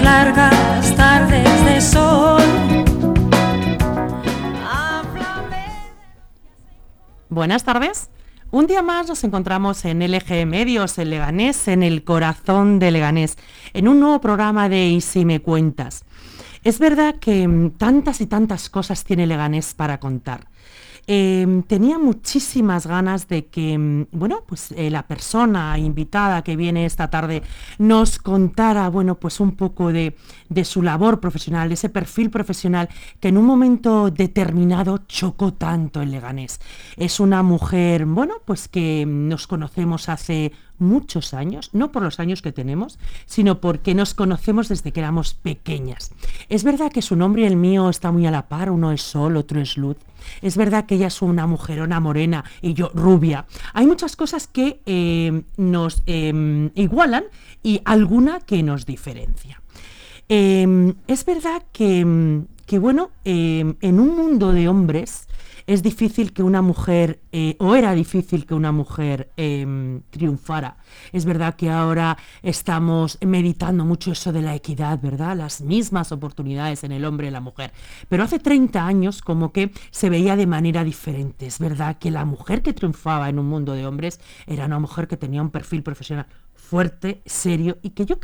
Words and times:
largas 0.00 0.96
tardes 0.96 1.64
de 1.64 1.80
sol. 1.80 2.42
Buenas 7.28 7.64
tardes. 7.64 8.10
Un 8.50 8.66
día 8.66 8.82
más 8.82 9.08
nos 9.08 9.22
encontramos 9.24 9.84
en 9.84 10.00
LG 10.00 10.46
Medios, 10.46 10.98
en 10.98 11.10
Leganés, 11.10 11.68
en 11.68 11.82
el 11.82 12.02
corazón 12.02 12.78
de 12.78 12.90
Leganés, 12.90 13.36
en 13.74 13.88
un 13.88 14.00
nuevo 14.00 14.20
programa 14.20 14.70
de 14.70 14.88
Y 14.88 15.02
si 15.02 15.26
me 15.26 15.40
cuentas. 15.40 16.04
Es 16.64 16.78
verdad 16.78 17.16
que 17.20 17.46
mm, 17.46 17.72
tantas 17.72 18.20
y 18.20 18.26
tantas 18.26 18.70
cosas 18.70 19.04
tiene 19.04 19.26
Leganés 19.26 19.74
para 19.74 20.00
contar. 20.00 20.48
Em, 21.10 21.62
tenía 21.62 21.98
muchísimas 21.98 22.86
ganas 22.86 23.28
de 23.28 23.46
que, 23.46 23.78
mm, 23.78 24.08
bueno, 24.12 24.44
pues 24.46 24.72
eh, 24.72 24.90
la 24.90 25.06
persona 25.06 25.78
invitada 25.78 26.44
que 26.44 26.54
viene 26.54 26.84
esta 26.84 27.08
tarde 27.08 27.42
nos 27.78 28.18
contara, 28.18 28.90
bueno, 28.90 29.14
pues 29.14 29.40
un 29.40 29.52
poco 29.52 29.90
de, 29.90 30.16
de, 30.50 30.64
su 30.66 30.82
labor 30.82 31.18
profesional, 31.18 31.68
de 31.68 31.74
ese 31.74 31.88
perfil 31.88 32.28
profesional 32.28 32.90
que 33.20 33.28
en 33.28 33.38
un 33.38 33.46
momento 33.46 34.10
determinado 34.10 34.98
chocó 35.08 35.54
tanto 35.54 36.02
en 36.02 36.10
Leganés. 36.10 36.60
Es 36.98 37.20
una 37.20 37.42
mujer, 37.42 38.04
bueno, 38.04 38.34
pues 38.44 38.68
que 38.68 39.06
nos 39.06 39.46
conocemos 39.46 40.10
hace 40.10 40.52
muchos 40.78 41.34
años, 41.34 41.70
no 41.72 41.92
por 41.92 42.02
los 42.02 42.20
años 42.20 42.42
que 42.42 42.52
tenemos, 42.52 42.98
sino 43.26 43.60
porque 43.60 43.94
nos 43.94 44.14
conocemos 44.14 44.68
desde 44.68 44.92
que 44.92 45.00
éramos 45.00 45.34
pequeñas. 45.34 46.12
Es 46.48 46.64
verdad 46.64 46.92
que 46.92 47.02
su 47.02 47.16
nombre 47.16 47.42
y 47.42 47.46
el 47.46 47.56
mío 47.56 47.88
está 47.90 48.12
muy 48.12 48.26
a 48.26 48.30
la 48.30 48.48
par, 48.48 48.70
uno 48.70 48.92
es 48.92 49.02
Sol, 49.02 49.36
otro 49.36 49.60
es 49.60 49.76
Luz. 49.76 49.96
Es 50.42 50.56
verdad 50.56 50.86
que 50.86 50.96
ella 50.96 51.06
es 51.06 51.22
una 51.22 51.46
mujerona 51.46 52.00
morena 52.00 52.44
y 52.60 52.74
yo 52.74 52.90
rubia. 52.94 53.46
Hay 53.72 53.86
muchas 53.86 54.16
cosas 54.16 54.46
que 54.46 54.80
eh, 54.86 55.42
nos 55.56 56.02
eh, 56.06 56.70
igualan 56.74 57.24
y 57.62 57.80
alguna 57.84 58.40
que 58.40 58.62
nos 58.62 58.84
diferencia. 58.84 59.62
Eh, 60.28 60.94
es 61.06 61.24
verdad 61.24 61.62
que, 61.72 62.42
que 62.66 62.78
bueno, 62.78 63.10
en 63.24 64.00
un 64.00 64.16
mundo 64.16 64.52
de 64.52 64.68
hombres, 64.68 65.27
es 65.68 65.82
difícil 65.82 66.32
que 66.32 66.42
una 66.42 66.62
mujer, 66.62 67.20
eh, 67.30 67.54
o 67.60 67.74
era 67.74 67.92
difícil 67.92 68.46
que 68.46 68.54
una 68.54 68.72
mujer 68.72 69.30
eh, 69.36 70.00
triunfara. 70.08 70.78
Es 71.12 71.26
verdad 71.26 71.56
que 71.56 71.68
ahora 71.68 72.16
estamos 72.42 73.18
meditando 73.20 73.84
mucho 73.84 74.12
eso 74.12 74.32
de 74.32 74.40
la 74.40 74.54
equidad, 74.54 74.98
¿verdad? 74.98 75.36
Las 75.36 75.60
mismas 75.60 76.10
oportunidades 76.10 76.84
en 76.84 76.92
el 76.92 77.04
hombre 77.04 77.28
y 77.28 77.30
la 77.30 77.42
mujer. 77.42 77.74
Pero 78.08 78.22
hace 78.22 78.38
30 78.38 78.86
años 78.86 79.20
como 79.20 79.52
que 79.52 79.70
se 79.90 80.08
veía 80.08 80.36
de 80.36 80.46
manera 80.46 80.84
diferente. 80.84 81.46
Es 81.46 81.58
verdad 81.58 81.98
que 81.98 82.10
la 82.10 82.24
mujer 82.24 82.62
que 82.62 82.72
triunfaba 82.72 83.28
en 83.28 83.38
un 83.38 83.46
mundo 83.46 83.74
de 83.74 83.86
hombres 83.86 84.20
era 84.46 84.64
una 84.64 84.78
mujer 84.78 85.06
que 85.06 85.18
tenía 85.18 85.42
un 85.42 85.50
perfil 85.50 85.82
profesional 85.82 86.28
fuerte, 86.68 87.22
serio 87.24 87.78
y 87.82 87.90
que 87.90 88.04
yo, 88.04 88.18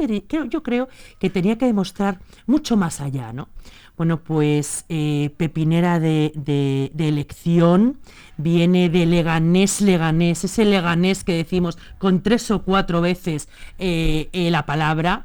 yo 0.51 0.63
creo 0.63 0.89
que 1.19 1.31
tenía 1.31 1.57
que 1.57 1.65
demostrar 1.67 2.21
mucho 2.47 2.77
más 2.77 3.01
allá, 3.01 3.33
¿no? 3.33 3.49
Bueno, 3.97 4.19
pues 4.19 4.87
eh, 4.89 5.31
Pepinera 5.37 6.01
de, 6.01 6.33
elección 6.99 7.99
viene 8.37 8.89
de 8.89 9.07
Leganés, 9.07 9.81
Leganés, 9.81 10.43
ese 10.43 10.65
Leganés 10.65 11.23
que 11.23 11.35
decimos 11.35 11.79
con 11.99 12.21
tres 12.21 12.51
o 12.51 12.63
cuatro 12.63 13.01
veces 13.01 13.49
eh, 13.79 14.29
eh, 14.33 14.51
la 14.51 14.67
palabra. 14.67 15.25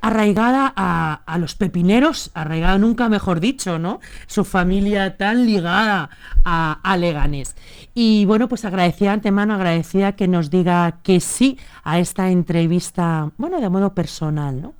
arraigada 0.00 0.72
a, 0.74 1.36
los 1.38 1.54
pepineros, 1.54 2.30
arraigada 2.32 2.78
nunca 2.78 3.10
mejor 3.10 3.40
dicho, 3.40 3.78
¿no? 3.78 4.00
Su 4.26 4.46
familia 4.46 5.18
tan 5.18 5.44
ligada 5.44 6.08
a, 6.44 6.80
a, 6.82 6.96
Leganés. 6.96 7.56
Y 7.94 8.24
bueno, 8.24 8.48
pues 8.48 8.64
agradecida 8.64 9.12
antemano, 9.12 9.54
agradecida 9.54 10.12
que 10.12 10.28
nos 10.28 10.48
diga 10.48 11.00
que 11.02 11.20
sí 11.20 11.58
a 11.84 11.98
esta 11.98 12.30
entrevista, 12.30 13.32
bueno, 13.36 13.60
de 13.60 13.68
modo 13.68 13.92
personal, 13.94 14.62
¿no? 14.62 14.72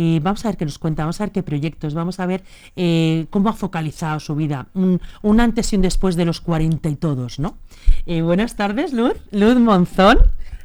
Eh, 0.00 0.20
vamos 0.22 0.44
a 0.44 0.48
ver 0.50 0.56
qué 0.56 0.64
nos 0.64 0.78
cuenta, 0.78 1.02
vamos 1.02 1.20
a 1.20 1.24
ver 1.24 1.32
qué 1.32 1.42
proyectos, 1.42 1.92
vamos 1.92 2.20
a 2.20 2.26
ver 2.26 2.44
eh, 2.76 3.26
cómo 3.30 3.48
ha 3.48 3.52
focalizado 3.52 4.20
su 4.20 4.36
vida, 4.36 4.68
un, 4.74 5.00
antes 5.40 5.72
y 5.72 5.76
un 5.76 5.82
después 5.82 6.14
de 6.14 6.24
los 6.24 6.40
40 6.40 6.88
y 6.88 6.94
todos, 6.94 7.40
¿no? 7.40 7.58
Eh, 8.06 8.22
buenas 8.22 8.54
tardes, 8.54 8.92
Luz, 8.92 9.14
Luz 9.32 9.56
Monzón. 9.56 10.18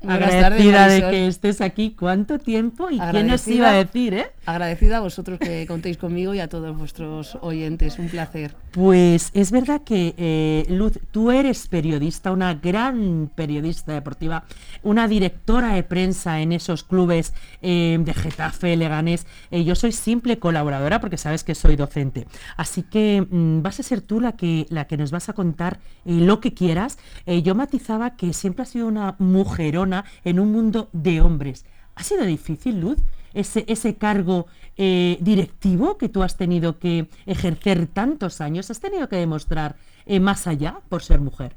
Agradecida 0.08 0.88
de 0.88 1.02
que 1.10 1.28
estés 1.28 1.62
aquí. 1.62 1.96
¿Cuánto 1.98 2.38
tiempo? 2.38 2.92
¿Y 2.92 3.00
quién 3.00 3.26
nos 3.26 3.48
iba 3.48 3.70
a 3.70 3.74
decir, 3.74 4.14
eh? 4.14 4.32
Agradecida 4.46 4.98
a 4.98 5.00
vosotros 5.00 5.40
que 5.40 5.66
contéis 5.68 5.98
conmigo 5.98 6.34
y 6.34 6.42
a 6.42 6.50
todos 6.50 6.78
vuestros 6.78 7.38
oyentes. 7.42 7.98
Un 7.98 8.10
placer. 8.10 8.56
Pues 8.72 9.32
es 9.34 9.52
verdad 9.52 9.84
que, 9.86 10.16
eh, 10.18 10.66
Luz, 10.68 11.00
tú 11.12 11.32
eres 11.32 11.68
periodista, 11.68 12.32
una 12.32 12.54
gran 12.56 13.32
periodista 13.34 13.94
deportiva, 13.94 14.44
una 14.82 15.08
directora 15.08 15.74
de 15.74 15.84
prensa 15.84 16.42
en 16.42 16.52
esos 16.52 16.84
clubes 16.84 17.34
eh, 17.62 17.98
de 18.02 18.14
Getafe, 18.14 18.76
Leganés. 18.76 19.28
Eh, 19.50 19.64
yo 19.64 19.76
soy 19.76 19.94
simple 19.94 20.40
colaboradora 20.40 21.00
porque 21.00 21.18
sabes 21.18 21.46
que 21.46 21.56
soy 21.56 21.78
docente. 21.78 22.28
Así 22.58 22.84
que 22.84 23.26
mm, 23.30 23.62
vas 23.62 23.80
a 23.80 23.84
ser 23.84 24.02
tú 24.02 24.20
la 24.20 24.34
que, 24.34 24.66
la 24.70 24.88
que 24.88 24.98
nos 24.98 25.12
vas 25.12 25.30
a 25.30 25.34
contar 25.34 25.80
lo 26.04 26.42
que 26.42 26.54
quieras. 26.54 26.98
yo 27.26 27.56
matizaba 27.56 28.18
que 28.18 28.34
siempre 28.34 28.64
has 28.64 28.70
sido 28.70 28.88
una 28.88 29.16
mujerona 29.20 30.04
en 30.26 30.40
un 30.42 30.52
mundo 30.52 30.90
de 30.92 31.22
hombres. 31.22 31.66
¿Ha 31.96 32.04
sido 32.04 32.26
difícil, 32.26 32.82
Luz, 32.82 32.98
ese, 33.34 33.66
ese 33.68 33.96
cargo 33.96 34.48
eh, 34.78 35.18
directivo 35.22 35.98
que 35.98 36.10
tú 36.10 36.24
has 36.24 36.38
tenido 36.38 36.80
que 36.80 37.08
ejercer 37.26 37.88
tantos 37.88 38.42
años? 38.42 38.70
¿Has 38.72 38.80
tenido 38.80 39.08
que 39.10 39.18
demostrar 39.18 39.76
eh, 40.06 40.20
más 40.20 40.48
allá 40.48 40.80
por 40.90 41.04
ser 41.04 41.20
mujer? 41.20 41.56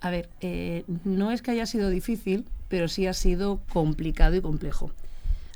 A 0.00 0.10
ver, 0.10 0.28
eh, 0.40 0.84
no 1.04 1.30
es 1.30 1.42
que 1.42 1.50
haya 1.50 1.66
sido 1.66 1.88
difícil, 1.88 2.44
pero 2.68 2.88
sí 2.88 3.06
ha 3.06 3.14
sido 3.14 3.60
complicado 3.72 4.36
y 4.36 4.40
complejo. 4.40 4.90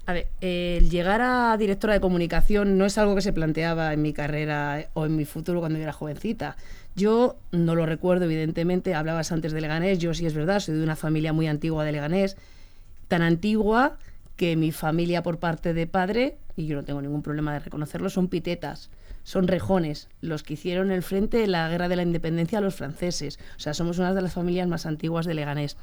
A 0.06 0.14
ver, 0.14 0.28
el 0.40 0.88
llegar 0.88 1.20
a 1.20 1.54
directora 1.58 1.92
de 1.92 2.00
comunicación 2.00 2.78
no 2.78 2.86
es 2.86 2.96
algo 2.96 3.14
que 3.14 3.20
se 3.20 3.34
planteaba 3.34 3.92
en 3.92 4.00
mi 4.00 4.14
carrera 4.14 4.86
o 4.94 5.04
en 5.04 5.14
mi 5.16 5.26
futuro 5.26 5.60
cuando 5.60 5.78
yo 5.78 5.82
era 5.82 5.92
jovencita. 5.92 6.56
Yo 6.96 7.36
no 7.52 7.74
lo 7.74 7.84
recuerdo, 7.84 8.24
evidentemente, 8.24 8.94
hablabas 8.94 9.32
antes 9.32 9.52
de 9.52 9.60
Leganés, 9.60 9.98
yo 9.98 10.14
sí 10.14 10.24
es 10.24 10.32
verdad, 10.32 10.60
soy 10.60 10.76
de 10.76 10.82
una 10.82 10.96
familia 10.96 11.34
muy 11.34 11.46
antigua 11.46 11.84
de 11.84 11.92
Leganés, 11.92 12.38
tan 13.08 13.20
antigua 13.20 13.98
que 14.38 14.56
mi 14.56 14.70
familia 14.70 15.22
por 15.22 15.38
parte 15.38 15.74
de 15.74 15.88
padre, 15.88 16.38
y 16.56 16.66
yo 16.66 16.76
no 16.76 16.84
tengo 16.84 17.02
ningún 17.02 17.22
problema 17.22 17.52
de 17.52 17.58
reconocerlo, 17.58 18.08
son 18.08 18.28
pitetas, 18.28 18.88
son 19.24 19.48
rejones, 19.48 20.08
los 20.20 20.44
que 20.44 20.54
hicieron 20.54 20.92
el 20.92 21.02
frente 21.02 21.38
de 21.38 21.48
la 21.48 21.68
guerra 21.68 21.88
de 21.88 21.96
la 21.96 22.02
independencia 22.02 22.58
a 22.58 22.60
los 22.60 22.76
franceses. 22.76 23.40
O 23.56 23.60
sea, 23.60 23.74
somos 23.74 23.98
una 23.98 24.14
de 24.14 24.22
las 24.22 24.32
familias 24.32 24.68
más 24.68 24.86
antiguas 24.86 25.26
de 25.26 25.34
Leganés. 25.34 25.76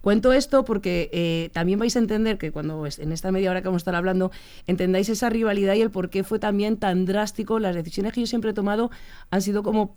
Cuento 0.00 0.32
esto 0.32 0.64
porque 0.64 1.08
eh, 1.12 1.50
también 1.52 1.78
vais 1.78 1.94
a 1.94 2.00
entender 2.00 2.36
que 2.36 2.50
cuando 2.50 2.84
en 2.84 3.12
esta 3.12 3.30
media 3.30 3.52
hora 3.52 3.62
que 3.62 3.68
vamos 3.68 3.80
a 3.80 3.84
estar 3.84 3.94
hablando, 3.94 4.32
entendáis 4.66 5.08
esa 5.08 5.30
rivalidad 5.30 5.74
y 5.76 5.80
el 5.80 5.90
por 5.90 6.10
qué 6.10 6.24
fue 6.24 6.40
también 6.40 6.78
tan 6.78 7.06
drástico. 7.06 7.60
Las 7.60 7.76
decisiones 7.76 8.12
que 8.12 8.20
yo 8.20 8.26
siempre 8.26 8.50
he 8.50 8.54
tomado 8.54 8.90
han 9.30 9.40
sido 9.40 9.62
como 9.62 9.96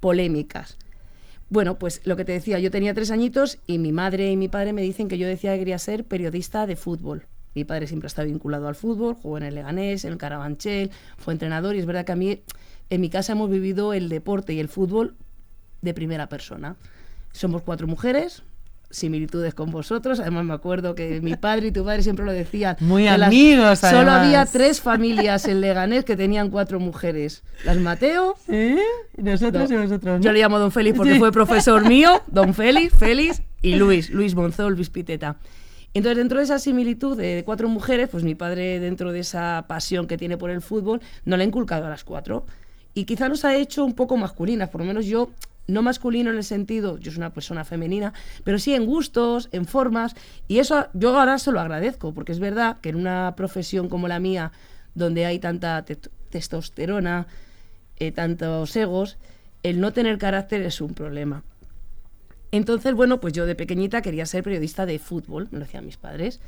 polémicas. 0.00 0.76
Bueno, 1.50 1.78
pues 1.78 2.00
lo 2.04 2.16
que 2.16 2.24
te 2.24 2.32
decía, 2.32 2.58
yo 2.58 2.72
tenía 2.72 2.94
tres 2.94 3.12
añitos 3.12 3.58
y 3.68 3.78
mi 3.78 3.92
madre 3.92 4.30
y 4.32 4.36
mi 4.36 4.48
padre 4.48 4.72
me 4.72 4.82
dicen 4.82 5.06
que 5.06 5.18
yo 5.18 5.28
decía 5.28 5.52
que 5.52 5.60
quería 5.60 5.78
ser 5.78 6.04
periodista 6.04 6.66
de 6.66 6.74
fútbol. 6.74 7.28
Mi 7.54 7.64
padre 7.64 7.86
siempre 7.86 8.08
está 8.08 8.24
vinculado 8.24 8.68
al 8.68 8.74
fútbol, 8.74 9.14
jugó 9.14 9.38
en 9.38 9.44
el 9.44 9.54
Leganés, 9.54 10.04
en 10.04 10.12
el 10.12 10.18
Carabanchel, 10.18 10.90
fue 11.16 11.32
entrenador 11.32 11.76
y 11.76 11.78
es 11.78 11.86
verdad 11.86 12.04
que 12.04 12.12
a 12.12 12.16
mí 12.16 12.40
en 12.90 13.00
mi 13.00 13.10
casa 13.10 13.32
hemos 13.32 13.50
vivido 13.50 13.92
el 13.92 14.08
deporte 14.08 14.52
y 14.52 14.60
el 14.60 14.68
fútbol 14.68 15.14
de 15.82 15.94
primera 15.94 16.28
persona. 16.28 16.76
Somos 17.32 17.62
cuatro 17.62 17.86
mujeres, 17.86 18.42
similitudes 18.90 19.54
con 19.54 19.70
vosotros. 19.70 20.20
Además, 20.20 20.44
me 20.44 20.54
acuerdo 20.54 20.94
que 20.94 21.20
mi 21.20 21.36
padre 21.36 21.68
y 21.68 21.72
tu 21.72 21.84
padre 21.84 22.02
siempre 22.02 22.24
lo 22.24 22.32
decían. 22.32 22.76
Muy 22.80 23.06
amigos, 23.06 23.80
Solo 23.80 24.10
había 24.10 24.46
tres 24.46 24.80
familias 24.80 25.46
en 25.46 25.60
Leganés 25.60 26.04
que 26.04 26.16
tenían 26.16 26.50
cuatro 26.50 26.80
mujeres. 26.80 27.42
Las 27.64 27.76
Mateo. 27.78 28.36
¿Sí? 28.46 28.76
Nosotros 29.16 29.70
y 29.70 29.76
vosotros. 29.76 30.20
Yo 30.20 30.32
le 30.32 30.40
llamo 30.40 30.58
Don 30.58 30.70
Félix 30.70 30.96
porque 30.96 31.16
fue 31.16 31.32
profesor 31.32 31.86
mío. 31.86 32.22
Don 32.26 32.54
Félix, 32.54 32.94
Félix 32.96 33.42
y 33.62 33.76
Luis, 33.76 34.10
Luis 34.10 34.34
Monzol, 34.34 34.74
Luis 34.74 34.90
Piteta. 34.90 35.36
Entonces, 35.94 36.18
dentro 36.18 36.38
de 36.38 36.44
esa 36.44 36.58
similitud 36.58 37.16
de 37.16 37.42
cuatro 37.44 37.68
mujeres, 37.68 38.08
pues 38.08 38.24
mi 38.24 38.34
padre, 38.34 38.80
dentro 38.80 39.12
de 39.12 39.20
esa 39.20 39.64
pasión 39.68 40.08
que 40.08 40.18
tiene 40.18 40.36
por 40.36 40.50
el 40.50 40.60
fútbol, 40.60 41.00
no 41.24 41.36
le 41.36 41.44
ha 41.44 41.46
inculcado 41.46 41.86
a 41.86 41.88
las 41.88 42.02
cuatro. 42.02 42.46
Y 42.94 43.04
quizá 43.04 43.28
nos 43.28 43.44
ha 43.44 43.54
hecho 43.54 43.84
un 43.84 43.94
poco 43.94 44.16
masculinas, 44.16 44.70
por 44.70 44.80
lo 44.80 44.86
menos 44.86 45.06
yo 45.06 45.30
no 45.66 45.82
masculino 45.82 46.30
en 46.30 46.36
el 46.36 46.44
sentido, 46.44 46.98
yo 46.98 47.10
soy 47.10 47.18
una 47.18 47.32
persona 47.32 47.64
femenina, 47.64 48.12
pero 48.42 48.58
sí 48.58 48.74
en 48.74 48.86
gustos, 48.86 49.48
en 49.52 49.66
formas, 49.66 50.14
y 50.48 50.58
eso 50.58 50.86
yo 50.94 51.18
ahora 51.18 51.38
se 51.38 51.52
lo 51.52 51.60
agradezco, 51.60 52.12
porque 52.12 52.32
es 52.32 52.38
verdad 52.38 52.78
que 52.80 52.90
en 52.90 52.96
una 52.96 53.34
profesión 53.36 53.88
como 53.88 54.08
la 54.08 54.18
mía, 54.18 54.52
donde 54.94 55.26
hay 55.26 55.38
tanta 55.38 55.84
testosterona, 56.30 57.26
eh, 57.98 58.12
tantos 58.12 58.74
egos, 58.76 59.16
el 59.62 59.80
no 59.80 59.92
tener 59.92 60.18
carácter 60.18 60.62
es 60.62 60.80
un 60.80 60.92
problema. 60.92 61.42
Entonces, 62.56 62.94
bueno, 62.94 63.20
pues 63.20 63.32
yo 63.32 63.46
de 63.46 63.54
pequeñita 63.54 64.00
quería 64.00 64.26
ser 64.26 64.42
periodista 64.44 64.86
de 64.86 64.98
fútbol, 64.98 65.48
me 65.50 65.58
lo 65.58 65.64
decían 65.64 65.84
mis 65.86 65.96
padres. 65.96 66.40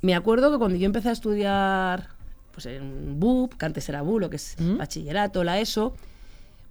Me 0.00 0.14
acuerdo 0.14 0.50
que 0.50 0.56
cuando 0.58 0.78
yo 0.78 0.86
empecé 0.86 1.10
a 1.10 1.12
estudiar 1.12 2.08
pues 2.52 2.64
en 2.66 3.20
BUP, 3.20 3.54
que 3.54 3.66
antes 3.66 3.88
era 3.88 4.00
BU, 4.02 4.18
lo 4.20 4.30
que 4.30 4.36
es 4.36 4.56
¿Mm? 4.58 4.78
bachillerato, 4.78 5.44
la 5.44 5.60
ESO, 5.60 5.94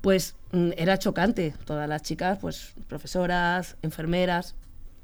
pues 0.01 0.35
mm, 0.51 0.71
era 0.77 0.97
chocante. 0.97 1.53
Todas 1.65 1.87
las 1.87 2.01
chicas, 2.01 2.39
pues 2.41 2.73
profesoras, 2.87 3.75
enfermeras, 3.83 4.55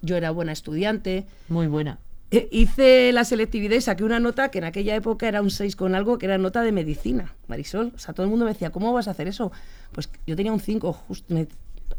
yo 0.01 0.15
era 0.17 0.31
buena 0.31 0.51
estudiante. 0.51 1.25
Muy 1.47 1.67
buena. 1.67 1.99
eh, 2.31 2.47
hice 2.51 3.11
la 3.13 3.23
selectividad 3.23 3.75
y 3.77 3.81
saqué 3.81 4.03
una 4.03 4.19
nota 4.19 4.49
que 4.49 4.57
en 4.57 4.63
aquella 4.63 4.95
época 4.95 5.27
era 5.27 5.41
un 5.43 5.51
6 5.51 5.75
con 5.75 5.93
algo, 5.93 6.17
que 6.17 6.25
era 6.25 6.37
nota 6.39 6.63
de 6.63 6.71
medicina, 6.71 7.33
Marisol. 7.47 7.91
O 7.95 7.99
sea, 7.99 8.13
todo 8.15 8.23
el 8.23 8.29
mundo 8.31 8.45
me 8.45 8.51
decía, 8.51 8.71
¿cómo 8.71 8.91
vas 8.93 9.07
a 9.07 9.11
hacer 9.11 9.27
eso? 9.27 9.51
Pues 9.91 10.09
yo 10.25 10.35
tenía 10.35 10.51
un 10.51 10.59
5, 10.59 10.91
justo. 10.91 11.31
me- 11.33 11.47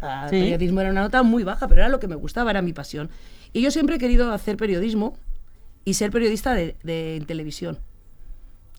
a- 0.00 0.28
Sí. 0.28 0.40
Periodismo 0.40 0.80
era 0.80 0.90
una 0.90 1.02
nota 1.02 1.22
muy 1.22 1.42
baja, 1.44 1.68
pero 1.68 1.80
era 1.82 1.88
lo 1.88 1.98
que 2.00 2.08
me 2.08 2.14
gustaba, 2.16 2.50
era 2.50 2.62
mi 2.62 2.72
pasión. 2.72 3.08
Y 3.52 3.62
yo 3.62 3.70
siempre 3.70 3.96
he 3.96 3.98
querido 3.98 4.32
hacer 4.32 4.56
periodismo 4.56 5.16
y 5.84 5.94
ser 5.94 6.10
periodista 6.10 6.52
de, 6.54 6.76
de- 6.82 7.16
en 7.16 7.24
televisión. 7.26 7.78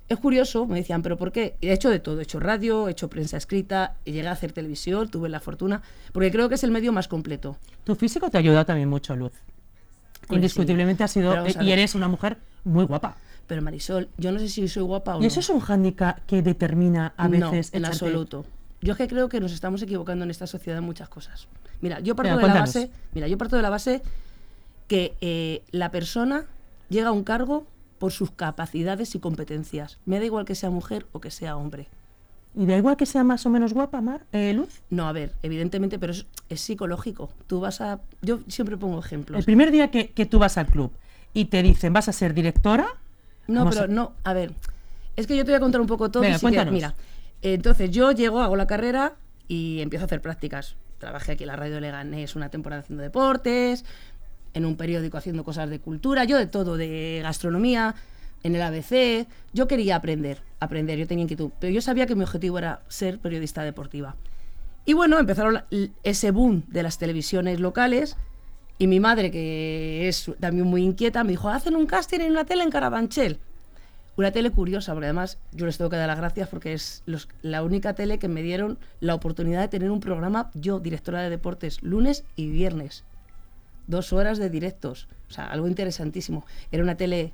Es 0.09 0.17
curioso, 0.19 0.65
me 0.67 0.77
decían, 0.77 1.01
¿pero 1.01 1.17
por 1.17 1.33
qué? 1.33 1.57
Y 1.59 1.67
he 1.67 1.73
hecho 1.73 1.89
de 1.89 1.99
todo, 1.99 2.19
he 2.19 2.23
hecho 2.23 2.39
radio, 2.39 2.87
he 2.87 2.91
hecho 2.91 3.09
prensa 3.09 3.35
escrita, 3.35 3.95
y 4.05 4.13
llegué 4.13 4.29
a 4.29 4.31
hacer 4.31 4.53
televisión, 4.53 5.09
tuve 5.09 5.27
la 5.27 5.41
fortuna, 5.41 5.81
porque 6.13 6.31
creo 6.31 6.47
que 6.47 6.55
es 6.55 6.63
el 6.63 6.71
medio 6.71 6.93
más 6.93 7.09
completo. 7.09 7.57
Tu 7.83 7.93
físico 7.95 8.29
te 8.29 8.37
ha 8.37 8.39
ayudado 8.39 8.65
también 8.65 8.87
mucho, 8.87 9.15
Luz. 9.17 9.33
Pues 10.27 10.37
Indiscutiblemente 10.37 10.99
sí. 10.99 11.03
has 11.03 11.11
sido 11.11 11.31
a 11.33 11.63
y 11.63 11.71
eres 11.71 11.93
una 11.95 12.07
mujer 12.07 12.37
muy 12.63 12.85
guapa. 12.85 13.17
Pero 13.47 13.61
Marisol, 13.61 14.09
yo 14.17 14.31
no 14.31 14.39
sé 14.39 14.47
si 14.49 14.67
soy 14.67 14.83
guapa 14.83 15.15
o 15.15 15.19
¿Y 15.19 15.21
no. 15.21 15.27
eso 15.27 15.39
es 15.41 15.49
un 15.49 15.59
hándicap 15.61 16.19
que 16.25 16.41
determina 16.41 17.13
a 17.17 17.27
no, 17.29 17.51
veces 17.51 17.73
en 17.73 17.83
echarte- 17.83 17.87
absoluto. 17.87 18.45
Yo 18.81 18.91
es 18.93 18.97
que 18.97 19.07
creo 19.07 19.27
que 19.29 19.39
nos 19.39 19.51
estamos 19.53 19.81
equivocando 19.81 20.23
en 20.23 20.31
esta 20.31 20.47
sociedad 20.47 20.77
en 20.79 20.85
muchas 20.85 21.09
cosas. 21.09 21.47
Mira, 21.81 21.99
yo 21.99 22.15
parto 22.15 22.37
de 22.37 22.47
la 22.47 22.53
base, 22.59 22.91
mira, 23.13 23.27
yo 23.27 23.37
parto 23.37 23.55
de 23.55 23.61
la 23.61 23.69
base 23.69 24.01
que 24.87 25.15
eh, 25.21 25.63
la 25.71 25.91
persona 25.91 26.45
llega 26.89 27.09
a 27.09 27.11
un 27.11 27.23
cargo 27.23 27.65
por 27.99 28.11
sus 28.11 28.31
capacidades 28.31 29.15
y 29.15 29.19
competencias. 29.19 29.97
Me 30.05 30.19
da 30.19 30.25
igual 30.25 30.45
que 30.45 30.55
sea 30.55 30.69
mujer 30.69 31.05
o 31.11 31.19
que 31.19 31.31
sea 31.31 31.57
hombre. 31.57 31.87
¿Y 32.55 32.65
da 32.65 32.77
igual 32.77 32.97
que 32.97 33.05
sea 33.05 33.23
más 33.23 33.45
o 33.45 33.49
menos 33.49 33.73
guapa, 33.73 34.01
Mar, 34.01 34.21
eh, 34.31 34.53
Luz? 34.53 34.81
No, 34.89 35.07
a 35.07 35.11
ver, 35.11 35.33
evidentemente, 35.43 35.99
pero 35.99 36.13
es, 36.13 36.25
es 36.49 36.61
psicológico. 36.61 37.29
Tú 37.47 37.59
vas 37.59 37.81
a, 37.81 37.99
yo 38.21 38.39
siempre 38.47 38.77
pongo 38.77 38.99
ejemplos. 38.99 39.39
El 39.39 39.45
primer 39.45 39.71
día 39.71 39.91
que, 39.91 40.09
que 40.09 40.25
tú 40.25 40.39
vas 40.39 40.57
al 40.57 40.67
club 40.67 40.91
y 41.33 41.45
te 41.45 41.61
dicen, 41.61 41.93
vas 41.93 42.07
a 42.07 42.13
ser 42.13 42.33
directora, 42.33 42.87
No, 43.47 43.67
pero 43.69 43.83
a- 43.83 43.87
no, 43.87 44.13
a 44.23 44.33
ver, 44.33 44.53
es 45.15 45.27
que 45.27 45.35
yo 45.35 45.43
te 45.45 45.51
voy 45.51 45.57
a 45.57 45.59
contar 45.59 45.81
un 45.81 45.87
poco 45.87 46.09
todo. 46.09 46.23
y 46.23 46.27
Venga, 46.27 46.39
sí 46.39 46.45
que- 46.47 46.65
mira, 46.71 46.95
entonces 47.41 47.91
yo 47.91 48.11
llego, 48.11 48.41
hago 48.41 48.55
la 48.55 48.67
carrera 48.67 49.15
y 49.47 49.81
empiezo 49.81 50.03
a 50.03 50.07
hacer 50.07 50.21
prácticas. 50.21 50.75
Trabajé 50.97 51.33
aquí 51.33 51.43
en 51.43 51.47
la 51.47 51.55
radio 51.55 51.75
de 51.75 51.81
Leganés 51.81 52.35
una 52.35 52.49
temporada 52.49 52.81
haciendo 52.81 53.03
deportes, 53.03 53.85
en 54.53 54.65
un 54.65 54.75
periódico 54.75 55.17
haciendo 55.17 55.43
cosas 55.43 55.69
de 55.69 55.79
cultura, 55.79 56.23
yo 56.23 56.37
de 56.37 56.47
todo, 56.47 56.77
de 56.77 57.19
gastronomía, 57.21 57.95
en 58.43 58.55
el 58.55 58.61
ABC. 58.61 59.27
Yo 59.53 59.67
quería 59.67 59.95
aprender, 59.97 60.41
aprender, 60.59 60.97
yo 60.97 61.07
tenía 61.07 61.23
inquietud, 61.23 61.51
pero 61.59 61.71
yo 61.71 61.81
sabía 61.81 62.05
que 62.07 62.15
mi 62.15 62.23
objetivo 62.23 62.57
era 62.57 62.81
ser 62.87 63.19
periodista 63.19 63.63
deportiva. 63.63 64.15
Y 64.85 64.93
bueno, 64.93 65.19
empezaron 65.19 65.53
la- 65.55 65.65
ese 66.03 66.31
boom 66.31 66.63
de 66.67 66.81
las 66.81 66.97
televisiones 66.97 67.59
locales 67.59 68.15
y 68.79 68.87
mi 68.87 68.99
madre, 68.99 69.31
que 69.31 70.07
es 70.07 70.31
también 70.39 70.65
muy 70.67 70.83
inquieta, 70.83 71.23
me 71.23 71.31
dijo, 71.31 71.49
hacen 71.49 71.75
un 71.75 71.85
casting 71.85 72.19
en 72.21 72.31
una 72.31 72.45
tele 72.45 72.63
en 72.63 72.69
Carabanchel. 72.71 73.39
Una 74.17 74.31
tele 74.31 74.49
curiosa, 74.49 74.93
porque 74.93 75.05
además 75.05 75.37
yo 75.51 75.65
les 75.67 75.77
tengo 75.77 75.89
que 75.91 75.95
dar 75.95 76.07
las 76.07 76.17
gracias 76.17 76.49
porque 76.49 76.73
es 76.73 77.03
los- 77.05 77.29
la 77.43 77.61
única 77.63 77.93
tele 77.93 78.17
que 78.17 78.27
me 78.27 78.41
dieron 78.41 78.79
la 78.99 79.13
oportunidad 79.13 79.61
de 79.61 79.67
tener 79.67 79.91
un 79.91 79.99
programa, 79.99 80.49
yo, 80.55 80.79
directora 80.79 81.21
de 81.21 81.29
deportes, 81.29 81.83
lunes 81.83 82.23
y 82.35 82.49
viernes. 82.49 83.03
Dos 83.85 84.11
horas 84.13 84.39
de 84.39 84.49
directos. 84.49 85.07
O 85.29 85.33
sea, 85.33 85.45
algo 85.45 85.67
interesantísimo. 85.67 86.45
Era 86.71 86.81
una 86.83 86.95
tele 86.95 87.31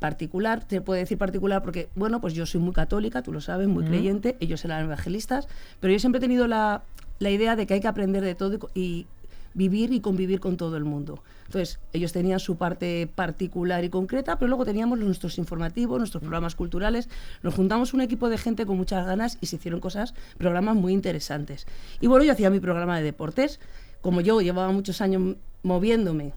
particular, 0.00 0.64
te 0.64 0.80
puedo 0.80 0.98
decir 0.98 1.16
particular 1.16 1.62
porque, 1.62 1.88
bueno, 1.94 2.20
pues 2.20 2.34
yo 2.34 2.44
soy 2.46 2.60
muy 2.60 2.72
católica, 2.72 3.22
tú 3.22 3.32
lo 3.32 3.40
sabes, 3.40 3.68
muy 3.68 3.84
creyente, 3.84 4.36
ellos 4.40 4.64
eran 4.64 4.84
evangelistas, 4.84 5.46
pero 5.78 5.92
yo 5.92 6.00
siempre 6.00 6.18
he 6.18 6.20
tenido 6.20 6.48
la, 6.48 6.82
la 7.20 7.30
idea 7.30 7.54
de 7.54 7.66
que 7.68 7.74
hay 7.74 7.80
que 7.80 7.86
aprender 7.86 8.24
de 8.24 8.34
todo 8.34 8.58
y, 8.74 9.06
vivir 9.54 9.92
y 9.92 10.00
convivir 10.00 10.40
con 10.40 10.56
todo 10.56 10.76
el 10.76 10.84
mundo. 10.84 11.22
Entonces, 11.46 11.78
ellos 11.92 12.12
tenían 12.12 12.40
su 12.40 12.56
parte 12.56 13.08
particular 13.14 13.84
y 13.84 13.90
concreta, 13.90 14.38
pero 14.38 14.48
luego 14.48 14.64
teníamos 14.64 14.98
nuestros 14.98 15.38
informativos, 15.38 15.98
nuestros 15.98 16.20
programas 16.20 16.54
culturales, 16.54 17.08
nos 17.42 17.54
juntamos 17.54 17.94
un 17.94 18.00
equipo 18.00 18.28
de 18.28 18.38
gente 18.38 18.66
con 18.66 18.76
muchas 18.76 19.04
ganas 19.06 19.38
y 19.40 19.46
se 19.46 19.56
hicieron 19.56 19.80
cosas, 19.80 20.14
programas 20.38 20.76
muy 20.76 20.92
interesantes. 20.92 21.66
Y 22.00 22.06
bueno, 22.06 22.24
yo 22.24 22.32
hacía 22.32 22.50
mi 22.50 22.60
programa 22.60 22.96
de 22.96 23.04
deportes, 23.04 23.60
como 24.00 24.20
yo 24.20 24.40
llevaba 24.40 24.72
muchos 24.72 25.00
años 25.00 25.36
moviéndome 25.62 26.32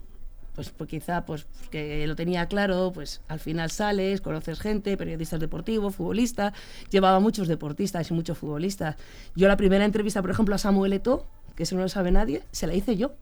pues, 0.56 0.70
pues 0.70 0.88
quizá 0.88 1.24
pues 1.24 1.46
que 1.70 2.06
lo 2.06 2.16
tenía 2.16 2.46
claro, 2.46 2.90
pues 2.92 3.20
al 3.28 3.38
final 3.38 3.70
sales, 3.70 4.22
conoces 4.22 4.58
gente, 4.58 4.96
periodistas 4.96 5.38
deportivos, 5.38 5.94
futbolistas, 5.94 6.54
llevaba 6.90 7.20
muchos 7.20 7.46
deportistas 7.46 8.10
y 8.10 8.14
muchos 8.14 8.38
futbolistas. 8.38 8.96
Yo 9.36 9.48
la 9.48 9.58
primera 9.58 9.84
entrevista, 9.84 10.22
por 10.22 10.30
ejemplo, 10.30 10.54
a 10.54 10.58
Samuel 10.58 10.94
Eto'o, 10.94 11.26
que 11.56 11.62
eso 11.64 11.74
no 11.74 11.82
lo 11.82 11.88
sabe 11.88 12.12
nadie, 12.12 12.42
se 12.52 12.66
la 12.66 12.74
hice 12.74 12.96
yo. 12.96 13.12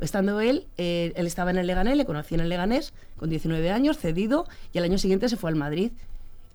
Estando 0.00 0.40
él, 0.40 0.66
eh, 0.78 1.12
él 1.14 1.26
estaba 1.26 1.50
en 1.50 1.58
el 1.58 1.66
Leganés, 1.66 1.96
le 1.96 2.04
conocí 2.04 2.34
en 2.34 2.40
el 2.40 2.48
Leganés 2.48 2.92
con 3.16 3.28
19 3.28 3.70
años, 3.70 3.98
cedido, 3.98 4.46
y 4.72 4.78
al 4.78 4.84
año 4.84 4.98
siguiente 4.98 5.28
se 5.28 5.36
fue 5.36 5.50
al 5.50 5.56
Madrid. 5.56 5.92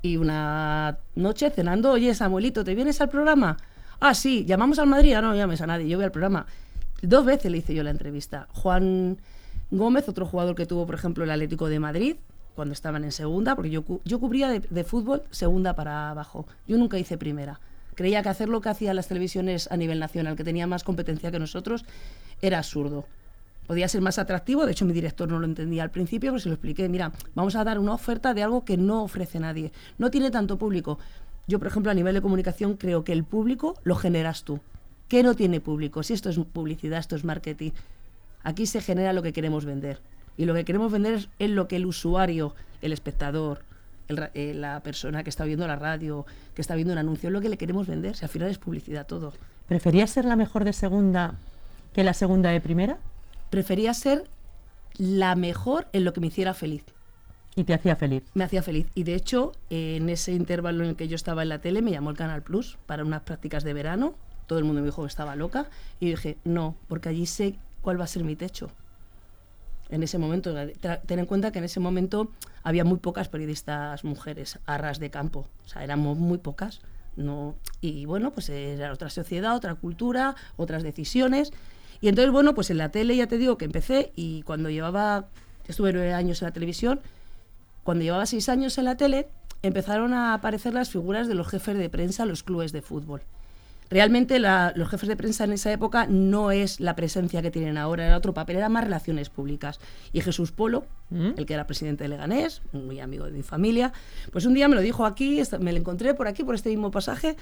Y 0.02 0.18
una 0.18 0.98
noche 1.16 1.50
cenando, 1.50 1.92
oye 1.92 2.14
Samuelito, 2.14 2.64
¿te 2.64 2.76
vienes 2.76 3.00
al 3.02 3.10
programa? 3.10 3.58
Ah, 4.00 4.14
sí, 4.14 4.46
llamamos 4.46 4.80
al 4.80 4.88
Madrid, 4.88 5.14
ah, 5.14 5.22
no 5.22 5.36
llames 5.36 5.62
a 5.62 5.68
nadie, 5.68 5.88
yo 5.88 5.98
voy 5.98 6.06
al 6.06 6.12
programa. 6.12 6.46
Dos 7.02 7.26
veces 7.26 7.52
le 7.52 7.60
hice 7.60 7.74
yo 7.74 7.84
la 7.84 7.90
entrevista. 7.90 8.48
Juan 8.52 9.18
Gómez, 9.72 10.08
otro 10.10 10.26
jugador 10.26 10.56
que 10.56 10.66
tuvo, 10.66 10.86
por 10.86 10.96
ejemplo, 10.96 11.24
el 11.24 11.32
Atlético 11.32 11.68
de 11.68 11.80
Madrid, 11.80 12.16
cuando 12.56 12.74
estaban 12.74 13.04
en 13.04 13.12
segunda, 13.12 13.56
porque 13.56 13.70
yo, 13.70 13.84
yo 14.04 14.20
cubría 14.20 14.50
de 14.50 14.84
fútbol 14.84 15.24
segunda 15.32 15.74
para 15.76 16.10
abajo. 16.10 16.48
Yo 16.68 16.78
nunca 16.78 16.98
hice 16.98 17.18
primera. 17.18 17.60
Creía 17.98 18.22
que 18.22 18.30
hacer 18.30 18.48
lo 18.48 18.62
que 18.62 18.70
hacían 18.70 18.96
las 18.96 19.08
televisiones 19.08 19.72
a 19.72 19.76
nivel 19.76 19.98
nacional, 19.98 20.36
que 20.36 20.44
tenía 20.44 20.68
más 20.68 20.84
competencia 20.84 21.32
que 21.32 21.40
nosotros, 21.40 21.84
era 22.44 22.60
absurdo. 22.60 23.06
Podía 23.66 23.88
ser 23.88 24.02
más 24.02 24.20
atractivo, 24.20 24.68
de 24.68 24.74
hecho 24.74 24.86
mi 24.86 24.94
director 24.94 25.28
no 25.28 25.40
lo 25.40 25.46
entendía 25.48 25.82
al 25.82 25.90
principio, 25.90 26.30
pero 26.30 26.40
se 26.40 26.48
lo 26.48 26.54
expliqué, 26.54 26.88
mira, 26.90 27.12
vamos 27.34 27.56
a 27.56 27.64
dar 27.64 27.80
una 27.80 27.96
oferta 27.96 28.36
de 28.36 28.44
algo 28.44 28.64
que 28.64 28.78
no 28.78 29.02
ofrece 29.02 29.40
nadie. 29.40 29.72
No 29.98 30.12
tiene 30.12 30.30
tanto 30.30 30.60
público. 30.60 31.00
Yo, 31.48 31.58
por 31.58 31.70
ejemplo, 31.70 31.92
a 31.92 31.96
nivel 31.96 32.14
de 32.14 32.22
comunicación 32.22 32.78
creo 32.78 33.04
que 33.04 33.14
el 33.14 33.24
público 33.24 33.74
lo 33.84 33.96
generas 33.96 34.44
tú. 34.44 34.60
¿Qué 35.08 35.24
no 35.24 35.34
tiene 35.34 35.60
público? 35.60 36.04
Si 36.04 36.14
esto 36.14 36.30
es 36.30 36.38
publicidad, 36.38 37.00
esto 37.00 37.16
es 37.16 37.24
marketing. 37.24 37.72
Aquí 38.44 38.68
se 38.68 38.80
genera 38.80 39.12
lo 39.12 39.24
que 39.24 39.34
queremos 39.34 39.66
vender. 39.66 40.02
Y 40.38 40.46
lo 40.46 40.54
que 40.54 40.66
queremos 40.66 40.92
vender 40.92 41.28
es, 41.40 41.50
lo 41.50 41.68
que 41.68 41.78
el 41.78 41.88
usuario, 41.88 42.54
el 42.84 42.94
espectador, 42.94 43.64
el 44.08 44.30
eh, 44.34 44.54
la 44.54 44.82
persona 44.82 45.24
que 45.24 45.30
está 45.30 45.46
viendo 45.46 45.68
la 45.68 45.76
radio, 45.76 46.26
que 46.54 46.62
está 46.62 46.76
viendo 46.76 46.94
un 46.94 47.00
anuncio, 47.00 47.30
es 47.30 47.34
lo 47.34 47.42
que 47.42 47.50
le 47.50 47.58
queremos 47.58 47.88
vender. 47.88 48.16
Si 48.16 48.26
al 48.26 48.30
final 48.30 48.50
es 48.50 48.58
publicidad 48.58 49.06
todo. 49.06 49.34
¿preferías 49.68 50.10
ser 50.10 50.26
la 50.26 50.36
mejor 50.36 50.64
de 50.64 50.74
segunda 50.74 51.36
que 51.94 52.04
la 52.04 52.14
segunda 52.14 52.50
de 52.50 52.62
primera? 52.62 52.98
Prefería 53.50 53.94
ser 53.94 54.24
la 54.98 55.36
mejor 55.36 55.88
en 55.94 56.04
lo 56.04 56.14
que 56.14 56.22
me 56.22 56.28
hiciera 56.28 56.54
feliz. 56.54 56.84
Y 57.56 57.64
te 57.64 57.74
hacía 57.74 57.96
feliz. 57.96 58.24
Me 58.34 58.44
hacía 58.44 58.62
feliz. 58.62 58.88
Y 58.94 59.04
de 59.04 59.16
hecho, 59.16 59.52
eh, 59.70 59.98
en 59.98 60.10
ese 60.10 60.32
intervalo 60.32 60.84
en 60.84 60.92
el 60.92 60.96
que 60.96 61.08
yo 61.08 61.16
estaba 61.16 61.44
en 61.44 61.50
la 61.50 61.60
tele, 61.60 61.82
me 61.82 61.92
llamó 61.92 62.12
el 62.12 62.18
Canal 62.18 62.44
Plus 62.44 62.78
para 62.86 63.04
unas 63.04 63.22
prácticas 63.22 63.64
de 63.64 63.74
verano. 63.74 64.16
Todo 64.46 64.60
el 64.60 64.66
mundo 64.66 64.82
me 64.82 64.88
dijo 64.88 65.02
que 65.02 65.08
estaba 65.08 65.36
loca. 65.36 65.68
Y 66.00 66.10
dije, 66.10 66.38
no, 66.44 66.76
porque 66.88 67.10
allí 67.10 67.26
sé 67.26 67.56
cuál 67.82 68.00
va 68.00 68.04
a 68.04 68.08
ser 68.08 68.24
mi 68.24 68.36
techo. 68.36 68.70
En 69.90 70.04
ese 70.04 70.18
momento, 70.18 70.54
ten 71.06 71.20
en 71.20 71.26
cuenta 71.26 71.52
que 71.52 71.60
en 71.60 71.66
ese 71.66 71.80
momento 71.80 72.32
había 72.64 72.84
muy 72.84 72.98
pocas 72.98 73.30
periodistas 73.30 74.04
mujeres 74.04 74.60
a 74.66 74.78
ras 74.78 75.00
de 75.00 75.10
campo. 75.10 75.48
O 75.66 75.70
sea, 75.70 75.84
éramos 75.84 76.18
muy 76.18 76.38
pocas. 76.38 76.82
No, 77.16 77.56
y 77.82 78.06
bueno, 78.06 78.32
pues 78.32 78.50
era 78.50 78.94
otra 78.94 79.10
sociedad, 79.10 79.56
otra 79.56 79.76
cultura, 79.76 80.36
otras 80.56 80.84
decisiones. 80.84 81.52
Y 82.00 82.10
entonces, 82.10 82.32
bueno, 82.32 82.54
pues 82.54 82.70
en 82.70 82.78
la 82.78 82.90
tele 82.90 83.16
ya 83.16 83.28
te 83.28 83.38
digo 83.38 83.58
que 83.58 83.66
empecé 83.66 84.12
y 84.16 84.44
cuando 84.44 84.70
llevaba, 84.70 85.30
estuve 85.68 85.94
nueve 85.94 86.14
años 86.14 86.42
en 86.42 86.48
la 86.48 86.54
televisión, 86.54 87.00
cuando 87.84 88.04
llevaba 88.04 88.26
seis 88.26 88.50
años 88.50 88.78
en 88.78 88.86
la 88.86 88.98
tele, 88.98 89.30
empezaron 89.64 90.14
a 90.14 90.34
aparecer 90.34 90.74
las 90.74 90.90
figuras 90.90 91.28
de 91.28 91.34
los 91.34 91.48
jefes 91.48 91.78
de 91.78 91.90
prensa 91.90 92.24
en 92.24 92.30
los 92.30 92.44
clubes 92.44 92.72
de 92.72 92.82
fútbol. 92.82 93.22
Realmente 93.90 94.40
la- 94.40 94.74
los 94.76 94.90
jefes 94.90 95.08
de 95.10 95.16
prensa 95.16 95.44
en 95.46 95.54
esa 95.54 95.72
época 95.72 96.08
no 96.08 96.52
es 96.52 96.80
la 96.80 96.96
presencia 96.96 97.42
que 97.42 97.52
tienen 97.52 97.78
ahora, 97.78 98.06
era 98.06 98.18
otro 98.18 98.34
papel, 98.34 98.58
era 98.58 98.70
más 98.70 98.84
relaciones 98.84 99.30
públicas. 99.30 99.80
Y 100.14 100.22
Jesús 100.22 100.52
Polo, 100.52 100.86
¿Mm? 101.10 101.32
el 101.38 101.46
que 101.46 101.54
era 101.54 101.66
presidente 101.68 102.04
de 102.04 102.10
Leganés, 102.10 102.62
muy 102.74 103.00
amigo 103.00 103.26
de 103.26 103.32
mi 103.32 103.44
familia, 103.44 103.94
pues 104.32 104.46
un 104.46 104.54
día 104.54 104.68
me 104.68 104.76
lo 104.76 104.82
dijo 104.82 105.06
aquí, 105.06 105.42
me 105.60 105.72
lo 105.72 105.80
encontré 105.80 106.14
por 106.14 106.28
aquí, 106.28 106.44
por 106.44 106.56
este 106.56 106.70
mismo 106.70 106.92
pasaje. 106.92 107.36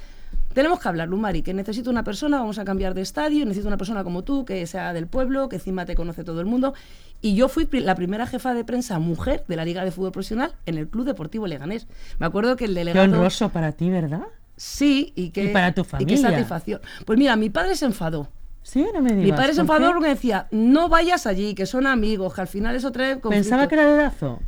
Tenemos 0.54 0.80
que 0.80 0.88
hablar, 0.88 1.10
Lumari, 1.10 1.42
que 1.42 1.54
necesito 1.54 1.90
una 1.90 2.04
persona, 2.04 2.38
vamos 2.38 2.60
a 2.60 2.64
cambiar 2.64 2.94
de 2.94 3.02
estadio, 3.02 3.44
necesito 3.46 3.68
una 3.68 3.78
persona 3.78 4.04
como 4.04 4.24
tú, 4.24 4.46
que 4.46 4.66
sea 4.68 4.94
del 4.94 5.08
pueblo, 5.08 5.50
que 5.50 5.58
encima 5.58 5.86
te 5.86 5.96
conoce 5.96 6.24
todo 6.24 6.40
el 6.40 6.46
mundo. 6.46 6.74
Y 7.22 7.36
yo 7.36 7.50
fui 7.50 7.68
la 7.72 7.96
primera 7.96 8.25
jefa 8.28 8.54
de 8.54 8.64
prensa 8.64 9.00
mujer 9.00 9.44
de 9.48 9.56
la 9.56 9.66
Liga 9.66 9.84
de 9.84 9.92
Fútbol 9.92 10.12
Profesional 10.12 10.54
en 10.66 10.78
el 10.78 10.88
Club 10.88 11.06
Deportivo 11.06 11.48
Leganés. 11.48 11.88
Me 12.20 12.25
acuerdo 12.28 12.56
que 12.56 12.66
el 12.66 12.72
Qué 12.74 12.80
delegado... 12.80 13.06
honroso 13.06 13.50
para 13.50 13.72
ti, 13.74 13.90
¿verdad? 13.90 14.22
Sí, 14.58 15.12
y 15.16 15.30
que... 15.32 15.46
Y 15.46 15.48
para 15.50 15.74
tu 15.74 15.84
qué 15.84 15.90
familia. 15.90 16.18
satisfacción. 16.18 16.82
Pues 17.06 17.20
mira, 17.20 17.36
mi 17.36 17.50
padre 17.50 17.76
se 17.76 17.86
enfadó. 17.86 18.30
Sí, 18.64 18.86
no 18.94 19.02
me 19.02 19.12
digas. 19.12 19.26
Mi 19.26 19.32
padre 19.32 19.54
se 19.54 19.64
¿por 19.64 19.76
enfadó 19.76 19.88
qué? 19.92 19.94
porque 19.96 20.10
decía, 20.10 20.48
no 20.52 20.90
vayas 20.90 21.28
allí, 21.28 21.54
que 21.54 21.66
son 21.66 21.86
amigos, 21.88 22.34
que 22.34 22.42
al 22.42 22.48
final 22.48 22.76
eso 22.76 22.92
trae 22.92 23.20
conflicto. 23.20 23.32
Pensaba 23.50 23.68
que 23.68 23.76
era 23.76 23.86
dedazo. 23.86 24.40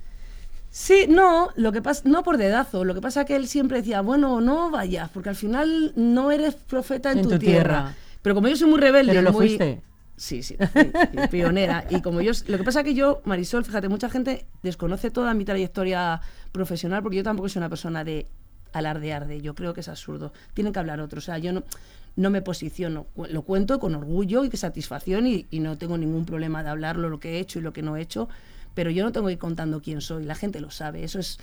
Sí, 0.70 1.06
no, 1.10 1.50
lo 1.56 1.72
que 1.72 1.82
pasa, 1.82 2.02
no 2.06 2.24
por 2.24 2.38
dedazo, 2.38 2.84
lo 2.84 2.94
que 2.94 3.02
pasa 3.02 3.26
que 3.26 3.36
él 3.36 3.48
siempre 3.48 3.78
decía, 3.80 4.02
bueno, 4.02 4.42
no 4.42 4.70
vayas, 4.70 5.10
porque 5.10 5.30
al 5.30 5.36
final 5.36 5.94
no 5.96 6.32
eres 6.32 6.56
profeta 6.56 7.12
en, 7.12 7.20
En 7.20 7.24
tu, 7.24 7.30
tu 7.32 7.40
tierra. 7.40 7.64
tierra. 7.64 7.96
Pero 8.22 8.36
como 8.36 8.48
yo 8.48 8.56
soy 8.56 8.70
muy 8.70 8.80
rebelde, 8.80 9.12
Pero 9.12 9.22
lo 9.22 9.32
muy- 9.34 9.48
fuiste. 9.48 9.82
Sí, 10.16 10.42
sí, 10.42 10.58
fui 10.74 11.28
pionera. 11.32 11.86
Y 11.92 12.02
como 12.02 12.22
yo, 12.22 12.32
lo 12.48 12.58
que 12.58 12.64
pasa 12.64 12.80
es 12.80 12.86
que 12.86 12.96
yo, 12.96 13.22
Marisol, 13.26 13.64
fíjate, 13.64 13.88
mucha 13.88 14.10
gente 14.10 14.48
desconoce 14.64 15.12
toda 15.12 15.34
mi 15.36 15.46
trayectoria 15.46 16.22
profesional 16.52 17.04
porque 17.04 17.18
yo 17.18 17.24
tampoco 17.24 17.50
soy 17.50 17.60
una 17.60 17.70
persona 17.70 18.04
de 18.04 18.28
alardear 18.74 19.28
de, 19.28 19.42
yo 19.42 19.56
creo 19.56 19.74
que 19.74 19.82
es 19.82 19.88
absurdo. 19.88 20.34
Tienen 20.54 20.74
que 20.74 20.80
hablar 20.80 21.00
otros. 21.00 21.24
O 21.24 21.26
sea, 21.26 21.38
yo 21.38 21.54
no, 21.54 21.64
no 22.16 22.30
me 22.30 22.42
posiciono. 22.42 23.06
Lo 23.30 23.42
cuento 23.44 23.80
con 23.80 23.96
orgullo 23.96 24.44
y 24.44 24.50
satisfacción 24.52 25.28
y, 25.28 25.46
y, 25.52 25.60
no 25.60 25.78
tengo 25.78 25.98
ningún 25.98 26.26
problema 26.26 26.64
de 26.64 26.70
hablarlo, 26.70 27.10
lo 27.10 27.20
que 27.20 27.36
he 27.36 27.40
hecho 27.40 27.60
y 27.60 27.62
lo 27.62 27.74
que 27.74 27.82
no 27.82 27.96
he 27.96 28.02
hecho, 28.02 28.28
pero 28.74 28.90
yo 28.90 29.04
no 29.04 29.12
tengo 29.12 29.28
que 29.28 29.34
ir 29.34 29.40
contando 29.40 29.82
quién 29.82 30.02
soy. 30.02 30.26
La 30.26 30.36
gente 30.36 30.60
lo 30.60 30.72
sabe. 30.72 31.04
Eso 31.04 31.20
es. 31.20 31.40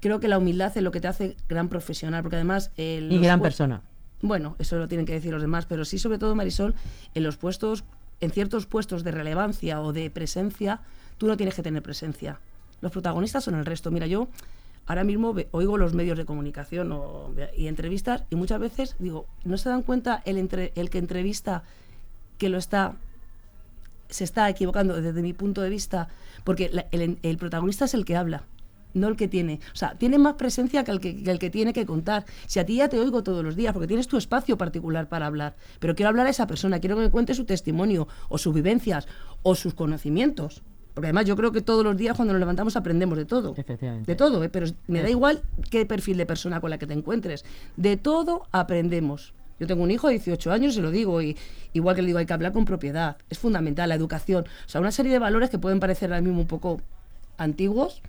Creo 0.00 0.18
que 0.18 0.28
la 0.28 0.38
humildad 0.38 0.76
es 0.76 0.82
lo 0.82 0.90
que 0.90 1.00
te 1.00 1.08
hace 1.08 1.36
gran 1.48 1.68
profesional, 1.68 2.22
porque 2.22 2.36
además. 2.36 2.70
Eh, 2.76 3.06
y 3.10 3.18
gran 3.18 3.40
persona. 3.40 3.82
Bueno, 4.22 4.56
eso 4.58 4.76
lo 4.76 4.88
tienen 4.88 5.06
que 5.06 5.14
decir 5.14 5.32
los 5.32 5.42
demás, 5.42 5.66
pero 5.66 5.84
sí, 5.84 5.98
sobre 5.98 6.18
todo, 6.18 6.34
Marisol, 6.34 6.74
en 7.14 7.22
los 7.22 7.36
puestos, 7.36 7.84
en 8.20 8.30
ciertos 8.30 8.66
puestos 8.66 9.02
de 9.02 9.12
relevancia 9.12 9.80
o 9.80 9.92
de 9.92 10.10
presencia, 10.10 10.80
tú 11.16 11.26
no 11.26 11.36
tienes 11.36 11.54
que 11.54 11.62
tener 11.62 11.82
presencia. 11.82 12.38
Los 12.82 12.92
protagonistas 12.92 13.44
son 13.44 13.54
el 13.54 13.64
resto. 13.64 13.90
Mira, 13.90 14.06
yo 14.06 14.28
ahora 14.90 15.04
mismo 15.04 15.36
oigo 15.52 15.78
los 15.78 15.94
medios 15.94 16.18
de 16.18 16.24
comunicación 16.24 16.92
y 17.56 17.68
entrevistas 17.68 18.24
y 18.28 18.34
muchas 18.34 18.58
veces 18.58 18.96
digo, 18.98 19.24
¿no 19.44 19.56
se 19.56 19.68
dan 19.68 19.82
cuenta 19.82 20.20
el, 20.24 20.36
entre, 20.36 20.72
el 20.74 20.90
que 20.90 20.98
entrevista 20.98 21.62
que 22.38 22.48
lo 22.48 22.58
está 22.58 22.96
se 24.08 24.24
está 24.24 24.50
equivocando 24.50 25.00
desde 25.00 25.22
mi 25.22 25.32
punto 25.32 25.62
de 25.62 25.70
vista? 25.70 26.08
Porque 26.42 26.72
el, 26.90 27.36
protagonista 27.38 27.84
es 27.84 27.94
el 27.94 28.04
que 28.04 28.16
habla 28.16 28.42
no 28.92 29.06
el 29.06 29.14
que 29.14 29.28
tiene. 29.28 29.60
O 29.72 29.76
sea, 29.76 29.94
tiene 29.94 30.18
más 30.18 30.34
presencia 30.34 30.82
que 30.82 30.90
el 30.90 30.98
que, 30.98 31.22
que 31.22 31.30
el 31.30 31.38
que, 31.38 31.50
tiene 31.50 31.72
que 31.72 31.86
contar. 31.86 32.24
Si 32.48 32.58
a 32.58 32.66
ti 32.66 32.78
ya 32.78 32.88
te 32.88 32.98
oigo 32.98 33.22
todos 33.22 33.44
los 33.44 33.54
días, 33.54 33.72
porque 33.72 33.86
tienes 33.86 34.08
tu 34.08 34.16
espacio 34.16 34.58
particular 34.58 35.08
para 35.08 35.26
hablar, 35.26 35.54
pero 35.78 35.94
quiero 35.94 36.08
hablar 36.08 36.26
a 36.26 36.30
esa 36.30 36.48
persona, 36.48 36.80
quiero 36.80 36.96
que 36.96 37.02
me 37.02 37.10
cuente 37.12 37.34
su 37.34 37.44
testimonio, 37.44 38.08
o 38.28 38.38
sus 38.38 38.52
vivencias, 38.52 39.06
o 39.44 39.54
sus 39.54 39.74
conocimientos. 39.74 40.64
Porque 40.94 41.06
además 41.06 41.24
yo 41.26 41.36
creo 41.36 41.52
que 41.52 41.60
todos 41.60 41.84
los 41.84 41.96
días 41.96 42.16
cuando 42.16 42.32
nos 42.32 42.40
levantamos 42.40 42.76
aprendemos 42.76 43.16
de 43.16 43.24
todo. 43.24 43.54
De 43.54 44.14
todo, 44.16 44.42
¿eh? 44.44 44.48
pero 44.48 44.66
me 44.88 45.02
da 45.02 45.10
igual 45.10 45.42
qué 45.70 45.86
perfil 45.86 46.16
de 46.16 46.26
persona 46.26 46.60
con 46.60 46.70
la 46.70 46.78
que 46.78 46.86
te 46.86 46.94
encuentres. 46.94 47.44
De 47.76 47.96
todo 47.96 48.46
aprendemos. 48.52 49.32
Yo 49.60 49.66
tengo 49.66 49.82
un 49.82 49.90
hijo 49.90 50.08
de 50.08 50.14
18 50.14 50.52
años 50.52 50.76
y 50.76 50.80
lo 50.80 50.90
digo, 50.90 51.20
y 51.20 51.36
igual 51.74 51.94
que 51.94 52.02
le 52.02 52.06
digo, 52.06 52.18
hay 52.18 52.26
que 52.26 52.32
hablar 52.32 52.52
con 52.52 52.64
propiedad. 52.64 53.18
Es 53.28 53.38
fundamental 53.38 53.90
la 53.90 53.94
educación. 53.94 54.44
O 54.66 54.68
sea, 54.68 54.80
una 54.80 54.90
serie 54.90 55.12
de 55.12 55.18
valores 55.18 55.50
que 55.50 55.58
pueden 55.58 55.80
parecer 55.80 56.10
ahora 56.10 56.22
mismo 56.22 56.40
un 56.40 56.46
poco 56.46 56.80
antiguos, 57.36 58.00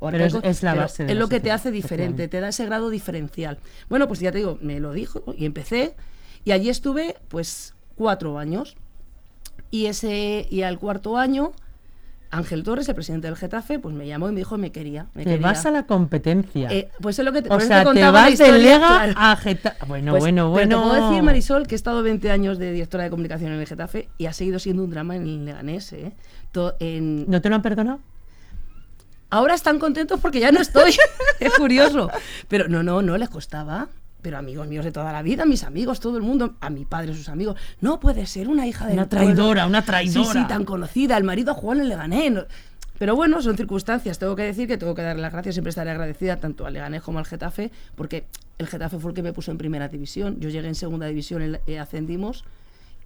pero 0.00 0.24
es, 0.24 0.62
la 0.62 0.74
base 0.74 1.06
es 1.08 1.16
lo 1.16 1.28
que 1.28 1.40
te 1.40 1.50
hace 1.50 1.70
diferente, 1.70 2.28
te 2.28 2.40
da 2.40 2.48
ese 2.48 2.66
grado 2.66 2.90
diferencial. 2.90 3.58
Bueno, 3.88 4.08
pues 4.08 4.20
ya 4.20 4.30
te 4.30 4.38
digo, 4.38 4.58
me 4.60 4.80
lo 4.80 4.92
dijo 4.92 5.22
y 5.36 5.46
empecé 5.46 5.94
y 6.44 6.52
allí 6.52 6.68
estuve 6.68 7.16
pues 7.28 7.74
cuatro 7.96 8.38
años 8.38 8.76
y 9.70 9.86
ese 9.86 10.46
y 10.50 10.62
al 10.62 10.78
cuarto 10.78 11.16
año 11.16 11.52
Ángel 12.30 12.62
Torres, 12.62 12.88
el 12.88 12.94
presidente 12.94 13.28
del 13.28 13.36
Getafe, 13.36 13.78
pues 13.78 13.94
me 13.94 14.06
llamó 14.06 14.28
y 14.28 14.32
me 14.32 14.38
dijo 14.38 14.58
me 14.58 14.72
quería. 14.72 15.06
Me 15.14 15.24
te 15.24 15.38
vas 15.38 15.64
a 15.66 15.70
la 15.70 15.86
competencia. 15.86 16.68
Eh, 16.70 16.90
pues 17.00 17.18
es 17.18 17.24
lo 17.24 17.32
que 17.32 17.42
te, 17.42 17.52
o 17.52 17.60
sea, 17.60 17.84
te, 17.92 18.10
vas 18.10 18.38
de 18.38 18.52
Lega 18.58 19.04
a 19.16 19.36
Getafe. 19.36 19.86
Bueno, 19.86 20.12
pues, 20.12 20.22
bueno, 20.22 20.50
bueno. 20.50 20.82
Te 20.82 20.88
puedo 20.88 21.08
decir, 21.08 21.22
Marisol, 21.22 21.66
que 21.66 21.74
he 21.74 21.76
estado 21.76 22.02
20 22.02 22.30
años 22.30 22.58
de 22.58 22.72
directora 22.72 23.04
de 23.04 23.10
comunicación 23.10 23.52
en 23.52 23.60
el 23.60 23.66
Getafe 23.66 24.08
y 24.18 24.26
ha 24.26 24.32
seguido 24.32 24.58
siendo 24.58 24.84
un 24.84 24.90
drama 24.90 25.16
en 25.16 25.22
el 25.22 25.44
Leganés. 25.44 25.92
¿eh? 25.92 26.12
en... 26.80 27.30
¿No 27.30 27.40
te 27.40 27.48
lo 27.48 27.54
han 27.54 27.62
perdonado? 27.62 28.00
Ahora 29.30 29.54
están 29.54 29.78
contentos 29.78 30.20
porque 30.20 30.40
ya 30.40 30.52
no 30.52 30.60
estoy. 30.60 30.94
es 31.40 31.54
curioso. 31.54 32.10
Pero 32.48 32.68
no, 32.68 32.82
no, 32.82 33.02
no 33.02 33.16
les 33.16 33.28
costaba 33.28 33.88
pero 34.26 34.38
amigos 34.38 34.66
míos 34.66 34.84
de 34.84 34.90
toda 34.90 35.12
la 35.12 35.22
vida, 35.22 35.44
mis 35.44 35.62
amigos, 35.62 36.00
todo 36.00 36.16
el 36.16 36.24
mundo, 36.24 36.56
a 36.60 36.68
mi 36.68 36.84
padre, 36.84 37.14
sus 37.14 37.28
amigos, 37.28 37.56
no 37.80 38.00
puede 38.00 38.26
ser 38.26 38.48
una 38.48 38.66
hija 38.66 38.88
de 38.88 38.94
una 38.94 39.08
traidora, 39.08 39.68
una 39.68 39.84
traidora. 39.84 40.32
Sí, 40.32 40.38
sí, 40.40 40.44
tan 40.48 40.64
conocida, 40.64 41.16
el 41.16 41.22
marido 41.22 41.54
Juan 41.54 41.88
le 41.88 41.94
gané. 41.94 42.44
Pero 42.98 43.14
bueno, 43.14 43.40
son 43.40 43.56
circunstancias. 43.56 44.18
Tengo 44.18 44.34
que 44.34 44.42
decir 44.42 44.66
que 44.66 44.78
tengo 44.78 44.96
que 44.96 45.02
darle 45.02 45.22
las 45.22 45.32
gracias, 45.32 45.54
siempre 45.54 45.68
estaré 45.68 45.92
agradecida 45.92 46.38
tanto 46.38 46.66
al 46.66 46.72
Leganés 46.72 47.02
como 47.02 47.20
al 47.20 47.24
Getafe, 47.24 47.70
porque 47.94 48.24
el 48.58 48.66
Getafe 48.66 48.98
fue 48.98 49.12
el 49.12 49.14
que 49.14 49.22
me 49.22 49.32
puso 49.32 49.52
en 49.52 49.58
primera 49.58 49.86
división. 49.86 50.40
Yo 50.40 50.48
llegué 50.48 50.66
en 50.66 50.74
segunda 50.74 51.06
división, 51.06 51.60
y 51.64 51.74
ascendimos 51.76 52.42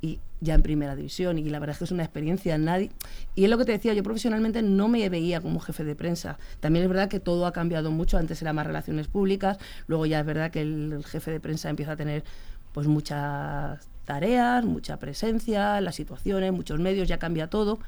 y 0.03 0.19
ya 0.41 0.55
en 0.55 0.63
primera 0.63 0.97
división 0.97 1.39
y 1.39 1.45
la 1.51 1.59
verdad 1.59 1.75
es 1.75 1.79
que 1.79 1.85
es 1.85 1.91
una 1.91 2.03
experiencia 2.03 2.57
nadie 2.57 2.91
y 3.35 3.45
es 3.45 3.51
lo 3.51 3.59
que 3.59 3.67
te 3.67 3.73
decía 3.73 3.93
yo 3.93 4.03
profesionalmente 4.03 4.63
no 4.63 4.89
me 4.89 5.07
veía 5.09 5.41
como 5.41 5.61
jefe 5.61 5.85
de 5.85 5.95
prensa. 5.95 6.39
También 6.61 6.85
es 6.85 6.89
verdad 6.89 7.09
que 7.09 7.21
todo 7.21 7.47
ha 7.47 7.53
cambiado 7.53 7.91
mucho 7.91 8.17
antes 8.17 8.41
era 8.41 8.53
más 8.53 8.67
relaciones 8.67 9.09
públicas 9.09 9.59
luego 9.87 10.07
ya 10.07 10.21
es 10.21 10.27
verdad 10.27 10.51
que 10.51 10.63
el, 10.63 11.05
jefe 11.05 11.31
de 11.31 11.41
prensa 11.41 11.69
empieza 11.69 11.93
a 11.93 11.97
tener 11.97 12.25
pues 12.73 12.87
muchas 12.87 13.87
tareas 14.07 14.65
mucha 14.65 14.99
presencia 14.99 15.81
las 15.81 15.95
situaciones 15.97 16.53
muchos 16.53 16.81
medios 16.81 17.09
ya 17.09 17.19
cambia 17.19 17.49
todo. 17.49 17.79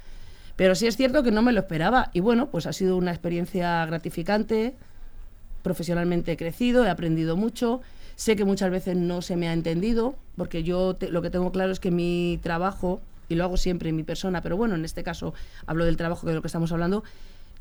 Pero 0.57 0.75
sí 0.75 0.87
es 0.87 0.99
cierto 0.99 1.23
que 1.23 1.31
no 1.31 1.40
me 1.40 1.52
lo 1.52 1.61
esperaba 1.61 2.11
y 2.12 2.21
bueno 2.21 2.50
pues 2.50 2.66
ha 2.66 2.75
sido 2.75 2.99
una 2.99 3.12
experiencia 3.12 3.85
gratificante. 3.87 4.75
Profesionalmente 5.62 6.33
he 6.33 6.37
crecido 6.37 6.85
he 6.85 6.90
aprendido 6.90 7.37
mucho 7.37 7.81
Sé 8.22 8.36
que 8.36 8.44
muchas 8.44 8.70
veces 8.70 8.96
no 8.96 9.20
se 9.20 9.34
me 9.34 9.48
ha 9.48 9.52
entendido, 9.52 10.14
porque 10.36 10.62
yo 10.62 10.96
lo 11.10 11.22
que 11.22 11.30
tengo 11.30 11.50
claro 11.50 11.72
es 11.72 11.80
que 11.80 11.90
mi 11.90 12.38
trabajo, 12.40 13.00
y 13.28 13.34
lo 13.34 13.42
hago 13.42 13.56
siempre 13.56 13.88
en 13.88 13.96
mi 13.96 14.04
persona, 14.04 14.42
pero 14.42 14.56
bueno, 14.56 14.76
en 14.76 14.84
este 14.84 15.02
caso 15.02 15.34
hablo 15.66 15.84
del 15.84 15.96
trabajo 15.96 16.24
de 16.28 16.34
lo 16.34 16.40
que 16.40 16.46
estamos 16.46 16.70
hablando, 16.70 17.02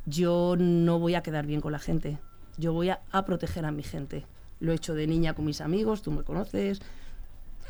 yo 0.06 0.56
no 0.60 1.00
voy 1.00 1.16
a 1.16 1.24
quedar 1.24 1.48
bien 1.48 1.62
con 1.62 1.72
la 1.72 1.80
gente, 1.80 2.20
yo 2.60 2.74
voy 2.74 2.90
a, 2.90 3.00
a 3.12 3.26
proteger 3.26 3.66
a 3.66 3.72
mi 3.72 3.82
gente. 3.82 4.24
Lo 4.60 4.72
he 4.72 4.76
hecho 4.76 4.94
de 4.94 5.08
niña 5.08 5.34
con 5.34 5.46
mis 5.46 5.62
amigos, 5.62 6.04
tú 6.04 6.12
me 6.12 6.22
conoces, 6.22 6.80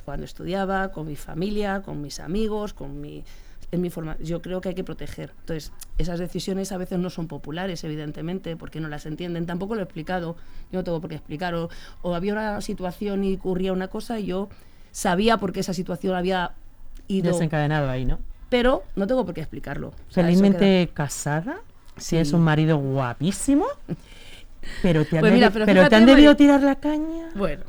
cuando 0.04 0.26
estudiaba, 0.26 0.92
con 0.92 1.08
mi 1.08 1.16
familia, 1.16 1.84
con 1.84 2.02
mis 2.02 2.20
amigos, 2.20 2.74
con 2.74 3.00
mi 3.00 3.24
en 3.72 3.82
mi 3.82 3.90
forma. 3.90 4.18
Yo 4.20 4.42
creo 4.42 4.62
que 4.62 4.70
hay 4.70 4.76
que 4.76 4.84
proteger. 4.84 5.34
Entonces, 5.40 5.72
esas 5.98 6.20
decisiones 6.20 6.72
a 6.72 6.78
veces 6.78 7.00
no 7.00 7.10
son 7.10 7.28
populares, 7.28 7.84
evidentemente, 7.84 8.56
porque 8.56 8.80
no 8.80 8.88
las 8.90 9.06
entienden. 9.06 9.46
Tampoco 9.46 9.76
lo 9.76 9.82
he 9.82 9.84
explicado, 9.84 10.36
yo 10.72 10.80
no 10.80 10.84
tengo 10.84 11.00
por 11.00 11.10
qué 11.10 11.16
explicar. 11.16 11.56
O, 11.56 11.70
había 12.16 12.34
una 12.34 12.62
situación 12.62 13.24
y 13.24 13.36
ocurría 13.36 13.74
una 13.74 13.88
cosa 13.88 14.20
y 14.20 14.26
yo 14.26 14.50
sabía 14.92 15.38
por 15.38 15.54
qué 15.54 15.62
esa 15.62 15.74
situación 15.74 16.16
había 16.16 16.52
ido. 17.08 17.32
Desencadenado 17.32 17.90
ahí, 17.90 18.06
¿no? 18.06 18.20
Pero 18.50 18.84
no 18.96 19.08
tengo 19.08 19.26
por 19.26 19.34
qué 19.34 19.42
explicarlo. 19.42 19.94
Felizmente 20.10 20.90
casada, 20.94 21.62
si 21.98 22.18
es 22.18 22.34
un 22.34 22.42
marido 22.42 22.78
guapísimo. 22.78 23.66
Pero 24.82 25.06
te 25.06 25.18
han, 25.18 25.22
pues 25.22 25.66
pero, 25.66 25.90
te 25.90 25.96
han 25.96 26.06
debido 26.06 26.36
tirar 26.36 26.62
la 26.62 26.76
caña. 26.76 27.30
Bueno, 27.34 27.64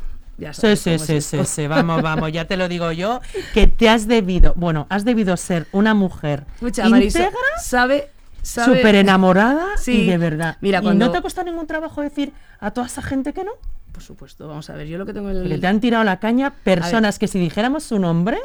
sí, 0.53 0.77
sí, 0.77 0.99
sí, 0.99 1.21
sí, 1.21 1.45
sí, 1.45 1.67
vamos, 1.67 2.03
vamos, 2.03 2.33
ya 2.33 2.47
te 2.47 2.57
lo 2.57 2.69
digo 2.69 2.93
yo, 2.93 3.21
que 3.55 3.67
te 3.67 3.89
has 3.89 4.07
debido, 4.07 4.55
bueno, 4.57 4.87
has 4.91 5.05
debido 5.05 5.37
ser 5.37 5.67
una 5.73 5.95
mujer 5.95 6.45
íntegra, 6.61 7.33
sabe, 7.61 8.11
súper 8.43 8.97
enamorada 8.97 9.69
y 9.87 10.07
de 10.07 10.19
verdad. 10.19 10.57
Mira, 10.61 10.81
¿Y 10.83 10.95
no 10.95 11.11
te 11.11 11.19
ha 11.19 11.23
costado 11.23 11.51
ningún 11.51 11.67
trabajo 11.67 12.03
decir 12.03 12.33
a 12.61 12.71
toda 12.71 12.87
esa 12.87 13.03
gente 13.03 13.33
que 13.33 13.45
no? 13.45 13.53
Por 13.93 14.03
supuesto, 14.03 14.49
vamos 14.49 14.69
a 14.71 14.75
ver, 14.75 14.87
yo 14.87 14.99
lo 14.99 15.07
que 15.07 15.13
tengo 15.13 15.31
en 15.31 15.37
el... 15.37 15.49
Que 15.49 15.59
te 15.59 15.67
han 15.67 15.81
tirado 15.81 16.03
la 16.03 16.19
caña 16.19 16.55
personas 16.65 17.19
que 17.19 17.29
si 17.29 17.39
dijéramos 17.39 17.85
su 17.85 17.99
nombre, 17.99 18.39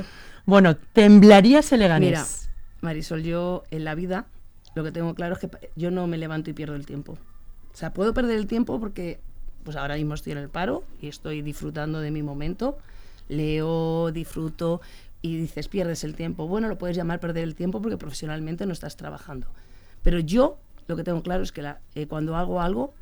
bueno, 0.46 0.76
temblarías 0.76 1.72
el 1.72 1.80
Leganés. 1.80 2.10
Mira, 2.10 2.26
Marisol, 2.82 3.24
yo 3.24 3.64
en 3.72 3.86
la 3.86 3.96
vida 3.96 4.26
lo 4.76 4.84
que 4.84 4.92
tengo 4.92 5.16
claro 5.16 5.34
es 5.34 5.40
que 5.40 5.50
yo 5.76 5.90
no 5.90 6.06
me 6.06 6.18
levanto 6.18 6.50
y 6.50 6.54
pierdo 6.54 6.76
el 6.76 6.86
tiempo. 6.86 7.14
O 7.14 7.78
sea, 7.78 7.94
puedo 7.94 8.14
perder 8.14 8.38
el 8.38 8.48
tiempo 8.48 8.80
porque 8.80 9.20
pues 9.68 9.76
ahora 9.76 9.96
mismo 9.96 10.14
estoy 10.14 10.32
en 10.32 10.38
el 10.38 10.48
paro 10.48 10.86
y 11.02 11.10
estoy 11.10 11.42
disfrutando 11.42 12.00
de 12.00 12.10
mi 12.10 12.24
momento. 12.24 12.78
Leo, 13.28 14.14
disfruto 14.14 14.80
y 15.22 15.36
dices, 15.36 15.68
pierdes 15.68 16.06
el 16.06 16.16
tiempo. 16.16 16.48
Bueno, 16.48 16.70
lo 16.70 16.78
puedes 16.78 16.96
llamar 16.96 17.20
perder 17.20 17.44
el 17.44 17.54
tiempo 17.54 17.82
porque 17.82 17.98
profesionalmente 17.98 18.66
no 18.66 18.72
estás 18.72 18.96
trabajando. 18.96 19.46
Pero 20.04 20.20
yo 20.20 20.58
lo 20.88 20.96
que 20.96 21.04
tengo 21.04 21.22
claro 21.22 21.44
es 21.44 21.52
que 21.52 21.70
eh, 21.96 22.08
cuando 22.08 22.38
hago 22.38 22.62
algo, 22.62 22.94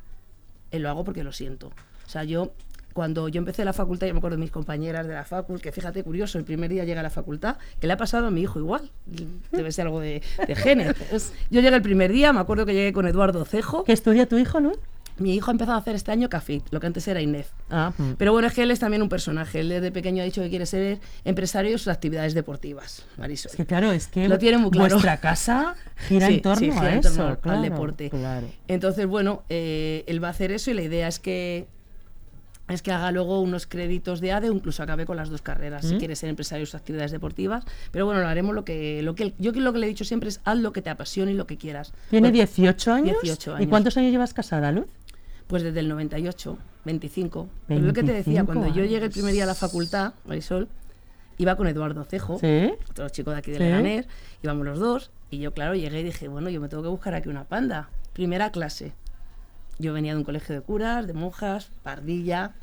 eh, 0.72 0.80
lo 0.80 0.88
hago 0.88 1.04
porque 1.04 1.22
lo 1.22 1.30
siento. 1.30 1.68
O 2.04 2.08
sea, 2.08 2.24
yo 2.24 2.50
cuando 2.94 3.28
yo 3.28 3.38
empecé 3.38 3.64
la 3.64 3.72
facultad, 3.72 4.08
yo 4.08 4.14
me 4.14 4.18
acuerdo 4.18 4.36
de 4.36 4.42
mis 4.42 4.50
compañeras 4.50 5.06
de 5.06 5.14
la 5.14 5.22
facultad, 5.22 5.62
que 5.62 5.70
fíjate, 5.70 6.02
curioso, 6.02 6.36
el 6.36 6.44
primer 6.44 6.68
día 6.68 6.82
llega 6.82 6.98
a 6.98 7.04
la 7.04 7.10
facultad, 7.10 7.58
que 7.78 7.86
le 7.86 7.92
ha 7.92 7.96
pasado 7.96 8.26
a 8.26 8.32
mi 8.32 8.40
hijo 8.40 8.58
igual, 8.58 8.90
debe 9.52 9.70
ser 9.70 9.86
algo 9.86 10.00
de, 10.00 10.20
de 10.44 10.56
genes. 10.56 10.96
Yo 11.48 11.60
llegué 11.60 11.76
el 11.76 11.82
primer 11.82 12.10
día, 12.10 12.32
me 12.32 12.40
acuerdo 12.40 12.66
que 12.66 12.74
llegué 12.74 12.92
con 12.92 13.06
Eduardo 13.06 13.44
Cejo. 13.44 13.84
¿Qué 13.84 13.92
estudia 13.92 14.26
tu 14.26 14.36
hijo, 14.36 14.58
no? 14.58 14.72
Mi 15.18 15.34
hijo 15.34 15.50
ha 15.50 15.52
empezado 15.52 15.76
a 15.76 15.80
hacer 15.80 15.94
este 15.94 16.12
año 16.12 16.28
café, 16.28 16.62
lo 16.70 16.80
que 16.80 16.86
antes 16.86 17.06
era 17.08 17.20
INEF. 17.20 17.48
Ah, 17.70 17.92
mm. 17.96 18.12
Pero 18.18 18.32
bueno, 18.32 18.48
es 18.48 18.54
que 18.54 18.62
él 18.62 18.70
es 18.70 18.78
también 18.78 19.02
un 19.02 19.08
personaje. 19.08 19.60
Él 19.60 19.68
desde 19.68 19.90
pequeño 19.90 20.22
ha 20.22 20.24
dicho 20.24 20.42
que 20.42 20.50
quiere 20.50 20.66
ser 20.66 20.98
empresario 21.24 21.72
de 21.72 21.78
sus 21.78 21.88
actividades 21.88 22.34
deportivas, 22.34 23.06
Marisol. 23.16 23.50
Es 23.50 23.56
que 23.56 23.66
claro, 23.66 23.92
es 23.92 24.08
que 24.08 24.28
lo 24.28 24.38
tiene 24.38 24.58
muy 24.58 24.70
claro. 24.70 24.90
Nuestra 24.90 25.18
casa 25.18 25.74
gira 25.96 26.28
en 26.28 26.42
torno 26.42 26.80
a 26.80 26.94
eso, 26.94 27.38
al 27.42 27.62
deporte. 27.62 28.10
Entonces, 28.68 29.06
bueno, 29.06 29.42
eh, 29.48 30.04
él 30.06 30.22
va 30.22 30.28
a 30.28 30.30
hacer 30.32 30.52
eso 30.52 30.70
y 30.70 30.74
la 30.74 30.82
idea 30.82 31.08
es 31.08 31.18
que 31.18 31.66
es 32.68 32.82
que 32.82 32.90
haga 32.90 33.12
luego 33.12 33.40
unos 33.40 33.66
créditos 33.66 34.20
de 34.20 34.32
ADE 34.32 34.50
o 34.50 34.52
incluso 34.52 34.82
acabe 34.82 35.06
con 35.06 35.16
las 35.16 35.30
dos 35.30 35.42
carreras 35.42 35.86
si 35.86 35.94
mm. 35.94 35.98
quiere 35.98 36.16
ser 36.16 36.30
empresario 36.30 36.62
de 36.62 36.66
sus 36.66 36.74
actividades 36.74 37.12
deportivas. 37.12 37.64
Pero 37.92 38.06
bueno, 38.06 38.20
lo 38.20 38.26
haremos 38.26 38.54
lo 38.54 38.64
que, 38.64 39.02
lo 39.02 39.14
que 39.14 39.34
yo 39.38 39.52
lo 39.52 39.72
que 39.72 39.78
le 39.78 39.86
he 39.86 39.88
dicho 39.88 40.04
siempre 40.04 40.28
es 40.28 40.40
haz 40.44 40.58
lo 40.58 40.72
que 40.72 40.82
te 40.82 40.90
apasione 40.90 41.32
y 41.32 41.34
lo 41.34 41.46
que 41.46 41.56
quieras. 41.56 41.92
¿Tiene 42.10 42.32
18 42.32 42.92
años? 42.92 43.16
18 43.22 43.54
años. 43.54 43.66
¿Y 43.66 43.68
cuántos 43.68 43.96
años 43.96 44.10
llevas 44.10 44.34
casada, 44.34 44.72
Luz? 44.72 44.86
Pues 45.46 45.62
desde 45.62 45.80
el 45.80 45.88
98, 45.88 46.58
25. 46.84 47.48
Pero 47.68 47.80
lo 47.82 47.92
que 47.92 48.02
te 48.02 48.12
decía, 48.12 48.44
cuando 48.44 48.66
yo 48.68 48.84
llegué 48.84 49.06
el 49.06 49.10
primer 49.12 49.32
día 49.32 49.44
a 49.44 49.46
la 49.46 49.54
facultad, 49.54 50.14
Marisol, 50.24 50.68
iba 51.38 51.54
con 51.56 51.66
Eduardo 51.68 52.02
Cejo, 52.04 52.38
Sí. 52.38 52.72
otro 52.90 53.08
chico 53.10 53.30
de 53.30 53.38
aquí 53.38 53.50
de 53.52 53.58
Sí. 53.58 53.62
Leganés, 53.64 54.08
íbamos 54.42 54.64
los 54.66 54.78
dos, 54.80 55.10
y 55.30 55.38
yo, 55.38 55.52
claro, 55.52 55.74
llegué 55.74 56.00
y 56.00 56.04
dije, 56.04 56.28
bueno, 56.28 56.50
yo 56.50 56.60
me 56.60 56.68
tengo 56.68 56.82
que 56.82 56.88
buscar 56.88 57.14
aquí 57.14 57.28
una 57.28 57.44
panda. 57.44 57.90
Primera 58.12 58.50
clase. 58.50 58.92
Yo 59.78 59.92
venía 59.92 60.12
de 60.12 60.18
un 60.18 60.24
colegio 60.24 60.54
de 60.54 60.62
curas, 60.62 61.06
de 61.06 61.12
monjas, 61.12 61.70
pardilla. 61.82 62.54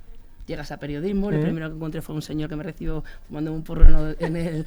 Llegas 0.45 0.71
a 0.73 0.77
periodismo, 0.77 1.31
lo 1.31 1.37
Sí. 1.37 1.43
primero 1.43 1.69
que 1.69 1.75
encontré 1.75 2.01
fue 2.01 2.15
un 2.15 2.21
señor 2.21 2.49
que 2.49 2.55
me 2.57 2.63
recibió 2.63 3.03
fumando 3.27 3.53
un 3.53 3.63
porro 3.63 3.85
en 3.85 3.95
el, 3.95 4.15
en 4.19 4.35
el, 4.35 4.65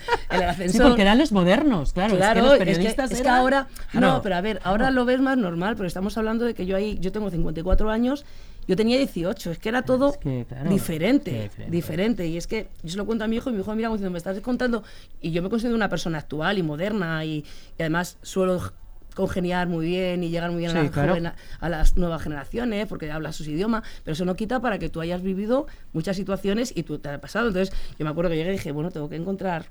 ascensor. 0.49 0.68
Sí, 0.83 0.88
porque 0.88 1.02
eran 1.02 1.18
los 1.18 1.33
modernos, 1.33 1.92
claro. 1.92 2.16
Claro, 2.16 2.40
es 2.40 2.42
que 2.42 2.42
los 2.42 2.52
es 2.52 2.59
que, 2.59 2.64
periodistas 2.64 3.11
es 3.11 3.16
que 3.18 3.23
eran- 3.28 3.35
ahora. 3.40 3.68
Claro. 3.90 4.06
No, 4.14 4.23
pero 4.23 4.37
a 4.37 4.40
ver, 4.40 4.61
ahora 4.64 4.90
lo 4.90 5.04
ves 5.04 5.21
más 5.21 5.37
normal, 5.37 5.76
pero 5.76 5.87
estamos 5.87 6.16
hablando 6.16 6.47
de 6.47 6.54
que 6.54 6.64
yo 6.64 6.76
ahí. 6.76 6.99
Yo 7.00 7.12
tengo 7.12 7.30
54 7.30 7.90
años, 7.90 8.25
yo 8.66 8.75
tenía 8.75 8.97
18, 8.97 9.50
es 9.50 9.59
que 9.59 9.68
era 9.68 9.83
todo 9.83 10.11
Es 10.12 10.16
que, 10.18 10.47
claro, 10.49 10.71
diferente, 10.71 11.30
diferente. 11.42 11.71
diferente. 11.71 12.26
Y 12.26 12.37
es 12.38 12.47
que 12.47 12.68
yo 12.83 12.90
se 12.90 12.97
lo 12.97 13.04
cuento 13.04 13.25
a 13.25 13.28
mi 13.28 13.37
hijo 13.37 13.50
y 13.50 13.52
mi 13.52 13.61
hijo 13.61 13.75
mira 13.75 13.88
como 13.88 13.97
diciendo, 13.99 14.12
me 14.12 14.18
estás 14.18 14.40
contando. 14.40 14.83
Y 15.21 15.30
yo 15.33 15.42
me 15.42 15.50
considero 15.50 15.76
una 15.76 15.90
persona 15.90 16.18
actual 16.18 16.56
y 16.56 16.62
moderna 16.62 17.23
y, 17.25 17.45
y 17.78 17.83
además 17.83 18.16
suelo 18.23 18.73
congeniar 19.16 19.66
muy 19.66 19.87
bien 19.87 20.23
y 20.23 20.28
llegar 20.30 20.52
muy 20.52 20.61
bien 20.61 20.76
a, 20.76 20.88
claro. 20.90 21.14
joven- 21.14 21.32
a 21.58 21.68
las 21.68 21.96
nuevas 21.96 22.23
generaciones 22.23 22.87
porque 22.87 23.11
hablas 23.11 23.35
sus 23.35 23.49
idiomas, 23.49 23.82
pero 24.04 24.12
eso 24.12 24.25
no 24.25 24.37
quita 24.37 24.61
para 24.61 24.78
que 24.78 24.88
tú 24.88 25.00
hayas 25.00 25.23
vivido 25.23 25.66
muchas 25.92 26.16
situaciones 26.16 26.73
y 26.76 26.85
tú 26.85 26.99
te 27.00 27.08
ha 27.08 27.20
pasado. 27.20 27.49
Entonces, 27.49 27.75
yo 27.99 28.04
me 28.04 28.11
acuerdo 28.11 28.30
que 28.30 28.37
llegué 28.37 28.50
y 28.50 28.52
dije, 28.52 28.70
bueno, 28.70 28.92
tengo 28.92 29.08
que 29.08 29.16
encontrar 29.16 29.66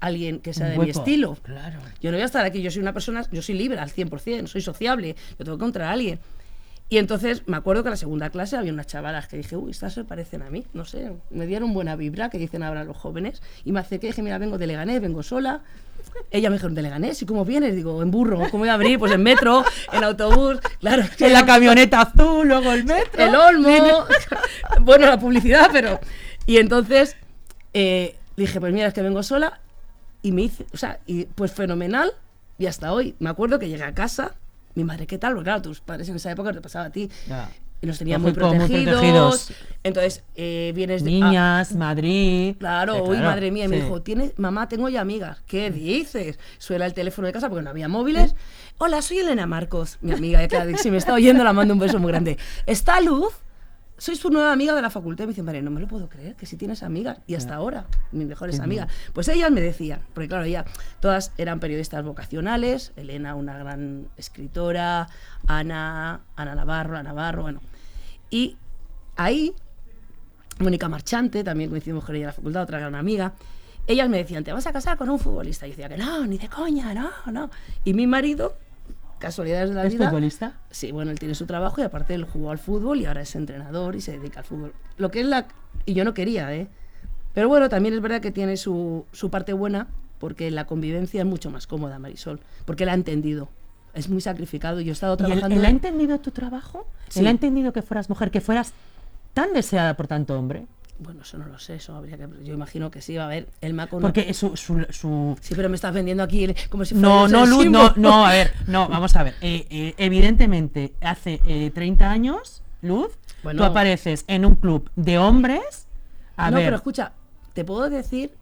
alguien 0.00 0.40
que 0.40 0.52
sea 0.52 0.66
de 0.66 0.76
mi 0.78 0.90
estilo. 0.90 1.36
Claro. 1.42 1.78
Yo 2.00 2.10
no 2.10 2.16
voy 2.16 2.22
a 2.22 2.26
estar 2.26 2.44
aquí, 2.44 2.60
yo 2.62 2.70
soy 2.70 2.82
una 2.82 2.92
persona, 2.92 3.24
yo 3.30 3.40
soy 3.42 3.54
libre 3.54 3.78
al 3.78 3.90
100%, 3.90 4.46
soy 4.46 4.60
sociable, 4.60 5.14
yo 5.38 5.44
tengo 5.44 5.56
que 5.56 5.62
encontrar 5.64 5.88
a 5.88 5.92
alguien. 5.92 6.18
Y 6.88 6.98
entonces 6.98 7.42
me 7.46 7.56
acuerdo 7.56 7.82
que 7.82 7.88
en 7.88 7.92
la 7.92 7.96
segunda 7.96 8.30
clase 8.30 8.56
había 8.56 8.72
unas 8.72 8.86
chavalas 8.86 9.26
que 9.26 9.36
dije, 9.36 9.56
uy, 9.56 9.72
estas 9.72 9.94
se 9.94 10.04
parecen 10.04 10.42
a 10.42 10.50
mí, 10.50 10.64
no 10.72 10.84
sé, 10.84 11.12
me 11.30 11.46
dieron 11.46 11.74
buena 11.74 11.96
vibra, 11.96 12.30
que 12.30 12.38
dicen 12.38 12.62
ahora 12.62 12.84
los 12.84 12.96
jóvenes, 12.96 13.42
y 13.64 13.72
me 13.72 13.80
acerqué 13.80 14.06
y 14.06 14.10
dije, 14.10 14.22
mira, 14.22 14.38
vengo 14.38 14.56
de 14.56 14.68
Leganés, 14.68 15.00
vengo 15.00 15.24
sola. 15.24 15.62
Ella 16.30 16.48
me 16.48 16.56
dijo, 16.56 16.68
¿de 16.68 16.82
Leganés? 16.82 17.20
¿Y 17.22 17.26
cómo 17.26 17.44
vienes? 17.44 17.74
Digo, 17.74 18.02
en 18.02 18.12
burro, 18.12 18.38
¿cómo 18.50 18.60
voy 18.60 18.68
a 18.68 18.74
abrir? 18.74 19.00
Pues 19.00 19.10
en 19.10 19.22
metro, 19.22 19.64
en 19.92 20.04
autobús, 20.04 20.58
claro. 20.78 21.02
En 21.18 21.32
la 21.32 21.44
camioneta 21.44 22.02
azul, 22.02 22.46
luego 22.46 22.72
el 22.72 22.84
metro. 22.84 23.24
El 23.24 23.34
Olmo. 23.34 23.68
bueno, 24.82 25.06
la 25.06 25.18
publicidad, 25.18 25.68
pero. 25.72 25.98
Y 26.46 26.58
entonces 26.58 27.16
eh, 27.74 28.16
dije, 28.36 28.60
pues 28.60 28.72
mira, 28.72 28.86
es 28.86 28.94
que 28.94 29.02
vengo 29.02 29.22
sola. 29.24 29.60
Y 30.22 30.32
me 30.32 30.42
hice, 30.42 30.66
o 30.72 30.76
sea, 30.76 31.00
y 31.06 31.24
pues 31.24 31.52
fenomenal. 31.52 32.12
Y 32.58 32.66
hasta 32.66 32.92
hoy, 32.92 33.14
me 33.18 33.28
acuerdo 33.28 33.58
que 33.58 33.68
llegué 33.68 33.84
a 33.84 33.94
casa. 33.94 34.34
Mi 34.76 34.84
madre, 34.84 35.06
¿qué 35.06 35.18
tal? 35.18 35.32
Porque 35.32 35.46
claro, 35.46 35.62
tus 35.62 35.80
padres 35.80 36.08
en 36.08 36.16
esa 36.16 36.30
época 36.30 36.52
te 36.52 36.60
pasaba 36.60 36.84
a 36.84 36.90
ti. 36.90 37.10
Ya. 37.28 37.48
Y 37.82 37.86
nos 37.86 37.98
tenían 37.98 38.22
muy 38.22 38.32
protegidos. 38.32 39.50
Entonces, 39.82 40.22
eh, 40.34 40.72
vienes 40.74 41.02
de. 41.02 41.10
ah, 41.10 41.12
Niñas, 41.26 41.74
Madrid. 41.74 42.56
Claro, 42.58 42.94
Sí, 42.94 43.00
uy, 43.10 43.16
madre 43.18 43.50
mía, 43.50 43.64
y 43.64 43.68
me 43.68 43.76
dijo, 43.76 44.00
¿Tienes, 44.02 44.38
mamá, 44.38 44.68
tengo 44.68 44.88
ya 44.88 45.00
amigas. 45.00 45.42
¿Qué 45.46 45.70
dices? 45.70 46.38
Suena 46.58 46.86
el 46.86 46.94
teléfono 46.94 47.26
de 47.26 47.32
casa 47.32 47.48
porque 47.48 47.62
no 47.64 47.70
había 47.70 47.88
móviles. 47.88 48.34
Hola, 48.78 49.02
soy 49.02 49.18
Elena 49.18 49.46
Marcos, 49.46 49.98
mi 50.02 50.12
amiga 50.12 50.40
de 50.40 50.48
Cádiz. 50.48 50.80
Si 50.80 50.90
me 50.90 50.98
está 50.98 51.14
oyendo, 51.14 51.42
la 51.44 51.52
mando 51.52 51.74
un 51.74 51.80
beso 51.80 51.98
muy 51.98 52.12
grande. 52.12 52.38
¿Está 52.66 53.00
Luz? 53.00 53.32
Soy 53.98 54.16
su 54.16 54.30
nueva 54.30 54.52
amiga 54.52 54.74
de 54.74 54.82
la 54.82 54.90
facultad. 54.90 55.24
Y 55.24 55.26
me 55.26 55.32
dice, 55.32 55.42
madre, 55.42 55.62
no 55.62 55.70
me 55.70 55.80
lo 55.80 55.88
puedo 55.88 56.08
creer, 56.08 56.36
que 56.36 56.46
si 56.46 56.56
tienes 56.56 56.82
amigas. 56.82 57.18
Y 57.26 57.34
hasta 57.34 57.54
ahora, 57.54 57.86
mis 58.12 58.26
mejores 58.26 58.60
amigas. 58.60 58.88
Pues 59.12 59.28
ellas 59.28 59.50
me 59.50 59.60
decían, 59.60 60.00
porque 60.14 60.28
claro, 60.28 60.46
ya 60.46 60.64
todas 61.00 61.32
eran 61.38 61.60
periodistas 61.60 62.04
vocacionales. 62.04 62.92
Elena, 62.96 63.34
una 63.34 63.58
gran 63.58 64.08
escritora. 64.16 65.08
Ana, 65.46 66.20
Ana 66.36 66.54
Navarro, 66.54 66.96
Ana 66.96 67.14
Navarro, 67.14 67.42
bueno. 67.42 67.60
Y 68.30 68.56
ahí 69.16 69.54
Mónica 70.58 70.88
Marchante, 70.88 71.44
también 71.44 71.70
coincidimos 71.70 72.04
con 72.04 72.14
ella 72.14 72.24
en 72.24 72.26
la 72.28 72.32
facultad, 72.32 72.62
otra 72.62 72.78
gran 72.78 72.94
amiga. 72.94 73.34
Ellas 73.86 74.08
me 74.08 74.18
decían, 74.18 74.42
¿te 74.42 74.52
vas 74.52 74.66
a 74.66 74.72
casar 74.72 74.96
con 74.96 75.10
un 75.10 75.18
futbolista? 75.18 75.66
Y 75.66 75.70
yo 75.70 75.76
decía 75.76 75.88
que 75.88 76.02
no, 76.02 76.26
ni 76.26 76.38
de 76.38 76.48
coña, 76.48 76.92
no, 76.94 77.10
no. 77.30 77.50
Y 77.84 77.94
mi 77.94 78.06
marido, 78.06 78.56
casualidades 79.18 79.70
de 79.70 79.74
la 79.74 79.86
¿Es 79.86 79.92
vida. 79.94 80.08
futbolista? 80.08 80.54
Sí, 80.70 80.92
bueno, 80.92 81.10
él 81.10 81.18
tiene 81.18 81.34
su 81.34 81.46
trabajo 81.46 81.80
y 81.80 81.84
aparte 81.84 82.14
él 82.14 82.24
jugó 82.24 82.50
al 82.50 82.58
fútbol 82.58 83.00
y 83.00 83.06
ahora 83.06 83.22
es 83.22 83.34
entrenador 83.34 83.96
y 83.96 84.00
se 84.00 84.12
dedica 84.18 84.40
al 84.40 84.46
fútbol. 84.46 84.72
Lo 84.98 85.10
que 85.10 85.20
es 85.20 85.26
la... 85.26 85.46
Y 85.84 85.94
yo 85.94 86.04
no 86.04 86.14
quería, 86.14 86.54
¿eh? 86.54 86.68
Pero 87.34 87.48
bueno, 87.48 87.68
también 87.68 87.94
es 87.94 88.00
verdad 88.00 88.20
que 88.20 88.30
tiene 88.30 88.56
su, 88.56 89.04
su 89.12 89.30
parte 89.30 89.52
buena 89.52 89.88
porque 90.18 90.50
la 90.50 90.66
convivencia 90.66 91.20
es 91.20 91.26
mucho 91.26 91.50
más 91.50 91.66
cómoda, 91.66 91.98
Marisol, 91.98 92.40
porque 92.64 92.84
él 92.84 92.88
ha 92.88 92.94
entendido. 92.94 93.48
Es 93.94 94.08
muy 94.08 94.20
sacrificado. 94.20 94.80
Yo 94.80 94.90
he 94.90 94.92
estado 94.92 95.14
¿Y 95.14 95.22
él, 95.22 95.26
trabajando... 95.26 95.56
él 95.56 95.64
ha 95.64 95.70
entendido 95.70 96.18
tu 96.18 96.30
trabajo? 96.30 96.86
Sí. 97.08 97.20
¿Él 97.20 97.26
ha 97.26 97.30
entendido 97.30 97.72
que 97.72 97.82
fueras 97.82 98.08
mujer, 98.08 98.30
que 98.30 98.40
fueras 98.40 98.72
tan 99.34 99.52
deseada 99.52 99.96
por 99.96 100.06
tanto 100.06 100.38
hombre? 100.38 100.66
Bueno, 100.98 101.22
eso 101.22 101.36
no 101.36 101.46
lo 101.46 101.58
sé, 101.58 101.74
eso 101.74 101.94
habría 101.94 102.16
que... 102.16 102.26
Yo 102.42 102.54
imagino 102.54 102.90
que 102.90 103.02
sí, 103.02 103.18
a 103.18 103.26
ver, 103.26 103.48
él 103.60 103.74
me 103.74 103.82
ha 103.82 103.86
conocido... 103.86 104.12
Porque 104.14 104.32
su, 104.32 104.56
su, 104.56 104.86
su- 104.90 105.36
Sí, 105.42 105.54
pero 105.54 105.68
me 105.68 105.74
estás 105.74 105.92
vendiendo 105.92 106.22
aquí 106.22 106.48
como 106.70 106.84
si 106.86 106.94
fuera 106.94 107.08
No, 107.08 107.28
no, 107.28 107.44
el 107.44 107.50
Luz, 107.50 107.66
no, 107.66 107.92
no, 107.96 108.26
a 108.26 108.30
ver, 108.32 108.52
no, 108.66 108.88
vamos 108.88 109.14
a 109.14 109.22
ver. 109.22 109.34
Eh, 109.42 109.66
eh, 109.68 109.94
evidentemente, 109.98 110.94
hace 111.02 111.40
eh, 111.44 111.70
30 111.74 112.10
años, 112.10 112.62
Luz, 112.80 113.10
Bueno. 113.42 113.58
tú 113.58 113.64
apareces 113.64 114.24
en 114.26 114.46
un 114.46 114.54
club 114.54 114.90
de 114.96 115.18
hombres. 115.18 115.86
A 116.36 116.50
no, 116.50 116.56
ver, 116.56 116.66
pero 116.66 116.76
escucha, 116.76 117.12
te 117.52 117.62
puedo 117.64 117.90
decir... 117.90 118.34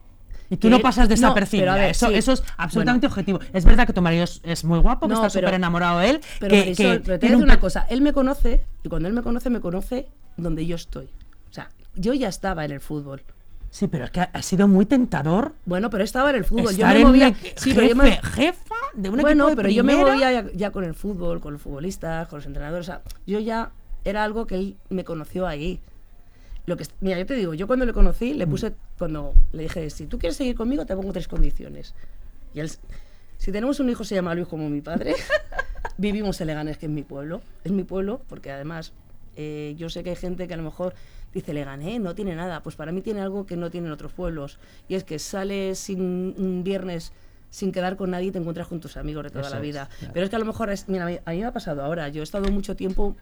y 0.48 0.56
tú 0.56 0.70
no 0.70 0.78
pasas 0.78 1.08
no, 1.08 1.14
desapercibida. 1.16 1.74
ver, 1.74 1.90
eso, 1.90 2.08
sí. 2.08 2.14
eso 2.14 2.32
es 2.34 2.40
Bueno, 2.40 2.54
absolutamente 2.58 3.06
objetivo. 3.08 3.40
Es 3.52 3.64
verdad 3.64 3.84
que 3.86 3.92
tu 3.92 4.00
marido 4.02 4.22
es, 4.24 4.40
es 4.44 4.62
muy 4.64 4.78
guapo, 4.78 5.08
que 5.08 5.14
No, 5.14 5.26
está 5.26 5.30
súper 5.40 5.54
enamorado 5.54 5.98
de 5.98 6.10
él. 6.10 6.20
Pero 6.38 6.52
que, 6.52 6.58
Marisol, 6.60 6.76
que 6.76 7.00
pero 7.00 7.02
te 7.02 7.08
voy 7.08 7.14
a 7.16 7.18
tiene 7.18 7.32
decir 7.34 7.36
un 7.36 7.50
una 7.50 7.58
cosa, 7.60 7.86
él 7.90 8.00
me 8.00 8.12
conoce 8.12 8.62
y 8.84 8.88
cuando 8.88 9.08
él 9.08 9.14
me 9.14 9.22
conoce, 9.22 9.50
me 9.50 9.60
conoce 9.60 10.06
donde 10.36 10.64
yo 10.66 10.76
estoy. 10.76 11.06
O 11.50 11.52
sea, 11.54 11.70
yo 11.96 12.14
ya 12.14 12.28
estaba 12.28 12.64
en 12.64 12.72
el 12.72 12.80
fútbol. 12.80 13.22
Sí, 13.70 13.88
pero 13.88 14.04
es 14.04 14.10
que 14.12 14.20
ha, 14.20 14.42
sido 14.42 14.68
muy 14.68 14.86
tentador. 14.86 15.52
Bueno, 15.64 15.90
pero 15.90 16.04
estaba 16.04 16.30
en 16.30 16.36
el 16.36 16.44
fútbol. 16.44 16.70
estar 16.70 16.94
yo 16.96 17.00
me 17.00 17.04
movía... 17.06 17.34
sí, 17.56 17.72
pero 17.74 17.88
yo 17.88 17.96
me- 17.96 18.12
jefe- 18.20 18.22
jefa 18.34 18.74
de 18.94 19.08
un 19.10 19.16
bueno, 19.20 19.30
equipo 19.44 19.50
de 19.50 19.56
pero 19.56 19.68
yo 19.70 19.82
me 19.84 19.96
movía 19.96 20.30
ya, 20.42 20.52
ya 20.52 20.70
con 20.70 20.84
el 20.84 20.94
fútbol, 20.94 21.40
con 21.40 21.54
los 21.54 21.62
futbolistas, 21.62 22.28
con 22.28 22.38
los 22.38 22.46
entrenadores. 22.46 22.88
O 22.88 22.92
sea, 22.92 23.02
yo 23.26 23.40
ya 23.40 23.72
era 24.04 24.22
algo 24.22 24.46
que 24.46 24.54
él 24.54 24.76
me 24.90 25.02
conoció 25.04 25.46
ahí. 25.48 25.80
Lo 26.66 26.76
que, 26.76 26.86
mira, 27.00 27.18
yo 27.18 27.26
te 27.26 27.34
digo, 27.34 27.52
yo 27.54 27.66
cuando 27.66 27.84
le 27.84 27.92
conocí, 27.92 28.32
Mm. 28.32 28.36
le 28.38 28.46
puse, 28.46 28.72
cuando 28.96 29.34
le 29.52 29.64
dije, 29.64 29.90
si 29.90 30.06
tú 30.06 30.18
quieres 30.20 30.36
seguir 30.36 30.54
conmigo, 30.54 30.86
te 30.86 30.94
pongo 30.94 31.12
tres 31.12 31.26
condiciones. 31.26 31.94
Y 32.54 32.60
él, 32.60 32.70
si 33.38 33.50
tenemos 33.50 33.80
un 33.80 33.90
hijo, 33.90 34.04
se 34.04 34.14
llama 34.14 34.34
Luis 34.36 34.46
como 34.46 34.70
mi 34.70 34.82
padre. 34.82 35.14
Vivimos 35.98 36.40
en 36.40 36.46
Leganés, 36.46 36.78
que 36.78 36.86
es 36.86 36.92
mi 36.92 37.02
pueblo. 37.02 37.42
Es 37.64 37.72
mi 37.72 37.82
pueblo, 37.84 38.20
porque 38.28 38.50
además 38.52 38.92
eh, 39.36 39.74
yo 39.76 39.90
sé 39.90 40.04
que 40.04 40.10
hay 40.10 40.16
gente 40.16 40.46
que 40.48 40.54
a 40.54 40.56
lo 40.56 40.62
mejor 40.62 40.94
dice 41.34 41.52
Leganés, 41.52 42.00
no 42.00 42.14
tiene 42.14 42.34
nada. 42.34 42.62
Pues 42.62 42.76
para 42.76 42.92
mí 42.92 43.02
tiene 43.02 43.20
algo 43.20 43.44
que 43.44 43.56
no 43.56 43.70
tienen 43.70 43.90
otros 43.92 44.12
pueblos. 44.12 44.58
Y 44.88 44.94
es 44.94 45.04
que 45.04 45.18
sales 45.18 45.78
sin 45.78 46.00
un 46.00 46.62
viernes 46.64 47.12
sin 47.50 47.70
quedar 47.70 47.96
con 47.96 48.10
nadie 48.10 48.28
y 48.28 48.30
te 48.32 48.38
encuentras 48.38 48.66
con 48.66 48.80
tus 48.80 48.96
amigos 48.96 49.22
de 49.24 49.30
toda 49.30 49.42
Eso 49.42 49.50
la 49.50 49.56
es, 49.58 49.62
vida. 49.62 49.88
claro. 49.98 50.12
Pero 50.14 50.24
es 50.24 50.30
que 50.30 50.36
a 50.36 50.38
lo 50.40 50.44
mejor, 50.44 50.70
es, 50.70 50.88
mira, 50.88 51.04
a 51.04 51.08
mí 51.08 51.18
a 51.24 51.30
mí 51.30 51.38
me 51.40 51.44
ha 51.44 51.52
pasado 51.52 51.82
ahora. 51.84 52.08
Yo 52.08 52.20
he 52.20 52.24
estado 52.24 52.50
mucho 52.50 52.74
tiempo 52.74 53.14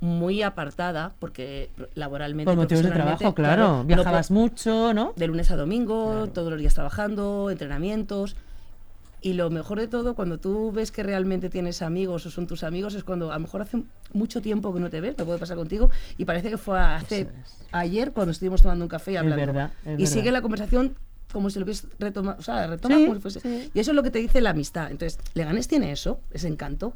muy 0.00 0.42
apartada 0.42 1.12
porque 1.20 1.70
laboralmente 1.94 2.50
Por 2.50 2.56
motivos 2.56 2.82
de 2.82 2.90
trabajo, 2.90 3.34
claro. 3.34 3.68
no 3.68 3.84
Viajabas 3.84 4.30
mucho, 4.32 4.92
¿no? 4.92 5.12
de 5.16 5.26
lunes 5.28 5.50
a 5.52 5.56
domingo, 5.56 6.28
todos 6.34 6.50
los 6.50 6.58
días 6.58 6.74
trabajando, 6.74 7.50
entrenamientos. 7.50 8.36
Y 9.24 9.34
lo 9.34 9.50
mejor 9.50 9.78
de 9.78 9.86
todo, 9.86 10.14
cuando 10.14 10.38
tú 10.38 10.72
ves 10.72 10.90
que 10.90 11.04
realmente 11.04 11.48
tienes 11.48 11.80
amigos 11.80 12.26
o 12.26 12.30
son 12.30 12.48
tus 12.48 12.64
amigos, 12.64 12.94
es 12.94 13.04
cuando 13.04 13.30
a 13.30 13.34
lo 13.34 13.40
mejor 13.40 13.62
hace 13.62 13.82
mucho 14.12 14.42
tiempo 14.42 14.74
que 14.74 14.80
no 14.80 14.90
te 14.90 15.00
ves, 15.00 15.16
me 15.16 15.24
puede 15.24 15.38
pasar 15.38 15.56
contigo, 15.56 15.90
y 16.18 16.24
parece 16.24 16.50
que 16.50 16.58
fue 16.58 16.78
hace 16.80 17.28
ayer 17.70 18.10
cuando 18.12 18.32
estuvimos 18.32 18.62
tomando 18.62 18.84
un 18.84 18.88
café 18.88 19.12
y 19.12 19.16
hablando. 19.16 19.46
verdad, 19.46 19.70
es 19.84 19.86
y 19.86 19.90
verdad. 20.02 20.06
sigue 20.12 20.32
la 20.32 20.42
conversación 20.42 20.96
como 21.32 21.48
si 21.50 21.58
lo 21.60 21.64
hubieses 21.64 21.88
retomado, 22.00 22.38
o 22.38 22.42
sea, 22.42 22.66
retoma 22.66 22.96
Sí, 22.96 23.02
como 23.04 23.14
si 23.14 23.20
fuese. 23.22 23.40
sí. 23.40 23.70
Y 23.72 23.78
eso 23.78 23.92
es 23.92 23.94
lo 23.94 24.02
que 24.02 24.10
te 24.10 24.18
dice 24.18 24.40
la 24.40 24.50
amistad. 24.50 24.90
Entonces, 24.90 25.18
Leganés 25.34 25.68
tiene 25.68 25.92
eso, 25.92 26.18
ese 26.32 26.48
encanto, 26.48 26.92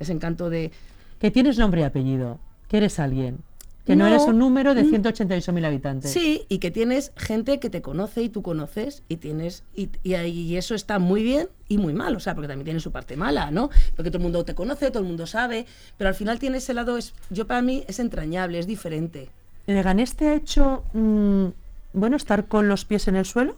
ese 0.00 0.12
encanto 0.12 0.48
de, 0.50 0.72
Que 1.20 1.30
tienes 1.30 1.58
nombre 1.58 1.82
y 1.82 1.84
apellido, 1.84 2.40
que 2.68 2.78
eres 2.78 2.98
alguien, 2.98 3.38
que 3.86 3.94
no, 3.94 4.04
No, 4.04 4.10
eres 4.10 4.24
un 4.26 4.38
número 4.38 4.74
de 4.74 4.82
mm. 4.82 4.90
188.000 4.94 5.64
habitantes. 5.64 6.10
Sí, 6.10 6.44
y 6.48 6.58
que 6.58 6.70
tienes 6.72 7.12
gente 7.16 7.60
que 7.60 7.70
te 7.70 7.80
conoce 7.82 8.22
y 8.22 8.28
tú 8.28 8.42
conoces 8.42 9.04
y 9.08 9.16
tienes 9.18 9.62
y, 9.76 9.90
y, 10.02 10.14
y 10.16 10.56
eso 10.56 10.74
está 10.74 10.98
muy 10.98 11.22
bien 11.22 11.48
y 11.68 11.78
muy 11.78 11.92
mal, 11.92 12.16
o 12.16 12.20
sea, 12.20 12.34
porque 12.34 12.48
también 12.48 12.64
tiene 12.64 12.80
su 12.80 12.90
parte 12.90 13.16
mala, 13.16 13.50
¿no? 13.52 13.70
Porque 13.94 14.10
todo 14.10 14.18
el 14.18 14.24
mundo 14.24 14.44
te 14.44 14.56
conoce, 14.56 14.90
todo 14.90 15.02
el 15.04 15.08
mundo 15.08 15.26
sabe, 15.26 15.66
pero 15.96 16.08
al 16.08 16.14
final 16.16 16.38
tiene 16.40 16.58
ese 16.58 16.74
lado, 16.74 16.98
es, 16.98 17.14
yo 17.30 17.46
para 17.46 17.62
mí 17.62 17.84
es 17.86 18.00
entrañable, 18.00 18.58
es 18.58 18.66
diferente. 18.66 19.28
¿Leganés 19.66 20.16
te 20.16 20.28
ha 20.28 20.34
hecho, 20.34 20.82
mm, 20.92 21.46
bueno, 21.92 22.16
estar 22.16 22.46
con 22.46 22.68
los 22.68 22.84
pies 22.84 23.06
en 23.08 23.14
el 23.16 23.24
suelo? 23.24 23.54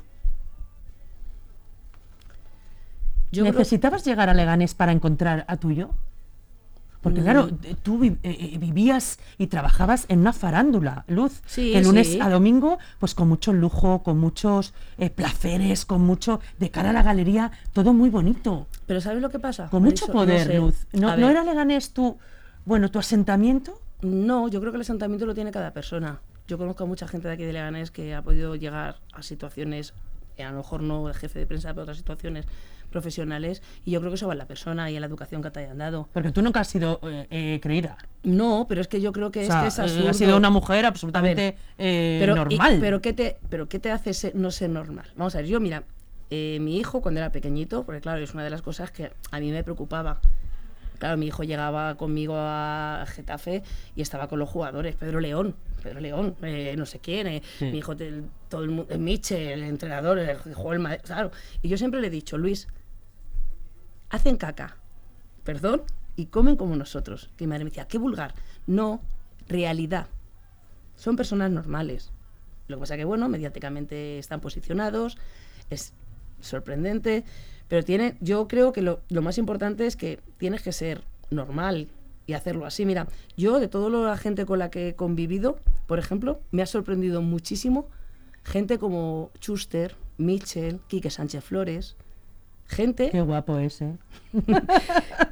Yo 3.33 3.45
creo- 3.45 3.53
¿Necesitabas 3.53 4.05
llegar 4.05 4.29
a 4.29 4.35
Leganés 4.35 4.75
para 4.75 4.93
encontrar 4.93 5.45
a 5.49 5.57
tuyo? 5.57 5.91
Porque 7.01 7.21
Mm. 7.21 7.25
claro, 7.25 7.49
eh, 7.63 7.77
tú 7.83 8.03
eh, 8.05 8.17
eh, 8.25 8.59
vivías 8.59 9.19
y 9.39 9.47
trabajabas 9.47 10.05
en 10.09 10.19
una 10.21 10.33
farándula, 10.33 11.05
Luz, 11.07 11.43
Sí, 11.47 11.73
que 11.73 11.81
lunes 11.83 12.09
sí. 12.09 12.19
a 12.21 12.29
domingo, 12.29 12.79
pues 12.99 13.15
con 13.15 13.29
mucho 13.29 13.53
lujo, 13.53 14.03
con 14.03 14.19
muchos 14.19 14.75
eh, 14.99 15.09
placeres, 15.09 15.85
con 15.87 16.01
mucho, 16.03 16.41
de 16.59 16.71
cara 16.71 16.91
a 16.91 16.93
la 16.93 17.03
galería, 17.05 17.53
todo 17.73 17.93
muy 17.93 18.11
bonito, 18.11 18.67
pero 18.87 19.01
¿sabes 19.01 19.23
lo 19.23 19.31
que 19.31 19.39
pasa? 19.39 19.69
con 19.69 19.83
mucho 19.85 20.07
poder, 20.09 20.47
sé. 20.49 20.57
Luz. 20.59 20.87
¿No, 20.93 21.17
¿no 21.17 21.29
era 21.29 21.45
Leganés 21.45 21.93
tu, 21.93 22.19
bueno, 22.65 22.91
tu 22.91 22.99
asentamiento? 22.99 23.81
No, 24.03 24.49
yo 24.49 24.59
creo 24.61 24.73
que 24.73 24.77
el 24.77 24.83
asentamiento 24.83 25.25
lo 25.27 25.35
tiene 25.35 25.51
cada 25.53 25.73
persona. 25.73 26.21
Yo 26.49 26.59
conozco 26.59 26.85
a 26.85 26.87
mucha 26.87 27.07
gente 27.07 27.29
de 27.29 27.35
aquí 27.35 27.45
de 27.45 27.53
Leganés 27.53 27.91
que 27.91 28.15
ha 28.15 28.23
podido 28.23 28.57
llegar 28.57 28.97
a 29.13 29.23
situaciones 29.23 29.93
a 30.39 30.51
lo 30.53 30.59
mejor 30.59 30.83
no 30.85 31.09
el 31.09 31.15
jefe 31.15 31.41
de 31.41 31.47
prensa, 31.49 31.71
pero 31.71 31.83
otras 31.83 31.97
situaciones 31.97 32.47
profesionales, 32.91 33.63
y 33.85 33.93
yo 33.93 34.01
creo 34.01 34.11
que 34.11 34.17
eso 34.17 34.27
va 34.27 34.35
en 34.35 34.39
la 34.39 34.47
persona 34.47 34.91
y 34.91 34.95
en 34.97 35.01
la 35.01 35.07
educación 35.07 35.43
que 35.43 35.51
te 35.51 35.61
hayan 35.61 35.79
dado. 35.79 36.09
Porque 36.13 36.31
tú 36.33 36.43
nunca 36.43 36.61
has 36.61 36.69
sido 36.69 37.01
eh, 37.03 37.27
eh, 37.31 37.61
creída. 37.63 37.97
No, 38.23 38.67
pero 38.69 38.81
es 38.81 38.89
que 38.89 39.01
yo 39.01 39.13
creo 39.13 39.31
que 39.31 39.41
O 39.41 39.43
es 39.43 39.49
sea, 39.49 39.63
que 39.63 39.69
es 39.69 39.79
eh, 39.79 39.83
absurdo. 39.83 40.09
has 40.11 40.17
sido 40.17 40.37
una 40.37 40.51
mujer 40.51 40.85
absolutamente 40.87 41.57
eh, 41.79 42.17
pero, 42.21 42.33
y- 42.33 42.37
normal. 42.37 42.79
pero 42.81 43.01
¿qué 43.01 43.13
te, 43.13 43.37
pero 43.49 43.69
¿qué 43.69 43.79
te 43.79 43.91
hace 43.91 44.13
ser- 44.15 44.35
no 44.35 44.51
ser 44.51 44.71
normal? 44.71 45.07
Vamos 45.17 45.35
a 45.35 45.39
ver, 45.39 45.47
yo 45.47 45.61
mira, 45.61 45.85
eh, 46.31 46.59
mi 46.61 46.77
hijo 46.77 47.01
cuando 47.01 47.21
era 47.21 47.31
pequeñito, 47.33 47.85
porque 47.85 48.01
claro, 48.01 48.21
es 48.23 48.35
una 48.35 48.45
de 48.45 48.51
las 48.51 48.63
cosas 48.63 48.91
que 48.91 49.11
a 49.31 49.41
mí 49.41 49.51
me 49.51 49.63
preocupaba. 49.65 50.21
Claro, 50.99 51.17
mi 51.17 51.27
hijo 51.27 51.45
llegaba 51.45 51.95
conmigo 51.95 52.35
a 52.37 53.05
Getafe 53.07 53.63
y 53.95 54.03
estaba 54.03 54.27
con 54.27 54.41
los 54.41 54.49
jugadores, 54.49 54.97
Pedro 54.97 55.21
León, 55.21 55.55
Pedro 55.81 56.01
León, 56.01 56.35
eh, 56.43 56.75
no 56.77 56.87
sé 56.87 56.99
quién, 56.99 57.29
eh, 57.29 57.43
Sí. 57.61 57.67
mi 57.67 57.79
hijo, 57.79 57.95
del- 57.95 58.25
todo 58.49 58.65
el 58.65 58.71
mundo, 58.71 58.99
Michel, 58.99 59.61
el 59.61 59.63
entrenador, 59.63 60.19
el 60.19 60.37
que 60.39 60.51
el 60.51 60.79
Madrid, 60.81 61.01
claro. 61.05 61.31
Y 61.63 61.69
yo 61.69 61.79
siempre 61.79 62.01
le 62.01 62.09
he 62.09 62.11
dicho, 62.11 62.37
Luis, 62.37 62.67
hacen 64.11 64.37
caca, 64.37 64.77
perdón, 65.45 65.83
y 66.17 66.27
comen 66.27 66.57
como 66.57 66.77
nosotros. 66.77 67.31
Que 67.37 67.45
mi 67.45 67.51
madre 67.51 67.65
me 67.65 67.71
decía, 67.71 67.87
qué 67.87 67.99
vulgar. 67.99 68.35
No, 68.67 69.01
realidad. 69.49 70.07
Son 70.97 71.17
personas 71.17 71.51
normales. 71.51 72.11
Lo 72.67 72.77
que 72.77 72.81
pasa 72.81 72.97
que, 72.97 73.05
bueno, 73.05 73.29
mediáticamente 73.29 74.19
están 74.19 74.41
posicionados, 74.41 75.17
es 75.71 75.93
sorprendente, 76.41 77.25
pero 77.69 77.85
tiene, 77.85 78.17
yo 78.21 78.49
creo 78.49 78.73
que 78.73 78.83
lo, 78.83 79.01
más 79.11 79.39
importante 79.39 79.87
es 79.87 79.97
que 79.97 80.21
tienes 80.39 80.63
que 80.63 80.73
ser 80.73 81.03
normal 81.31 81.89
y 82.27 82.33
hacerlo 82.33 82.67
así. 82.67 82.85
Mira, 82.85 83.07
yo 83.37 83.61
de 83.61 83.69
toda 83.69 83.89
la 83.91 84.17
gente 84.17 84.45
con 84.45 84.59
la 84.59 84.71
que 84.71 84.89
he 84.89 84.95
convivido, 84.95 85.59
por 85.87 85.99
ejemplo, 85.99 86.41
me 86.51 86.63
ha 86.63 86.67
sorprendido 86.67 87.23
muchísimo 87.23 87.89
gente 88.45 88.79
como 88.79 89.31
Schuster, 89.41 89.95
Mitchell, 90.17 90.81
Quique 90.89 91.11
Sánchez 91.11 91.45
Flores, 91.45 91.97
gente 92.69 93.11
Qué 93.11 93.21
guapo 93.23 93.59
ese. 93.59 93.97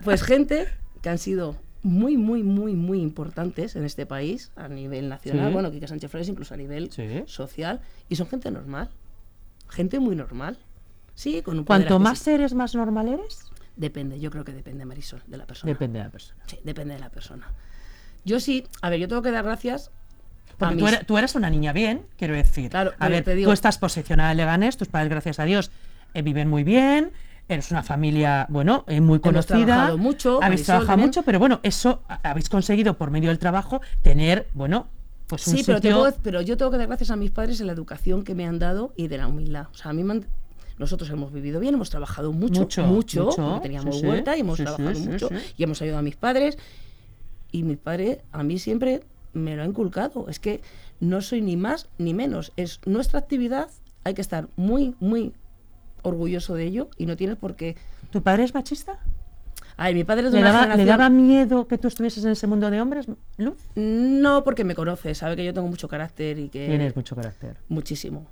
pues 0.05 0.23
gente 0.23 0.67
que 1.03 1.09
han 1.09 1.19
sido 1.19 1.57
muy, 1.83 2.17
muy, 2.17 2.43
muy, 2.43 2.75
muy 2.75 3.01
importantes 3.01 3.77
en 3.77 3.85
este 3.85 4.07
país 4.07 4.51
a 4.57 4.69
nivel 4.69 5.09
nacional, 5.09 5.49
Sí. 5.49 5.53
bueno, 5.53 5.71
Quique 5.71 5.87
Sánchez 5.87 6.11
Flores 6.11 6.29
incluso 6.29 6.55
a 6.55 6.57
nivel 6.57 6.91
Sí. 6.91 7.23
social, 7.27 7.81
y 8.09 8.17
son 8.17 8.27
gente 8.27 8.51
normal, 8.51 8.91
gente 9.69 10.01
muy 10.01 10.17
normal. 10.17 10.59
Sí, 11.15 11.43
con 11.43 11.59
un 11.59 11.65
Cuanto 11.65 11.99
más 11.99 12.27
eres, 12.27 12.53
más 12.55 12.75
normal 12.75 13.09
eres. 13.09 13.47
Depende, 13.77 14.19
yo 14.21 14.31
creo 14.31 14.45
que 14.45 14.53
depende, 14.53 14.85
Marisol, 14.85 15.23
de 15.27 15.37
la 15.37 15.47
persona. 15.47 15.73
Depende 15.73 15.99
de 15.99 16.05
la 16.07 16.11
persona. 16.11 16.43
Sí, 16.47 16.59
depende 16.65 16.95
de 16.95 17.01
la 17.01 17.11
persona. 17.11 17.47
Yo 18.25 18.41
sí, 18.41 18.67
a 18.83 18.91
ver, 18.91 18.99
yo 19.01 19.07
tengo 19.09 19.23
que 19.23 19.31
dar 19.31 19.45
gracias 19.45 19.91
Porque 20.59 21.05
tú 21.07 21.17
eres 21.19 21.35
una 21.35 21.51
niña 21.51 21.73
bien, 21.73 22.07
quiero 22.17 22.35
decir. 22.35 22.71
Claro, 22.71 22.93
a 22.99 23.09
ver, 23.09 23.23
te 23.25 23.35
digo- 23.35 23.49
tú 23.49 23.53
estás 23.53 23.79
posicionada 23.79 24.31
en 24.33 24.39
Leganés, 24.39 24.77
tus 24.77 24.89
padres, 24.89 25.11
gracias 25.11 25.39
a 25.39 25.45
Dios, 25.45 25.71
eh, 26.15 26.23
viven 26.23 26.49
muy 26.49 26.65
bien, 26.65 27.13
eres 27.49 27.71
una 27.71 27.83
familia, 27.83 28.47
bueno, 28.49 28.85
eh, 28.89 29.01
muy 29.01 29.17
Hemos 29.17 29.21
conocida. 29.21 29.65
trabajado 29.67 29.99
mucho, 29.99 30.43
Habéis 30.43 30.65
trabajado 30.65 30.89
también. 30.89 31.09
mucho, 31.09 31.23
pero 31.23 31.39
bueno, 31.39 31.61
eso 31.63 32.03
habéis 32.23 32.49
conseguido 32.49 32.95
por 32.99 33.11
medio 33.11 33.29
del 33.29 33.39
trabajo 33.39 33.81
tener, 34.03 34.49
bueno, 34.55 34.87
pues 35.29 35.43
Sí, 35.43 35.63
pero, 35.67 35.81
te 35.81 35.89
sitio- 35.89 36.01
puedo- 36.01 36.17
pero 36.23 36.41
yo 36.41 36.57
tengo 36.57 36.71
que 36.71 36.79
dar 36.79 36.87
gracias 36.87 37.11
a 37.11 37.17
mis 37.17 37.31
padres 37.31 37.61
en 37.61 37.67
la 37.67 37.73
educación 37.73 38.23
que 38.25 38.35
me 38.35 38.47
han 38.47 38.59
dado 38.59 38.93
y 38.97 39.09
de 39.09 39.19
la 39.19 39.27
humildad. 39.29 39.67
O 39.73 39.75
sea, 39.77 39.91
a 39.91 39.95
mí 39.95 40.03
me 40.05 40.13
han- 40.15 40.27
nosotros 40.79 41.09
hemos 41.11 41.33
vivido 41.33 41.59
bien, 41.61 41.75
hemos 41.75 41.91
trabajado 41.91 42.33
mucho, 42.33 42.61
Mucho, 42.63 42.85
mucho, 42.87 43.61
teníamos 43.63 44.01
sí, 44.01 44.07
huerta 44.07 44.37
y 44.37 44.41
hemos 44.41 44.57
sí, 44.59 44.63
trabajado 44.65 44.95
sí, 44.95 45.09
mucho 45.09 45.31
y 45.57 45.63
hemos 45.63 45.81
ayudado 45.83 46.01
a 46.01 46.03
mis 46.03 46.17
padres. 46.17 46.59
Y 47.53 47.63
mi 47.63 47.77
padre 47.77 48.21
a 48.33 48.43
mí 48.43 48.59
siempre 48.59 49.03
me 49.33 49.57
lo 49.57 49.63
ha 49.63 49.67
inculcado. 49.67 50.27
Es 50.29 50.39
que 50.39 50.61
no 51.01 51.23
soy 51.23 51.41
ni 51.43 51.57
más 51.57 51.89
ni 51.99 52.13
menos. 52.13 52.53
Es 52.57 52.81
nuestra 52.87 53.19
actividad, 53.21 53.69
hay 54.05 54.15
que 54.15 54.21
estar 54.21 54.49
muy, 54.57 54.95
muy 55.01 55.33
orgulloso 56.07 56.55
de 56.55 56.65
ello 56.65 56.89
y 56.97 57.07
no 57.07 57.17
tienes 57.17 57.37
por 57.37 57.57
qué... 57.57 57.77
¿Tu 58.11 58.23
padre 58.23 58.45
es 58.45 58.55
machista? 58.55 58.99
Ay, 59.77 59.95
mi 59.95 60.05
padre 60.05 60.27
es 60.29 60.33
de 60.33 60.39
¿Le 60.39 60.43
una 60.43 60.53
daba, 60.53 60.67
¿Le 60.67 60.73
generación- 60.73 60.99
daba 60.99 61.11
miedo 61.11 61.67
que 61.69 61.77
tú 61.77 61.89
estuvieses 61.89 62.25
en 62.25 62.31
ese 62.31 62.47
mundo 62.47 62.71
de 62.71 62.81
hombres, 62.81 63.07
Luz? 63.37 63.57
No, 63.75 64.43
porque 64.43 64.65
me 64.65 64.75
conoce, 64.75 65.15
sabe 65.15 65.37
que 65.37 65.45
yo 65.45 65.53
tengo 65.53 65.69
mucho 65.69 65.87
carácter 65.89 66.39
y 66.39 66.49
que... 66.49 66.67
Tienes 66.67 66.97
mucho 66.97 67.15
carácter. 67.15 67.57
Muchísimo. 67.69 68.27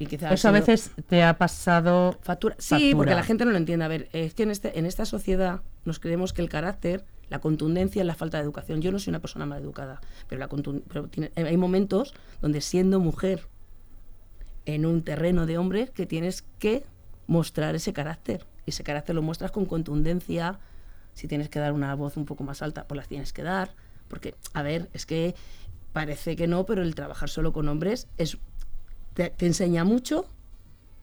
Y 0.00 0.06
quizás 0.06 0.32
Eso 0.32 0.48
a 0.48 0.52
veces 0.52 0.90
te 1.08 1.22
ha 1.24 1.38
pasado... 1.38 2.16
Factura. 2.22 2.54
Sí, 2.58 2.74
Factura. 2.74 2.96
porque 2.96 3.14
la 3.14 3.22
gente 3.22 3.44
no 3.44 3.50
lo 3.52 3.56
entiende. 3.56 3.84
A 3.84 3.88
ver, 3.88 4.08
es 4.12 4.34
que 4.34 4.44
en, 4.44 4.50
este, 4.50 4.78
en 4.78 4.86
esta 4.86 5.04
sociedad 5.04 5.60
nos 5.84 5.98
creemos 6.00 6.32
que 6.32 6.40
el 6.42 6.48
carácter, 6.48 7.04
la 7.28 7.40
contundencia 7.40 8.00
es 8.02 8.06
la 8.06 8.14
falta 8.14 8.38
de 8.38 8.44
educación. 8.44 8.80
Yo 8.80 8.90
no 8.92 8.98
soy 8.98 9.10
una 9.10 9.20
persona 9.20 9.44
mal 9.46 9.60
educada, 9.62 10.00
pero, 10.28 10.38
la 10.40 10.48
pero 10.88 11.08
tiene- 11.08 11.30
hay 11.36 11.56
momentos 11.56 12.14
donde 12.40 12.60
siendo 12.60 12.98
mujer 13.00 13.42
en 14.66 14.84
un 14.86 15.02
terreno 15.02 15.46
de 15.46 15.58
hombres 15.58 15.90
que 15.90 16.06
tienes 16.06 16.42
que 16.58 16.84
mostrar 17.28 17.76
ese 17.76 17.92
carácter. 17.92 18.44
Y 18.66 18.70
ese 18.70 18.82
carácter 18.82 19.14
lo 19.14 19.22
muestras 19.22 19.52
con 19.52 19.64
contundencia. 19.66 20.58
Si 21.14 21.28
tienes 21.28 21.48
que 21.48 21.60
dar 21.60 21.72
una 21.72 21.94
voz 21.94 22.16
un 22.16 22.24
poco 22.24 22.42
más 22.42 22.60
alta, 22.62 22.84
pues 22.88 22.96
las 22.96 23.06
tienes 23.08 23.32
que 23.32 23.42
dar. 23.44 23.70
Porque, 24.08 24.34
a 24.54 24.62
ver, 24.62 24.88
es 24.92 25.06
que 25.06 25.36
parece 25.92 26.34
que 26.34 26.46
no, 26.48 26.64
pero 26.66 26.82
el 26.82 26.94
trabajar 26.96 27.28
solo 27.28 27.52
con 27.52 27.68
hombres 27.68 28.08
es, 28.18 28.36
te, 29.14 29.30
te 29.30 29.46
enseña 29.46 29.84
mucho, 29.84 30.26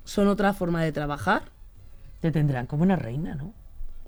son 0.03 0.27
otra 0.27 0.53
forma 0.53 0.83
de 0.83 0.91
trabajar. 0.91 1.43
Te 2.21 2.31
tendrán 2.31 2.65
como 2.65 2.83
una 2.83 2.95
reina, 2.95 3.35
¿no? 3.35 3.53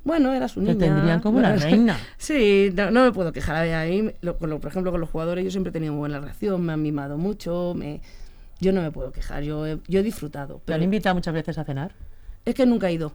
Bueno, 0.04 0.32
era 0.34 0.48
su 0.48 0.62
Te 0.62 0.74
niña. 0.74 0.80
tendrían 0.86 1.20
como 1.20 1.40
una 1.40 1.50
Bueno, 1.50 1.64
reina. 1.70 1.98
Sí, 2.18 2.72
no, 2.74 2.92
no 2.92 3.04
me 3.04 3.12
puedo 3.12 3.34
quejar. 3.34 3.68
A 3.68 3.86
mí, 3.86 4.12
lo- 4.22 4.38
por 4.38 4.66
ejemplo, 4.68 4.92
con 4.92 5.02
los 5.02 5.10
jugadores 5.10 5.44
yo 5.44 5.52
siempre 5.52 5.70
he 5.72 5.74
tenido 5.74 5.92
muy 5.94 6.00
buena 6.00 6.20
relación, 6.20 6.62
me 6.64 6.74
han 6.74 6.82
mimado 6.82 7.18
mucho, 7.18 7.74
me, 7.76 8.02
yo 8.60 8.74
no 8.74 8.82
me 8.82 8.92
puedo 8.92 9.12
quejar, 9.12 9.44
yo 9.44 9.66
he, 9.66 9.80
yo 9.88 10.00
he 10.00 10.04
disfrutado. 10.04 10.62
¿Te 10.66 10.74
han 10.74 10.84
invitado 10.84 11.16
muchas 11.16 11.34
veces 11.34 11.58
a 11.58 11.64
cenar? 11.64 11.94
es 12.48 12.56
que 12.56 12.66
nunca 12.66 12.88
he 12.88 12.94
ido. 12.94 13.12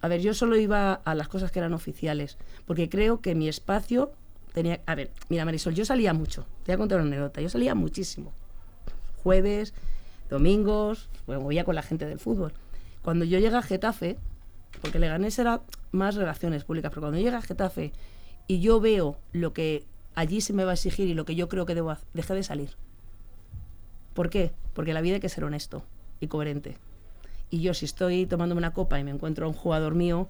A 0.00 0.08
ver, 0.08 0.20
yo 0.20 0.34
solo 0.34 0.56
iba 0.56 0.94
a 0.94 1.14
las 1.14 1.28
cosas 1.28 1.52
que 1.52 1.60
eran 1.60 1.74
oficiales, 1.74 2.38
porque 2.66 2.88
creo 2.88 3.20
que 3.20 3.36
mi 3.36 3.48
espacio 3.48 4.10
tenía... 4.52 4.80
A 4.84 4.96
ver, 4.96 5.12
mira 5.28 5.44
Marisol, 5.44 5.74
yo 5.74 5.84
salía 5.84 6.12
mucho, 6.12 6.44
te 6.64 6.72
voy 6.72 6.74
a 6.74 6.78
contar 6.78 6.98
una 6.98 7.06
anécdota, 7.06 7.40
yo 7.40 7.48
salía 7.48 7.76
muchísimo. 7.76 8.32
Jueves, 9.22 9.74
domingos, 10.28 11.08
pues 11.24 11.38
movía 11.40 11.62
con 11.62 11.76
la 11.76 11.82
gente 11.82 12.04
del 12.04 12.18
fútbol. 12.18 12.52
Cuando 13.02 13.24
yo 13.24 13.38
llegué 13.38 13.56
a 13.56 13.62
Getafe, 13.62 14.18
porque 14.80 14.98
Leganés 14.98 15.38
era 15.38 15.60
más 15.92 16.16
relaciones 16.16 16.64
públicas, 16.64 16.90
pero 16.90 17.02
cuando 17.02 17.18
llegué 17.18 17.36
a 17.36 17.42
Getafe 17.42 17.92
y 18.48 18.58
yo 18.58 18.80
veo 18.80 19.18
lo 19.30 19.52
que 19.52 19.84
allí 20.16 20.40
se 20.40 20.52
me 20.52 20.64
va 20.64 20.72
a 20.72 20.74
exigir 20.74 21.08
y 21.08 21.14
lo 21.14 21.24
que 21.24 21.36
yo 21.36 21.48
creo 21.48 21.64
que 21.64 21.76
debo 21.76 21.92
hacer, 21.92 22.08
dejé 22.12 22.34
de 22.34 22.42
salir. 22.42 22.70
¿Por 24.14 24.30
qué? 24.30 24.52
Porque 24.74 24.92
la 24.94 25.00
vida 25.00 25.14
hay 25.16 25.20
que 25.20 25.28
ser 25.28 25.44
honesto 25.44 25.82
y 26.20 26.26
coherente. 26.28 26.76
Y 27.50 27.60
yo 27.60 27.74
si 27.74 27.84
estoy 27.84 28.26
tomándome 28.26 28.58
una 28.58 28.72
copa 28.72 28.98
y 28.98 29.04
me 29.04 29.10
encuentro 29.10 29.46
a 29.46 29.48
un 29.48 29.54
jugador 29.54 29.94
mío, 29.94 30.28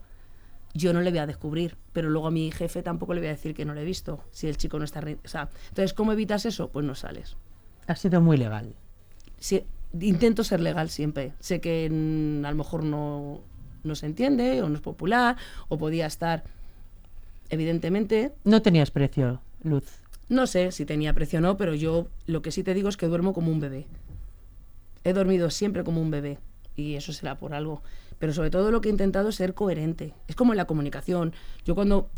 yo 0.75 0.93
no 0.93 1.01
le 1.03 1.11
voy 1.11 1.19
a 1.19 1.27
descubrir, 1.27 1.77
pero 1.93 2.09
luego 2.11 2.27
a 2.29 2.31
mi 2.31 2.51
jefe 2.51 2.83
tampoco 2.83 3.15
le 3.15 3.21
voy 3.21 3.29
a 3.29 3.33
decir 3.33 3.55
que 3.55 3.65
no 3.65 3.75
le 3.75 3.83
he 3.83 3.85
visto, 3.85 4.25
si 4.33 4.49
el 4.49 4.57
chico 4.57 4.79
no 4.79 4.85
está... 4.85 5.01
O 5.25 5.29
sea, 5.29 5.49
entonces, 5.69 5.93
¿cómo 5.93 6.13
evitas 6.13 6.47
eso? 6.47 6.69
Pues 6.69 6.85
no 6.87 6.95
sales. 6.95 7.37
Ha 7.87 7.95
sido 7.97 8.21
muy 8.21 8.37
legal. 8.37 8.75
Si- 9.39 9.65
intento 10.01 10.43
ser 10.45 10.61
legal 10.61 10.89
siempre. 10.89 11.33
Sé 11.41 11.61
que 11.61 11.89
mm, 11.91 12.45
a 12.47 12.51
lo 12.51 12.57
mejor 12.57 12.83
no, 12.85 13.41
no 13.85 13.95
se 13.95 14.07
entiende 14.07 14.63
o 14.63 14.69
no 14.69 14.77
es 14.77 14.81
popular 14.81 15.37
o 15.69 15.77
podía 15.79 16.07
estar, 16.07 16.43
evidentemente, 17.51 18.33
No 18.45 18.63
tenías 18.63 18.91
precio, 18.91 19.41
Luz. 19.63 19.85
No 20.33 20.47
sé 20.47 20.73
si 20.73 20.85
tenía 20.85 21.13
precio 21.13 21.39
o 21.39 21.43
no, 21.43 21.57
pero 21.57 21.75
yo 21.75 22.09
lo 22.27 22.43
que 22.43 22.51
sí 22.51 22.63
te 22.63 22.75
digo 22.75 22.89
es 22.89 22.97
que 22.97 23.07
duermo 23.07 23.33
como 23.33 23.51
un 23.51 23.61
bebé. 23.61 23.87
He 25.05 25.13
dormido 25.13 25.51
siempre 25.51 25.85
como 25.85 26.01
un 26.01 26.11
bebé 26.11 26.39
y 26.77 26.95
eso 26.95 27.13
será 27.13 27.39
por 27.39 27.55
algo. 27.55 27.83
Pero 28.19 28.33
sobre 28.33 28.51
todo 28.51 28.71
lo 28.71 28.81
que 28.81 28.89
he 28.89 28.93
intentado 28.93 29.29
es 29.31 29.37
ser 29.37 29.55
coherente. 29.55 30.15
Es 30.29 30.37
como 30.37 30.53
en 30.53 30.57
la 30.57 30.67
comunicación. 30.67 31.35
Yo 31.65 31.75
cuando 31.75 32.09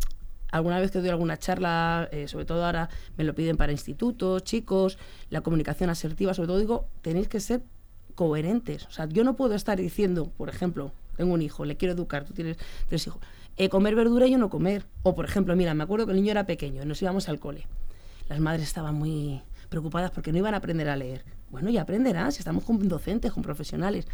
alguna 0.50 0.78
vez 0.78 0.90
que 0.90 1.00
doy 1.00 1.08
alguna 1.08 1.38
charla, 1.38 2.08
eh, 2.12 2.28
sobre 2.28 2.44
todo 2.44 2.64
ahora 2.64 2.88
me 3.16 3.24
lo 3.24 3.34
piden 3.34 3.56
para 3.56 3.72
institutos, 3.72 4.44
chicos, 4.44 4.98
la 5.30 5.40
comunicación 5.40 5.90
asertiva, 5.90 6.34
sobre 6.34 6.48
todo 6.48 6.58
digo, 6.58 6.86
tenéis 7.02 7.28
que 7.28 7.40
ser 7.40 7.62
coherentes. 8.14 8.86
O 8.86 8.90
sea, 8.90 9.06
yo 9.08 9.24
no 9.24 9.34
puedo 9.34 9.54
estar 9.54 9.78
diciendo, 9.78 10.30
por 10.36 10.48
ejemplo, 10.48 10.92
tengo 11.16 11.34
un 11.34 11.42
hijo, 11.42 11.64
le 11.64 11.76
quiero 11.76 11.94
educar, 11.94 12.24
tú 12.24 12.34
tienes 12.34 12.58
tres 12.88 13.06
hijos, 13.06 13.20
eh, 13.56 13.68
comer 13.68 13.94
verdura 13.94 14.26
y 14.26 14.32
yo 14.32 14.38
no 14.38 14.50
comer. 14.50 14.84
O, 15.02 15.14
por 15.14 15.24
ejemplo, 15.24 15.56
mira, 15.56 15.74
me 15.74 15.82
acuerdo 15.82 16.06
que 16.06 16.12
el 16.12 16.18
niño 16.18 16.30
era 16.30 16.46
pequeño 16.46 16.84
nos 16.84 17.02
íbamos 17.02 17.28
al 17.28 17.40
cole. 17.40 17.66
Las 18.28 18.40
madres 18.40 18.64
estaban 18.64 18.94
muy 18.94 19.42
preocupadas 19.68 20.10
porque 20.10 20.32
no 20.32 20.38
iban 20.38 20.54
a 20.54 20.58
aprender 20.58 20.88
a 20.88 20.96
leer. 20.96 21.24
Bueno, 21.50 21.70
ya 21.70 21.82
aprenderán, 21.82 22.32
si 22.32 22.38
estamos 22.38 22.64
con 22.64 22.86
docentes, 22.88 23.32
con 23.32 23.42
profesionales. 23.42 24.06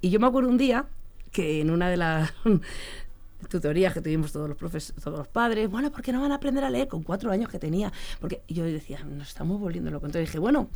Y 0.00 0.10
yo 0.10 0.20
me 0.20 0.26
acuerdo 0.26 0.48
un 0.48 0.58
día 0.58 0.86
que 1.32 1.60
en 1.60 1.70
una 1.70 1.88
de 1.90 1.96
las 1.96 2.32
tutorías 3.50 3.94
que 3.94 4.00
tuvimos 4.00 4.32
todos 4.32 4.48
los 4.48 4.56
profes, 4.58 4.92
todos 5.02 5.18
los 5.18 5.28
padres, 5.28 5.70
bueno, 5.70 5.90
¿por 5.92 6.02
qué 6.02 6.12
no 6.12 6.20
van 6.20 6.32
a 6.32 6.36
aprender 6.36 6.64
a 6.64 6.70
leer 6.70 6.88
con 6.88 7.02
cuatro 7.02 7.30
años 7.30 7.48
que 7.48 7.58
tenía? 7.58 7.92
Porque 8.20 8.42
yo 8.48 8.64
decía, 8.64 9.04
nos 9.04 9.28
estamos 9.28 9.60
volviendo 9.60 9.90
locos. 9.90 10.08
Entonces 10.08 10.28
dije, 10.28 10.38
bueno, 10.38 10.68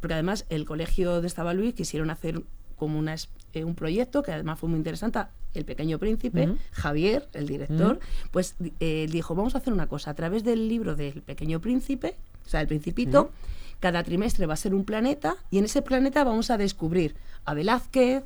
porque 0.00 0.14
además 0.14 0.44
el 0.50 0.64
colegio 0.64 1.20
de 1.20 1.26
Estaba 1.26 1.54
Luis 1.54 1.74
quisieron 1.74 2.10
hacer 2.10 2.42
como 2.76 2.98
una, 2.98 3.14
eh, 3.52 3.64
un 3.64 3.74
proyecto 3.74 4.22
que 4.22 4.32
además 4.32 4.58
fue 4.58 4.68
muy 4.68 4.78
interesante. 4.78 5.20
El 5.54 5.64
Pequeño 5.64 5.98
Príncipe, 5.98 6.48
Ujú. 6.48 6.58
Javier, 6.72 7.28
el 7.34 7.46
director, 7.46 7.96
Ujú. 7.96 8.28
pues 8.30 8.56
di- 8.58 8.72
eh, 8.80 9.06
dijo, 9.10 9.34
vamos 9.34 9.54
a 9.54 9.58
hacer 9.58 9.72
una 9.72 9.86
cosa, 9.86 10.10
a 10.10 10.14
través 10.14 10.44
del 10.44 10.68
libro 10.68 10.96
del 10.96 11.22
Pequeño 11.22 11.60
Príncipe, 11.60 12.16
o 12.46 12.48
sea, 12.48 12.60
el 12.60 12.66
Principito, 12.68 13.30
cada 13.80 14.02
trimestre 14.02 14.46
va 14.46 14.54
a 14.54 14.56
ser 14.56 14.74
un 14.74 14.84
planeta 14.84 15.36
y 15.50 15.58
en 15.58 15.64
ese 15.64 15.82
planeta 15.82 16.22
vamos 16.24 16.50
a 16.50 16.56
descubrir 16.58 17.14
a 17.44 17.54
Velázquez, 17.54 18.24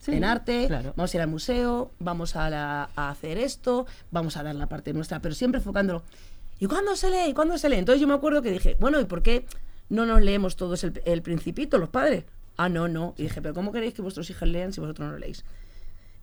Sí, 0.00 0.12
en 0.12 0.24
arte, 0.24 0.66
claro. 0.66 0.92
vamos 0.96 1.14
a 1.14 1.16
ir 1.16 1.20
al 1.22 1.28
museo, 1.28 1.90
vamos 1.98 2.36
a, 2.36 2.50
la- 2.50 2.90
a 2.94 3.08
hacer 3.10 3.38
esto, 3.38 3.86
vamos 4.10 4.36
a 4.36 4.42
dar 4.42 4.54
la 4.54 4.66
parte 4.66 4.92
nuestra, 4.92 5.20
pero 5.20 5.34
siempre 5.34 5.58
enfocándolo. 5.60 6.02
¿Y 6.60 6.66
cuándo 6.66 6.94
se 6.94 7.10
lee? 7.10 7.30
¿Y 7.30 7.32
cuándo 7.32 7.56
se 7.56 7.70
lee? 7.70 7.76
Entonces 7.76 8.00
yo 8.02 8.06
me 8.06 8.12
acuerdo 8.14 8.42
que 8.42 8.50
dije, 8.50 8.76
bueno, 8.78 9.00
¿y 9.00 9.06
por 9.06 9.22
qué 9.22 9.46
no 9.88 10.04
nos 10.04 10.20
leemos 10.20 10.56
todos 10.56 10.84
el, 10.84 11.00
el 11.06 11.22
Principito, 11.22 11.78
los 11.78 11.88
padres? 11.88 12.24
Ah, 12.58 12.68
no, 12.68 12.86
no. 12.86 13.14
Y 13.16 13.22
dije, 13.24 13.40
pero 13.40 13.54
¿cómo 13.54 13.72
queréis 13.72 13.94
que 13.94 14.02
vuestros 14.02 14.28
hijos 14.28 14.46
lean 14.46 14.72
si 14.74 14.80
vosotros 14.80 15.10
no 15.10 15.18
leéis? 15.18 15.42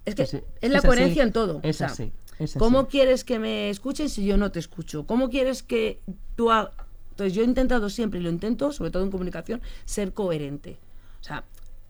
Es 0.06 0.14
que 0.16 0.26
Sí, 0.28 0.38
es 0.62 0.70
la 0.72 0.78
Es 0.78 0.86
así. 0.86 0.88
coherencia 0.88 1.24
en 1.24 1.32
todo. 1.34 1.60
Es 1.64 1.76
O 1.76 1.80
sea, 1.80 1.88
así, 1.88 2.12
es 2.38 2.54
¿Cómo 2.54 2.88
quieres 2.88 3.24
que 3.24 3.40
me 3.40 3.70
escuchen 3.72 4.10
si 4.10 4.24
yo 4.26 4.38
no 4.38 4.52
te 4.52 4.60
escucho? 4.60 5.08
¿Cómo 5.08 5.30
quieres 5.32 5.64
que 5.64 6.00
tú 6.36 6.52
hagas? 6.52 6.72
Entonces 7.12 7.34
yo 7.34 7.42
he 7.42 7.46
intentado 7.46 7.90
siempre, 7.90 8.20
y 8.20 8.24
lo 8.24 8.30
intento, 8.30 8.72
sobre 8.72 8.92
todo 8.92 9.04
en 9.04 9.12
comunicación, 9.12 9.62
ser 9.86 10.14
coherente. 10.14 10.78
O 11.20 11.24
sea, 11.24 11.44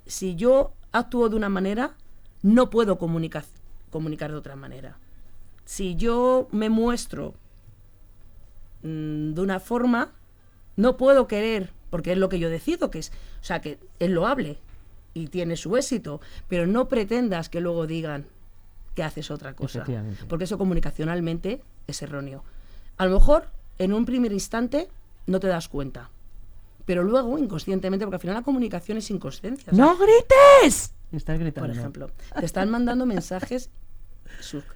si 0.06 0.36
yo 0.36 0.74
actúo 0.92 1.30
de 1.30 1.36
una 1.36 1.50
manera, 1.50 1.96
no 2.42 2.70
puedo 2.70 2.98
comunicar, 2.98 3.46
comunicar 3.92 4.32
de 4.32 4.38
otra 4.38 4.56
manera. 4.56 4.98
Si 5.66 5.96
yo 5.96 6.48
me 6.52 6.70
muestro 6.70 7.34
mm, 8.84 9.34
de 9.34 9.42
una 9.42 9.60
forma, 9.60 10.12
no 10.76 10.98
puedo 10.98 11.28
querer, 11.28 11.72
porque 11.90 12.14
es 12.14 12.18
lo 12.18 12.30
que 12.30 12.40
yo 12.40 12.50
decido, 12.50 12.92
que 12.92 13.00
es, 13.00 13.12
o 13.42 13.44
sea, 13.44 13.62
que 13.62 13.80
es 14.00 14.10
loable 14.10 14.58
y 15.14 15.28
tiene 15.28 15.56
su 15.56 15.78
éxito, 15.78 16.22
pero 16.48 16.68
no 16.68 16.88
pretendas 16.88 17.50
que 17.50 17.62
luego 17.62 17.88
digan 17.88 18.26
que 18.96 19.04
haces 19.04 19.32
otra 19.32 19.54
cosa, 19.54 19.86
porque 20.28 20.46
eso 20.46 20.58
comunicacionalmente 20.58 21.62
es 21.88 22.02
erróneo. 22.02 22.44
A 22.98 23.06
lo 23.06 23.14
mejor 23.14 23.48
en 23.78 23.94
un 23.94 24.06
primer 24.06 24.32
instante 24.32 24.90
no 25.32 25.40
te 25.40 25.48
das 25.48 25.68
cuenta, 25.68 26.10
pero 26.86 27.04
luego 27.04 27.38
inconscientemente, 27.38 28.06
porque 28.06 28.16
al 28.16 28.22
final 28.22 28.36
la 28.36 28.42
comunicación 28.44 28.98
es 28.98 29.10
inconsciencia. 29.10 29.72
¡No 29.74 29.98
grites! 29.98 30.94
Estás 31.12 31.40
gritando. 31.40 31.68
por 31.70 31.78
ejemplo, 31.78 32.12
te 32.40 32.46
están 32.46 32.70
mandando 32.70 33.06
mensajes 33.06 33.70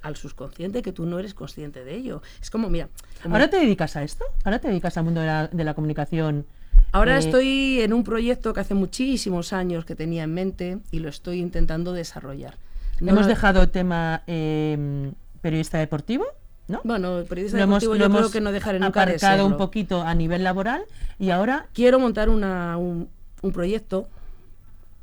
al 0.01 0.15
subconsciente 0.17 0.81
que 0.81 0.91
tú 0.91 1.05
no 1.05 1.17
eres 1.17 1.33
consciente 1.33 1.83
de 1.85 1.95
ello. 1.95 2.21
Es 2.41 2.49
como, 2.51 2.69
mira, 2.69 2.89
como- 3.23 3.35
¿Ahora 3.35 3.49
te 3.49 3.57
dedicas 3.57 3.95
a 3.95 4.03
esto? 4.03 4.25
¿Ahora 4.43 4.59
te 4.59 4.67
dedicas 4.67 4.97
al 4.97 5.05
mundo 5.05 5.21
de 5.21 5.27
la, 5.27 5.47
de 5.47 5.63
la 5.63 5.73
comunicación? 5.73 6.45
Ahora 6.91 7.15
Eh, 7.15 7.19
estoy 7.19 7.79
en 7.81 7.93
un 7.93 8.03
proyecto 8.03 8.53
que 8.53 8.59
hace 8.59 8.73
muchísimos 8.73 9.53
años 9.53 9.85
que 9.85 9.95
tenía 9.95 10.23
en 10.23 10.33
mente 10.33 10.79
y 10.91 10.99
lo 10.99 11.09
estoy 11.09 11.39
intentando 11.39 11.93
desarrollar. 11.93 12.57
No 12.99 13.11
Hemos 13.11 13.23
lo- 13.23 13.27
dejado 13.29 13.61
el 13.61 13.69
tema 13.71 14.23
eh, 14.27 15.11
periodista 15.41 15.77
deportivo, 15.77 16.25
¿no? 16.67 16.81
Bueno, 16.83 17.19
el 17.19 17.25
periodista 17.25 17.57
Lo 17.57 17.63
hemos, 17.63 17.81
deportivo 17.81 17.93
lo 17.93 17.99
yo 17.99 18.05
creo 18.09 18.19
hemos 18.19 18.31
que 18.31 18.41
no 18.41 18.51
dejaré 18.51 18.79
nunca 18.79 19.05
de 19.05 19.13
aparcado 19.13 19.45
un 19.45 19.51
serlo. 19.51 19.57
poquito 19.65 20.01
a 20.01 20.13
nivel 20.15 20.43
laboral 20.43 20.83
y 21.19 21.29
ahora 21.29 21.67
Quiero 21.73 21.99
montar 21.99 22.29
una- 22.29 22.77
un, 22.77 23.07
un 23.41 23.51
proyecto. 23.51 24.07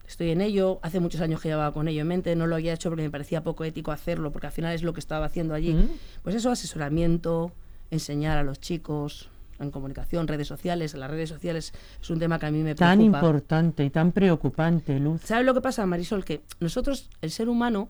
Estoy 0.07 0.31
en 0.31 0.41
ello. 0.43 0.79
Hace 0.83 1.01
muchos 1.01 1.21
años 1.23 1.41
que 1.41 1.49
llevaba 1.49 1.73
con 1.73 1.89
ello 1.89 2.03
en 2.03 2.09
mente. 2.09 2.37
No 2.37 2.47
lo 2.47 2.57
había 2.57 2.75
hecho 2.75 2.91
porque 2.91 3.03
me 3.05 3.11
parecía 3.11 3.43
poco 3.43 3.65
ético 3.65 3.93
hacerlo, 3.93 4.31
porque 4.31 4.47
al 4.49 4.53
final 4.53 4.75
es 4.75 4.83
lo 4.83 4.93
que 4.93 5.01
estaba 5.01 5.25
haciendo 5.27 5.55
allí. 5.55 5.73
Mm. 5.75 5.89
Pues 6.23 6.35
eso, 6.37 6.51
asesoramiento, 6.51 7.53
enseñar 7.91 8.37
a 8.37 8.43
los 8.43 8.61
chicos 8.61 9.29
en 9.59 9.71
comunicación, 9.71 10.27
redes 10.29 10.49
sociales. 10.49 10.93
Las 10.95 11.11
redes 11.11 11.31
sociales 11.31 11.73
es 12.03 12.11
un 12.11 12.19
tema 12.19 12.39
que 12.39 12.47
a 12.47 12.51
mí 12.51 12.63
me 12.63 12.75
tan 12.75 12.99
preocupa. 12.99 13.19
importante 13.19 13.85
y 13.85 13.91
tan 13.91 14.13
preocupante, 14.13 14.99
Luz. 14.99 15.23
¿Sabes 15.25 15.47
lo 15.47 15.55
que 15.55 15.61
pasa, 15.63 15.87
Marisol? 15.87 16.25
Que 16.25 16.43
nosotros, 16.61 17.09
el 17.23 17.31
ser 17.31 17.49
humano, 17.49 17.89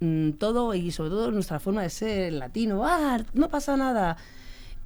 mm, 0.00 0.32
todo 0.32 0.74
y 0.74 0.90
sobre 0.90 1.10
todo 1.10 1.30
nuestra 1.30 1.60
forma 1.60 1.82
de 1.82 1.90
ser 1.90 2.32
latino, 2.32 2.82
ah, 2.84 3.18
no 3.34 3.48
pasa 3.48 3.76
nada. 3.76 4.16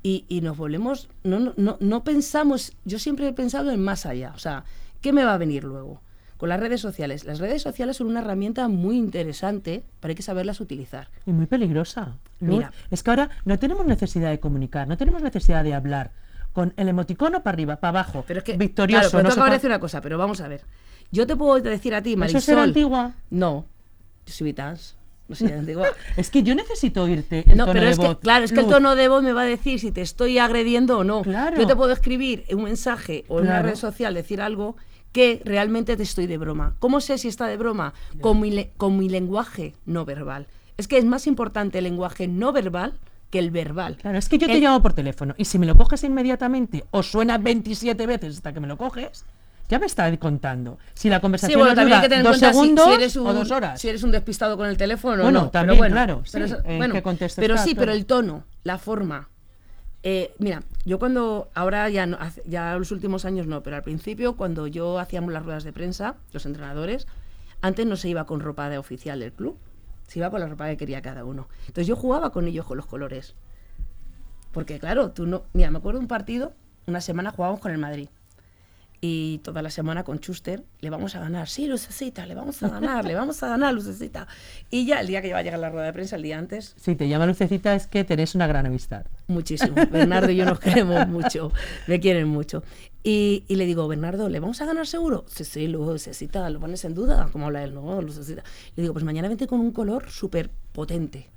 Y, 0.03 0.25
y 0.29 0.41
nos 0.41 0.57
volvemos, 0.57 1.09
no, 1.25 1.53
no, 1.57 1.77
no, 1.79 2.05
pensamos, 2.05 2.73
yo 2.87 2.99
siempre 2.99 3.29
he 3.29 3.33
pensado 3.35 3.71
en 3.71 3.83
más 3.83 4.07
allá, 4.07 4.33
o 4.35 4.39
sea, 4.39 4.65
¿qué 5.03 5.13
me 5.13 5.25
va 5.25 5.35
a 5.35 5.39
venir 5.39 5.65
luego? 5.65 6.01
Con 6.39 6.49
las 6.49 6.59
redes 6.59 6.81
sociales. 6.81 7.27
Las 7.27 7.39
redes 7.39 7.61
sociales 7.61 7.99
son 7.99 8.07
una 8.07 8.21
herramienta 8.21 8.67
muy 8.69 8.97
interesante, 8.97 9.85
pero 10.01 10.13
hay 10.13 10.15
que 10.15 10.23
saberlas 10.23 10.59
utilizar. 10.63 11.09
Y 11.27 11.33
muy 11.33 11.45
peligrosa. 11.45 12.17
Luz. 12.41 12.57
Mira. 12.57 12.73
Es 12.91 13.03
que 13.03 13.11
ahora 13.11 13.29
no 13.45 13.59
tenemos 13.59 13.85
necesidad 13.85 14.31
de 14.31 14.41
comunicar, 14.41 14.89
no 14.89 14.97
tenemos 14.97 15.21
necesidad 15.21 15.63
de 15.65 15.75
hablar. 15.75 16.13
Con 16.55 16.73
el 16.79 16.89
emoticono 16.89 17.43
para 17.43 17.55
arriba, 17.55 17.77
para 17.77 18.01
abajo, 18.01 18.25
Pero 18.27 18.39
es 18.39 18.45
que, 18.45 18.57
victorioso. 18.57 19.11
claro, 19.11 19.11
pero 19.11 19.23
no 19.25 19.29
acabas 19.29 19.51
de 19.51 19.57
decir 19.57 19.71
una 19.71 19.81
cosa, 19.81 20.01
pero 20.01 20.17
vamos 20.17 20.41
a 20.41 20.49
ver. 20.49 20.63
Yo 21.13 21.27
te 21.27 21.37
puedo 21.37 21.61
decir 21.61 21.95
a 21.95 22.03
ti, 22.03 22.17
Marisol... 22.17 22.39
¿Eso 22.39 22.47
será 22.47 22.63
antigua? 22.63 23.13
No, 23.29 23.67
yo 24.25 24.33
soy 24.33 24.47
Vitans, 24.47 24.97
Es 26.17 26.31
que 26.31 26.43
yo 26.43 26.55
necesito 26.55 27.03
oírte 27.03 27.45
el 27.47 27.57
No, 27.57 27.65
tono 27.65 27.73
pero 27.73 27.85
de 27.87 27.93
es 27.93 27.99
que, 27.99 28.17
claro, 28.19 28.45
es 28.45 28.53
que 28.53 28.61
el 28.61 28.67
tono 28.67 28.97
de 28.97 29.09
voz 29.09 29.23
me 29.23 29.33
va 29.33 29.43
a 29.43 29.47
decir 29.47 29.81
si 29.81 29.93
te 29.93 30.01
estoy 30.01 30.39
agrediendo 30.39 30.99
o 30.99 31.05
no. 31.05 31.23
Claro. 31.23 31.59
Yo 31.59 31.67
te 31.67 31.77
puedo 31.77 31.93
escribir 31.93 32.45
un 32.53 32.65
mensaje 32.65 33.25
o 33.29 33.41
en 33.41 33.47
una 33.47 33.63
red 33.63 33.77
social 33.77 34.15
decir 34.15 34.41
algo 34.41 34.77
que 35.13 35.43
realmente 35.45 35.97
te 35.97 36.03
estoy 36.03 36.27
de 36.27 36.39
broma. 36.39 36.75
¿Cómo 36.79 37.01
sé 37.01 37.19
si 37.19 37.29
está 37.29 37.47
de 37.47 37.57
broma? 37.57 37.95
Con 38.21 38.41
mi, 38.41 38.67
con 38.77 38.97
mi 38.97 39.09
lenguaje 39.09 39.75
no 39.87 40.05
verbal. 40.05 40.47
Es 40.77 40.89
que 40.89 40.99
es 40.99 41.05
más 41.05 41.27
importante 41.27 41.79
el 41.79 41.85
lenguaje 41.85 42.29
no 42.29 42.53
verbal 42.53 42.95
que 43.31 43.39
el 43.39 43.51
verbal. 43.51 43.97
Claro, 43.97 44.19
es 44.19 44.29
que 44.29 44.39
yo 44.39 44.47
te 44.47 44.61
llamo 44.61 44.83
por 44.83 44.93
teléfono 44.93 45.35
y 45.37 45.45
si 45.45 45.59
me 45.59 45.67
lo 45.67 45.77
coges 45.77 46.03
inmediatamente 46.05 46.85
o 46.91 47.03
suena 47.03 47.39
27 47.39 48.07
veces 48.07 48.37
hasta 48.37 48.53
que 48.53 48.61
me 48.61 48.67
lo 48.67 48.77
coges, 48.77 49.25
ya 49.71 49.79
me 49.79 49.87
está 49.87 50.15
contando. 50.19 50.79
Si 50.95 51.09
la 51.09 51.17
Sí, 51.17 51.23
conversación 51.23 51.59
bueno, 51.61 51.75
nos 51.75 51.77
también 52.01 52.01
dura 52.11 52.23
dos 52.31 52.39
si- 52.39 52.45
segundos 52.47 52.85
si, 52.87 52.93
eres 52.93 53.17
un, 53.17 53.27
o 53.27 53.33
dos 53.33 53.51
horas. 53.51 53.81
si 53.81 53.89
eres 53.89 54.03
un 54.03 54.11
despistado 54.11 54.57
con 54.57 54.67
el 54.67 54.77
teléfono. 54.77 55.23
Bueno, 55.23 55.43
no, 55.45 55.51
también, 55.51 55.79
pero 55.81 55.93
claro, 55.93 56.23
pero 56.33 56.47
sí, 56.49 56.55
bueno, 56.77 56.95
pero 57.37 57.57
sí, 57.57 57.77
el 57.79 58.05
tono, 58.07 58.45
la 58.65 58.77
forma. 58.79 59.29
Eh, 60.03 60.35
mira, 60.39 60.63
yo 60.85 60.99
cuando, 60.99 61.51
ahora 61.55 61.89
ya, 61.91 62.07
no, 62.07 62.19
ya 62.47 62.77
los 62.77 62.91
últimos 62.91 63.25
años 63.25 63.47
no, 63.47 63.63
pero 63.63 63.77
al 63.77 63.83
principio 63.83 64.35
cuando 64.35 64.67
yo 64.67 64.99
hacíamos 64.99 65.33
las 65.33 65.45
ruedas 65.45 65.63
de 65.63 65.73
prensa, 65.73 66.17
los 66.33 66.47
entrenadores, 66.47 67.07
antes 67.63 67.87
no 67.87 67.97
se 67.97 68.09
iba 68.09 68.25
con 68.25 68.41
ropa 68.41 68.69
de 68.71 68.79
oficial 68.79 69.21
del 69.21 69.33
club, 69.33 69.57
se 70.09 70.19
iba 70.19 70.31
con 70.31 70.41
la 70.41 70.47
ropa 70.49 70.67
que 70.69 70.77
quería 70.79 71.03
cada 71.03 71.25
uno. 71.25 71.49
Entonces 71.67 71.87
yo 71.87 71.97
jugaba 71.97 72.31
con 72.31 72.47
ellos 72.49 72.65
con 72.67 72.77
los 72.79 72.87
colores. 72.87 73.35
Porque 74.53 74.79
claro, 74.81 75.11
tú 75.11 75.27
no... 75.27 75.43
Mira, 75.53 75.71
me 75.71 75.79
acuerdo 75.79 75.99
de 76.01 76.05
un 76.05 76.09
partido, 76.09 76.55
una 76.87 77.01
semana 77.01 77.31
jugábamos 77.31 77.61
con 77.61 77.71
el 77.71 77.79
Madrid. 77.79 78.09
Y 79.03 79.39
toda 79.39 79.63
la 79.63 79.71
semana 79.71 80.05
con 80.05 80.19
Schuster, 80.19 80.63
le 80.81 80.91
vamos 80.91 81.17
a 81.17 81.21
ganar. 81.21 81.49
Sí, 81.49 81.67
Lucecita, 81.67 82.27
le 82.27 82.35
vamos 82.35 82.63
a 82.63 82.69
ganar, 82.69 83.03
le 83.07 83.15
vamos 83.15 83.43
a 83.43 83.49
ganar, 83.49 83.73
Lucecita. 83.73 84.29
Y 84.71 84.85
ya 84.85 85.01
el 85.01 85.07
día 85.07 85.23
que 85.23 85.29
iba 85.29 85.39
a 85.39 85.43
llegar 85.43 85.59
la 85.59 85.71
rueda 85.71 85.87
de 85.87 85.93
prensa, 85.95 86.17
el 86.17 86.23
día 86.23 86.37
antes, 86.39 86.75
Si 86.79 86.95
te 86.97 87.09
llama 87.09 87.25
Lucecita 87.27 87.75
es 87.75 87.87
que 87.87 88.05
tenés 88.05 88.35
una 88.35 88.47
gran 88.47 88.67
amistad. 88.67 89.07
muchísimo. 89.27 89.75
Bernardo 89.91 90.31
y 90.31 90.37
yo 90.37 90.45
nos 90.45 90.61
queremos 90.61 91.09
mucho, 91.09 91.51
me 91.87 91.99
quieren 91.99 92.29
mucho. 92.29 92.63
Y, 93.03 93.45
y 93.49 93.55
le 93.57 93.65
digo, 93.65 93.89
Bernardo, 93.89 94.29
¿le 94.29 94.39
vamos 94.39 94.61
a 94.61 94.67
ganar 94.67 94.87
seguro? 94.87 95.25
Sí, 95.29 95.45
sí, 95.45 95.67
Lucecita, 95.67 96.51
lo 96.51 96.61
pones 96.61 96.85
en 96.85 96.95
duda. 96.95 97.27
¿Cómo 97.33 97.47
habla 97.47 97.65
él? 97.65 97.73
No, 97.75 98.03
Lucecita. 98.03 98.43
Le 98.77 98.83
digo, 98.83 98.93
pues 98.93 99.07
mañana 99.07 99.29
vente 99.29 99.47
con 99.47 99.61
un 99.61 99.73
color 99.73 100.11
súper 100.11 100.51
potente 100.73 101.31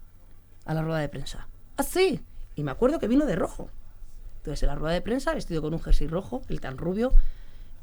a 0.66 0.74
la 0.74 0.82
rueda 0.82 1.00
de 1.00 1.08
prensa. 1.08 1.48
Ah, 1.78 1.84
sí. 1.84 2.20
Y 2.58 2.64
me 2.64 2.72
acuerdo 2.72 3.00
que 3.00 3.08
vino 3.08 3.26
de 3.26 3.38
rojo. 3.38 3.70
Entonces, 4.40 4.64
en 4.64 4.68
la 4.70 4.76
rueda 4.76 4.94
de 4.94 5.02
prensa, 5.02 5.34
vestido 5.34 5.62
con 5.62 5.74
un 5.74 5.80
jersey 5.82 6.08
rojo, 6.08 6.42
el 6.50 6.60
tan 6.60 6.78
rubio, 6.78 7.14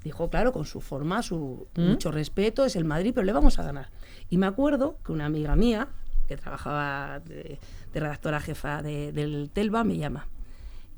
dijo, 0.02 0.30
claro, 0.30 0.52
con 0.52 0.64
su 0.64 0.80
forma, 0.80 1.22
su 1.22 1.68
mucho 1.76 2.10
respeto, 2.10 2.64
es 2.64 2.76
el 2.76 2.84
Madrid, 2.84 3.12
pero 3.14 3.24
le 3.24 3.32
vamos 3.32 3.58
a 3.58 3.62
ganar. 3.62 3.90
Y 4.28 4.38
me 4.38 4.46
acuerdo 4.46 4.98
que 5.04 5.12
una 5.12 5.26
amiga 5.26 5.56
mía, 5.56 5.88
que 6.28 6.36
trabajaba 6.36 7.20
de, 7.20 7.58
de 7.92 8.00
redactora 8.00 8.40
jefa 8.40 8.82
de- 8.82 9.12
del 9.12 9.50
Telva, 9.52 9.84
me 9.84 9.96
llama. 9.98 10.26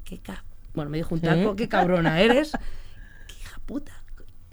¿Qué 0.04 0.20
bueno, 0.74 0.90
me 0.90 0.98
dijo 0.98 1.14
un 1.14 1.20
taco, 1.20 1.56
qué 1.56 1.68
cabrona 1.68 2.20
eres. 2.20 2.52
qué 3.26 3.34
hija 3.40 3.60
puta. 3.66 3.92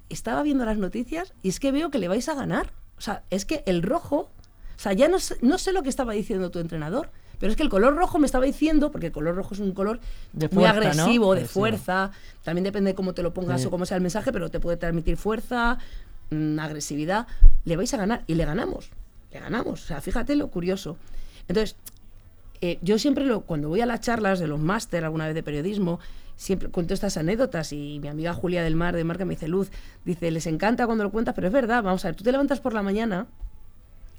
Estaba 0.10 0.42
viendo 0.44 0.66
las 0.66 0.78
noticias 0.78 1.34
y 1.44 1.50
es 1.50 1.60
que 1.60 1.72
veo 1.72 1.90
que 1.92 2.00
le 2.00 2.08
vais 2.08 2.28
a 2.30 2.34
ganar. 2.36 2.74
O 2.98 3.02
sea, 3.02 3.24
es 3.30 3.46
que 3.46 3.64
el 3.68 3.84
rojo, 3.84 4.32
o 4.76 4.80
sea, 4.80 4.94
ya 4.94 5.08
no 5.08 5.18
no 5.42 5.58
sé 5.58 5.72
lo 5.74 5.84
que 5.84 5.90
estaba 5.90 6.14
diciendo 6.14 6.50
tu 6.52 6.60
entrenador, 6.60 7.12
pero 7.40 7.52
es 7.52 7.56
que 7.58 7.64
el 7.64 7.70
color 7.70 7.96
rojo 7.96 8.20
me 8.20 8.26
estaba 8.26 8.46
diciendo, 8.46 8.92
porque 8.92 9.08
el 9.08 9.12
color 9.14 9.36
rojo 9.36 9.54
es 9.54 9.60
un 9.60 9.72
color 9.74 10.00
De 10.34 10.48
muy 10.50 10.64
fuerza, 10.66 10.74
¿no? 10.74 11.04
agresivo, 11.04 11.34
de 11.34 11.40
Agresivo. 11.42 11.60
fuerza, 11.62 12.12
también 12.44 12.64
depende 12.64 12.92
de 12.92 12.96
cómo 12.96 13.14
te 13.14 13.24
lo 13.24 13.34
pongas 13.34 13.62
Sí. 13.62 13.68
o 13.68 13.72
cómo 13.72 13.86
sea 13.86 13.98
el 13.98 14.02
mensaje, 14.04 14.32
pero 14.32 14.50
te 14.50 14.60
puede 14.60 14.78
transmitir 14.78 15.18
fuerza, 15.18 15.78
mm, 16.32 16.60
agresividad. 16.60 17.28
Le 17.66 17.78
vais 17.78 17.94
a 17.94 17.98
ganar 17.98 18.24
y 18.28 18.36
le 18.36 18.46
ganamos. 18.46 18.90
Le 19.32 19.40
ganamos. 19.40 19.84
O 19.84 19.86
sea, 19.88 20.02
fíjate 20.02 20.36
lo 20.36 20.48
curioso. 20.50 20.98
Entonces, 21.48 21.76
eh, 22.62 22.78
yo 22.82 23.00
siempre 23.00 23.26
lo, 23.26 23.42
cuando 23.42 23.70
voy 23.70 23.82
a 23.82 23.86
las 23.86 24.02
charlas 24.02 24.40
de 24.40 24.48
los 24.48 24.60
máster 24.60 25.06
alguna 25.06 25.26
vez 25.28 25.36
de 25.36 25.44
periodismo, 25.44 26.00
siempre 26.36 26.70
cuento 26.70 26.94
estas 26.94 27.16
anécdotas 27.18 27.72
y 27.74 28.00
mi 28.02 28.08
amiga 28.08 28.34
Julia 28.34 28.64
del 28.64 28.76
Mar 28.76 28.96
de 28.96 29.04
Marca 29.04 29.26
me 29.26 29.36
dice, 29.36 29.48
Luz, 29.48 29.72
dice, 30.06 30.30
les 30.32 30.46
encanta 30.48 30.86
cuando 30.86 31.04
lo 31.04 31.12
cuentas, 31.12 31.36
pero 31.36 31.48
es 31.48 31.54
verdad, 31.54 31.84
vamos 31.84 32.04
a 32.06 32.10
ver, 32.10 32.16
tú 32.16 32.24
te 32.24 32.32
levantas 32.32 32.60
por 32.60 32.74
la 32.74 32.82
mañana 32.82 33.28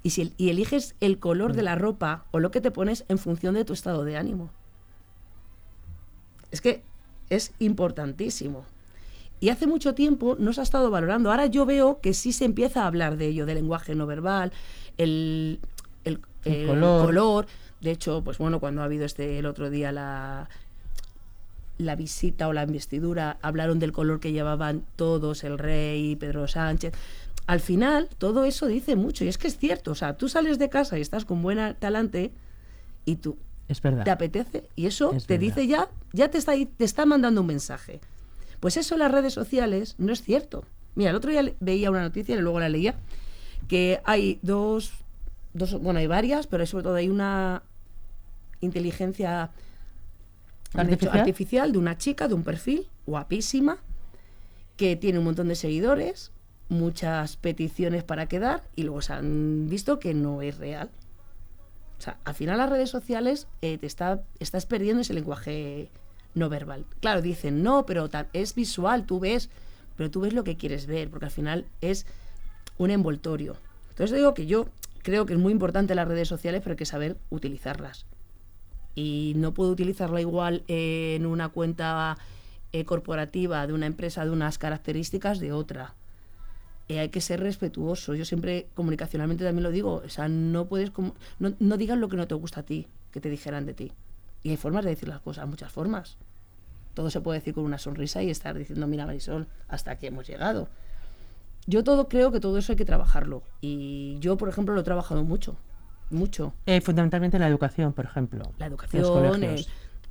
y, 0.03 0.11
si, 0.11 0.23
el- 0.23 0.33
y 0.37 0.51
eliges 0.51 0.95
el 1.01 1.19
color 1.19 1.53
de 1.55 1.63
la 1.63 1.75
ropa 1.75 2.25
o 2.31 2.39
lo 2.41 2.51
que 2.51 2.61
te 2.61 2.71
pones 2.71 3.05
en 3.09 3.19
función 3.19 3.55
de 3.55 3.65
tu 3.65 3.73
estado 3.73 4.05
de 4.05 4.17
ánimo. 4.17 4.51
Es 6.51 6.61
que 6.61 6.83
es 7.29 7.53
importantísimo. 7.59 8.65
Y 9.41 9.49
hace 9.49 9.67
mucho 9.67 9.95
tiempo 9.95 10.37
no 10.39 10.53
se 10.53 10.61
ha 10.61 10.65
estado 10.65 10.91
valorando. 10.91 11.31
Ahora 11.31 11.47
yo 11.47 11.65
veo 11.65 12.01
que 12.01 12.13
sí 12.13 12.33
se 12.33 12.45
empieza 12.45 12.83
a 12.83 12.87
hablar 12.87 13.17
de 13.17 13.29
ello, 13.29 13.47
del 13.47 13.57
lenguaje 13.57 13.95
no 13.95 14.07
verbal, 14.07 14.53
el, 14.99 15.61
el- 16.05 16.21
El 16.45 16.53
el 16.55 16.67
color. 16.67 17.07
color. 17.07 17.47
De 17.81 17.91
hecho, 17.93 18.23
pues 18.23 18.37
bueno, 18.39 18.61
cuando 18.61 18.83
ha 18.83 18.85
habido 18.85 19.07
este 19.07 19.39
el 19.39 19.47
otro 19.47 19.71
día 19.71 19.93
la, 19.93 20.51
la 21.79 21.97
visita 21.97 22.49
o 22.49 22.53
la 22.53 22.65
investidura, 22.65 23.39
hablaron 23.41 23.79
del 23.79 23.93
color 23.93 24.21
que 24.21 24.33
llevaban 24.33 24.85
todos, 24.97 25.45
el 25.45 25.57
rey, 25.59 26.17
Pedro 26.17 26.47
Sánchez. 26.47 26.93
Al 27.51 27.59
final 27.59 28.09
todo 28.19 28.45
eso 28.45 28.67
dice 28.69 28.95
mucho 28.95 29.25
y 29.25 29.29
es 29.29 29.37
que 29.37 29.49
es 29.49 29.59
cierto, 29.59 29.91
o 29.91 29.95
sea, 29.97 30.17
tú 30.17 30.29
sales 30.29 30.59
de 30.61 30.69
casa 30.69 30.97
y 30.99 31.01
estás 31.01 31.25
con 31.25 31.43
buena 31.43 31.75
talante 31.75 32.31
y 33.05 33.17
tú 33.17 33.37
Es 33.67 33.83
verdad. 33.83 34.05
te 34.05 34.11
apetece 34.13 34.69
y 34.77 34.87
eso 34.87 35.13
Es 35.13 35.27
te 35.27 35.35
verdad. 35.35 35.47
dice 35.57 35.67
ya, 35.67 35.89
ya 36.13 36.31
te 36.31 36.39
está, 36.39 36.53
te 36.55 36.85
está 36.85 37.07
mandando 37.07 37.41
un 37.41 37.49
mensaje. 37.49 38.01
Pues 38.61 38.77
eso 38.77 38.95
en 38.95 39.01
las 39.01 39.11
redes 39.11 39.33
sociales 39.35 39.97
no 39.99 40.13
es 40.13 40.23
cierto. 40.23 40.65
Mira, 40.95 41.11
el 41.11 41.17
otro 41.17 41.31
día 41.33 41.43
veía 41.59 41.91
una 41.91 42.03
noticia 42.03 42.37
y 42.37 42.39
luego 42.41 42.61
la 42.61 42.69
leía, 42.69 42.95
que 43.67 44.01
hay 44.05 44.39
dos, 44.43 44.93
dos 45.53 45.73
bueno, 45.81 45.99
hay 45.99 46.07
varias, 46.07 46.47
pero 46.47 46.65
sobre 46.67 46.85
todo 46.85 46.95
hay 46.95 47.09
una 47.09 47.63
inteligencia 48.61 49.51
artificial 50.75 51.73
de 51.73 51.79
una 51.79 51.99
chica, 51.99 52.29
de 52.29 52.35
un 52.35 52.45
perfil 52.45 52.87
guapísima, 53.07 53.79
que 54.77 54.95
tiene 54.95 55.19
un 55.19 55.25
montón 55.25 55.49
de 55.49 55.57
seguidores, 55.57 56.31
muchas 56.71 57.37
peticiones 57.37 58.03
para 58.05 58.27
quedar 58.27 58.63
y 58.77 58.85
luego 58.85 59.03
se 59.03 59.13
han 59.13 59.69
visto 59.69 59.99
que 59.99 60.15
no 60.15 60.41
es 60.41 60.57
real. 60.57 60.91
O 61.99 62.03
sea, 62.03 62.17
al 62.25 62.35
final 62.35 62.57
las 62.57 62.71
redes 62.71 62.89
sociales 62.89 63.47
eh, 63.61 63.77
te 63.77 63.87
está, 63.87 64.23
estás 64.39 64.65
perdiendo 64.65 65.03
ese 65.03 65.13
lenguaje 65.13 65.91
no 66.35 66.49
verbal. 66.49 66.87
Claro, 67.01 67.21
dicen, 67.21 67.63
no, 67.63 67.85
pero 67.85 68.09
es 68.33 68.55
visual, 68.55 69.05
tú 69.05 69.21
ves, 69.21 69.51
pero 69.97 70.11
tú 70.11 70.21
ves 70.21 70.33
lo 70.33 70.45
que 70.45 70.57
quieres 70.57 70.87
ver, 70.87 71.11
porque 71.11 71.27
al 71.27 71.31
final 71.31 71.67
es 71.81 72.07
un 72.79 72.91
envoltorio. 72.91 73.57
Entonces 73.91 74.17
digo 74.17 74.33
que 74.33 74.47
yo 74.47 74.67
creo 75.03 75.27
que 75.27 75.35
es 75.35 75.39
muy 75.39 75.53
importante 75.53 75.95
las 75.95 76.09
redes 76.09 76.29
sociales, 76.29 76.63
pero 76.63 76.73
hay 76.73 76.79
que 76.79 76.87
saber 76.87 77.19
utilizarlas. 77.29 78.07
Y 78.95 79.35
no 79.37 79.53
puedo 79.53 79.71
utilizarla 79.71 80.21
igual 80.21 80.63
en 80.69 81.27
una 81.27 81.51
cuenta 81.51 82.17
eh, 82.73 82.85
corporativa 82.85 83.67
de 83.67 83.73
una 83.73 83.87
empresa 83.87 84.25
de 84.25 84.31
unas 84.31 84.57
características 84.57 85.41
de 85.41 85.53
otra. 85.53 85.95
Eh, 86.91 86.99
hay 86.99 87.09
que 87.09 87.21
ser 87.21 87.39
respetuoso. 87.39 88.15
Yo 88.17 88.25
siempre 88.25 88.67
comunicacionalmente 88.75 89.45
también 89.45 89.63
lo 89.63 89.71
digo. 89.71 90.03
O 90.05 90.09
sea, 90.09 90.27
no 90.29 90.65
puedes 90.67 90.91
no, 91.39 91.53
no 91.61 91.77
digas 91.77 91.97
lo 91.97 92.09
que 92.09 92.17
no 92.17 92.27
te 92.27 92.35
gusta 92.35 92.61
a 92.61 92.63
ti, 92.65 92.89
que 93.13 93.21
te 93.21 93.31
dijeran 93.31 93.65
de 93.65 93.75
ti. 93.75 93.93
Y 94.43 94.51
hay 94.51 94.57
formas 94.57 94.83
de 94.83 94.91
decir 94.91 95.09
las 95.09 95.21
cosas, 95.21 95.47
muchas 95.47 95.71
formas. 95.71 96.17
Todo 96.95 97.09
se 97.09 97.21
puede 97.21 97.39
decir 97.39 97.55
con 97.55 97.63
una 97.63 97.79
sonrisa 97.79 98.25
y 98.25 98.31
estar 98.31 98.59
diciendo, 98.59 98.89
mira 98.89 99.07
Marisol, 99.07 99.47
hasta 99.69 99.93
aquí 99.93 100.09
hemos 100.09 100.27
llegado. 100.27 100.67
Yo 101.67 101.85
todo 101.85 102.09
creo 102.09 102.33
que 102.33 102.41
todo 102.41 102.59
eso 102.59 102.73
hay 102.73 102.77
que 102.77 102.85
trabajarlo. 102.85 103.45
Y 103.61 104.17
yo, 104.19 104.37
por 104.37 104.49
ejemplo, 104.49 104.75
lo 104.75 104.81
he 104.81 104.85
trabajado 104.85 105.23
mucho. 105.23 105.55
Mucho. 106.11 106.53
Eh, 106.67 106.81
fundamentalmente 106.81 107.39
la 107.39 107.47
educación, 107.47 107.93
por 107.93 108.05
ejemplo. 108.07 108.51
La 108.59 108.67
educación, 108.67 109.45
el- 109.45 109.65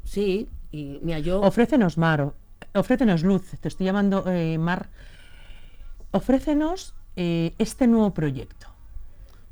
sí. 0.06 0.48
Y 0.72 1.00
mira, 1.02 1.20
yo... 1.20 1.42
Ofrécenos, 1.42 1.98
Mar, 1.98 2.32
ofrécenos 2.74 3.24
luz. 3.24 3.52
Te 3.60 3.68
estoy 3.68 3.86
llamando, 3.86 4.24
eh, 4.28 4.58
Mar. 4.58 4.88
Ofrécenos 6.12 6.96
eh, 7.16 7.54
este 7.60 7.86
nuevo 7.86 8.14
proyecto. 8.16 8.68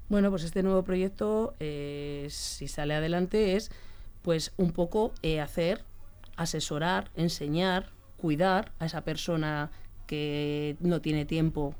Bueno, 0.10 0.32
pues 0.32 0.44
este 0.44 0.64
nuevo 0.64 0.84
proyecto, 0.84 1.54
eh, 1.60 2.28
si 2.32 2.68
sale 2.68 2.96
adelante, 2.96 3.56
es 3.56 3.72
pues 4.24 4.54
un 4.58 4.72
poco 4.72 5.12
eh, 5.22 5.40
hacer, 5.40 5.84
asesorar, 6.36 7.12
enseñar, 7.16 7.90
cuidar 8.18 8.72
a 8.80 8.86
esa 8.86 9.02
persona 9.02 9.70
que 10.08 10.78
no 10.80 11.00
tiene 11.00 11.26
tiempo 11.26 11.76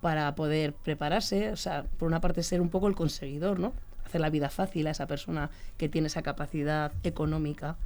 para 0.00 0.34
poder 0.36 0.72
prepararse. 0.72 1.50
O 1.50 1.56
sea, 1.56 1.84
por 1.98 2.06
una 2.06 2.20
parte 2.20 2.44
ser 2.44 2.60
un 2.60 2.68
poco 2.68 2.86
el 2.86 2.94
conseguidor, 2.94 3.58
¿no? 3.58 3.72
Hacer 4.04 4.20
la 4.20 4.30
vida 4.30 4.48
fácil 4.48 4.86
a 4.86 4.90
esa 4.90 5.08
persona 5.08 5.50
que 5.76 5.88
tiene 5.88 6.06
esa 6.06 6.22
capacidad 6.22 6.92
económica. 7.02 7.76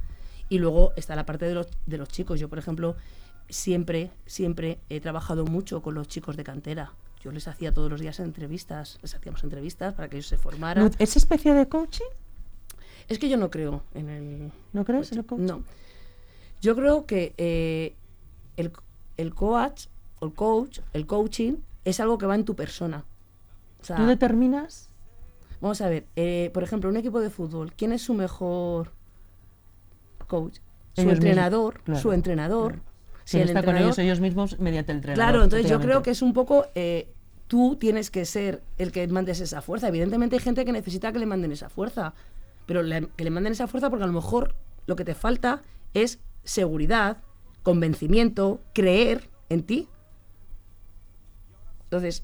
Y 0.47 0.59
luego 0.59 0.93
está 0.95 1.15
la 1.15 1.25
parte 1.25 1.45
de 1.45 1.55
los, 1.55 1.67
de 1.87 1.97
los 1.97 2.09
chicos. 2.09 2.39
Yo, 2.39 2.49
por 2.49 2.59
ejemplo, 2.59 2.95
siempre, 3.49 4.11
siempre 4.25 4.79
he 4.89 4.99
trabajado 5.01 5.45
mucho 5.45 5.81
con 5.81 5.93
los 5.95 6.07
chicos 6.07 6.35
de 6.37 6.43
cantera. 6.43 6.93
Yo 7.23 7.31
les 7.31 7.47
hacía 7.47 7.73
todos 7.73 7.89
los 7.89 8.01
días 8.01 8.19
entrevistas, 8.19 8.97
les 9.01 9.13
hacíamos 9.13 9.43
entrevistas 9.43 9.93
para 9.93 10.09
que 10.09 10.17
ellos 10.17 10.27
se 10.27 10.37
formaran. 10.37 10.91
¿Es 10.97 11.15
especie 11.17 11.53
de 11.53 11.67
coaching? 11.67 12.05
Es 13.07 13.19
que 13.19 13.29
yo 13.29 13.37
no 13.37 13.49
creo 13.49 13.83
en 13.93 14.09
el... 14.09 14.51
¿No 14.73 14.85
crees 14.85 15.11
en 15.11 15.19
el 15.19 15.25
coaching? 15.25 15.45
No. 15.45 15.63
Yo 16.61 16.75
creo 16.75 17.05
que 17.05 17.33
eh, 17.37 17.95
el, 18.57 18.71
el 19.17 19.33
coach, 19.35 19.87
el 20.21 20.33
coach, 20.33 20.79
el 20.93 21.05
coaching, 21.05 21.55
es 21.85 21.99
algo 21.99 22.17
que 22.17 22.25
va 22.25 22.35
en 22.35 22.45
tu 22.45 22.55
persona. 22.55 23.03
O 23.81 23.83
sea, 23.85 23.97
¿Tú 23.97 24.05
determinas? 24.05 24.89
vamos 25.59 25.79
a 25.81 25.89
ver, 25.89 26.05
eh, 26.15 26.49
por 26.55 26.63
ejemplo, 26.63 26.89
un 26.89 26.97
equipo 26.97 27.19
de 27.19 27.29
fútbol, 27.29 27.71
¿quién 27.73 27.91
es 27.91 28.01
su 28.01 28.15
mejor 28.15 28.91
coach? 30.27 30.55
Su 30.95 31.01
Ellos 31.01 31.13
entrenador, 31.13 31.73
mismos, 31.75 31.85
claro, 31.85 32.01
su 32.01 32.11
entrenador. 32.13 32.71
claro. 32.73 32.90
Si 33.25 33.37
Quien 33.37 33.43
el 33.43 33.49
está 33.49 33.63
con 33.63 33.77
ellos 33.77 33.97
ellos 33.99 34.19
mismos 34.19 34.59
mediante 34.59 34.91
el 34.91 34.97
entrenador. 34.97 35.23
Claro, 35.31 35.43
entonces 35.43 35.69
yo 35.69 35.79
creo 35.79 36.01
que 36.03 36.11
es 36.11 36.21
un 36.21 36.33
poco, 36.33 36.65
eh, 36.75 37.07
tú 37.47 37.75
tienes 37.79 38.09
que 38.11 38.25
ser 38.25 38.61
el 38.77 38.91
que 38.91 39.07
mandes 39.07 39.39
esa 39.41 39.61
fuerza. 39.61 39.87
Evidentemente 39.89 40.35
hay 40.35 40.41
gente 40.41 40.65
que 40.65 40.71
necesita 40.71 41.11
que 41.11 41.19
le 41.19 41.25
manden 41.25 41.51
esa 41.51 41.69
fuerza, 41.69 42.13
pero 42.65 42.81
le- 42.83 43.07
que 43.15 43.23
le 43.23 43.29
manden 43.29 43.53
esa 43.53 43.67
fuerza 43.67 43.89
porque 43.89 44.03
a 44.03 44.07
lo 44.07 44.13
mejor 44.13 44.55
lo 44.87 44.95
que 44.95 45.05
te 45.05 45.13
falta 45.15 45.61
es 45.93 46.19
seguridad, 46.43 47.17
convencimiento, 47.63 48.59
creer 48.73 49.29
en 49.49 49.63
ti. 49.63 49.87
Entonces, 51.83 52.23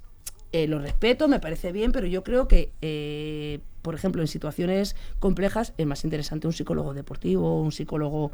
eh, 0.51 0.67
lo 0.67 0.79
respeto, 0.79 1.27
me 1.27 1.39
parece 1.39 1.71
bien, 1.71 1.91
pero 1.91 2.07
yo 2.07 2.23
creo 2.23 2.47
que, 2.47 2.71
eh, 2.81 3.60
por 3.81 3.95
ejemplo, 3.95 4.21
en 4.21 4.27
situaciones 4.27 4.95
complejas 5.19 5.73
es 5.77 5.86
más 5.86 6.03
interesante 6.03 6.47
un 6.47 6.53
psicólogo 6.53 6.93
deportivo, 6.93 7.62
un 7.62 7.71
psicólogo 7.71 8.31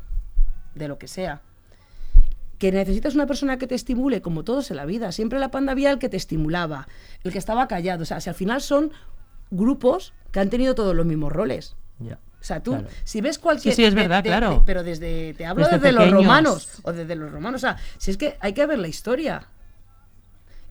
de 0.76 0.88
lo 0.88 0.98
que 0.98 1.08
sea 1.08 1.42
que 2.64 2.72
necesitas 2.72 3.14
una 3.14 3.28
persona 3.28 3.58
que 3.58 3.68
te 3.68 3.76
estimule, 3.76 4.22
como 4.22 4.46
todos 4.46 4.72
en 4.72 4.78
la 4.78 4.86
vida. 4.86 5.12
Siempre 5.12 5.38
la 5.38 5.52
panda 5.52 5.74
había 5.74 5.92
el 5.92 6.00
que 6.00 6.08
te 6.08 6.16
estimulaba, 6.16 6.88
el 7.26 7.34
que 7.34 7.38
estaba 7.38 7.68
callado. 7.68 8.04
O 8.04 8.06
sea, 8.06 8.22
si 8.22 8.30
al 8.30 8.36
final 8.36 8.62
son 8.62 8.92
grupos 9.52 10.14
que 10.32 10.40
han 10.40 10.50
tenido 10.50 10.74
todos 10.74 10.96
los 10.96 11.06
mismos 11.06 11.34
roles. 11.34 11.76
O 12.00 12.16
sea, 12.46 12.64
tú, 12.64 12.72
Claro. 12.72 12.88
si 13.04 13.20
ves 13.20 13.38
cualquier... 13.38 13.74
Sí, 13.76 13.82
sí, 13.82 13.86
es 13.86 13.94
verdad, 13.94 14.24
de- 14.24 14.30
claro. 14.30 14.50
de- 14.52 14.62
pero 14.66 14.82
desde... 14.82 15.34
Te 15.34 15.46
hablo 15.46 15.66
Desde 15.66 15.78
desde, 15.80 15.92
los 15.92 16.10
romanos. 16.12 16.80
O 16.84 16.94
desde 16.94 17.16
los 17.18 17.32
romanos. 17.34 17.60
O 17.60 17.66
sea, 17.68 17.76
si 17.98 18.12
es 18.12 18.18
que 18.18 18.38
hay 18.40 18.54
que 18.54 18.66
ver 18.66 18.80
la 18.80 18.88
historia. 18.88 19.48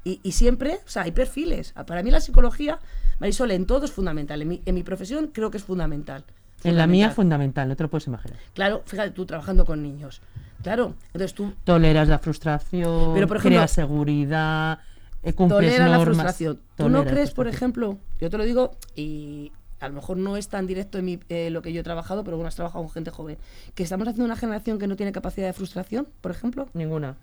Y, 0.02 0.20
y 0.22 0.32
siempre, 0.32 0.80
o 0.86 0.88
sea, 0.88 1.02
hay 1.02 1.12
perfiles. 1.12 1.72
Ah, 1.76 1.84
Para 1.84 2.02
mí 2.02 2.10
la 2.10 2.20
psicología, 2.22 2.78
Marisol, 3.20 3.50
en 3.50 3.66
todo 3.66 3.84
es 3.84 3.92
fundamental. 3.92 4.40
En 4.40 4.48
mi, 4.48 4.62
en 4.64 4.74
mi 4.74 4.82
profesión 4.82 5.26
creo 5.26 5.50
que 5.50 5.58
es 5.58 5.64
fundamental. 5.64 6.24
En 6.64 6.76
la 6.78 6.86
mía 6.86 7.10
fundamental, 7.10 7.68
no 7.68 7.76
te 7.76 7.82
lo 7.82 7.90
puedes 7.90 8.06
imaginar. 8.06 8.38
Claro, 8.54 8.82
fíjate, 8.86 9.10
tú 9.10 9.26
trabajando 9.26 9.64
con 9.66 9.82
niños. 9.82 10.22
Claro, 10.62 10.94
entonces 11.06 11.34
tú 11.34 11.52
Toleras 11.64 12.08
la 12.08 12.18
frustración, 12.18 13.12
Pero, 13.14 13.26
por 13.26 13.36
ejemplo, 13.38 13.58
creas 13.58 13.70
seguridad, 13.72 14.78
eh, 15.22 15.32
cumples 15.32 15.58
tolera 15.70 15.88
la 15.88 15.96
normas. 15.98 16.16
frustración. 16.16 16.60
¿Tú 16.76 16.88
no 16.88 17.04
crees, 17.04 17.30
por 17.32 17.48
ejemplo, 17.48 17.98
yo 18.20 18.30
te 18.30 18.38
lo 18.38 18.44
digo 18.44 18.72
y 18.94 19.52
a 19.80 19.88
lo 19.88 19.94
mejor 19.94 20.16
no 20.16 20.36
es 20.36 20.48
tan 20.48 20.66
directo 20.68 20.98
en 20.98 21.04
mi- 21.04 21.20
eh, 21.28 21.50
lo 21.50 21.60
que 21.62 21.72
yo 21.72 21.80
he 21.80 21.82
trabajado, 21.84 22.22
pero 22.22 22.36
bueno, 22.36 22.46
has 22.48 22.54
trabajado 22.54 22.84
con 22.84 22.92
gente 22.92 23.10
joven, 23.10 23.36
que 23.74 23.82
estamos 23.82 24.06
haciendo 24.06 24.24
una 24.26 24.36
generación 24.36 24.78
que 24.78 24.86
no 24.86 24.94
tiene 24.96 25.10
capacidad 25.12 25.46
de 25.48 25.52
frustración, 25.52 26.06
por 26.20 26.30
ejemplo? 26.30 26.68
Ninguna. 26.74 27.16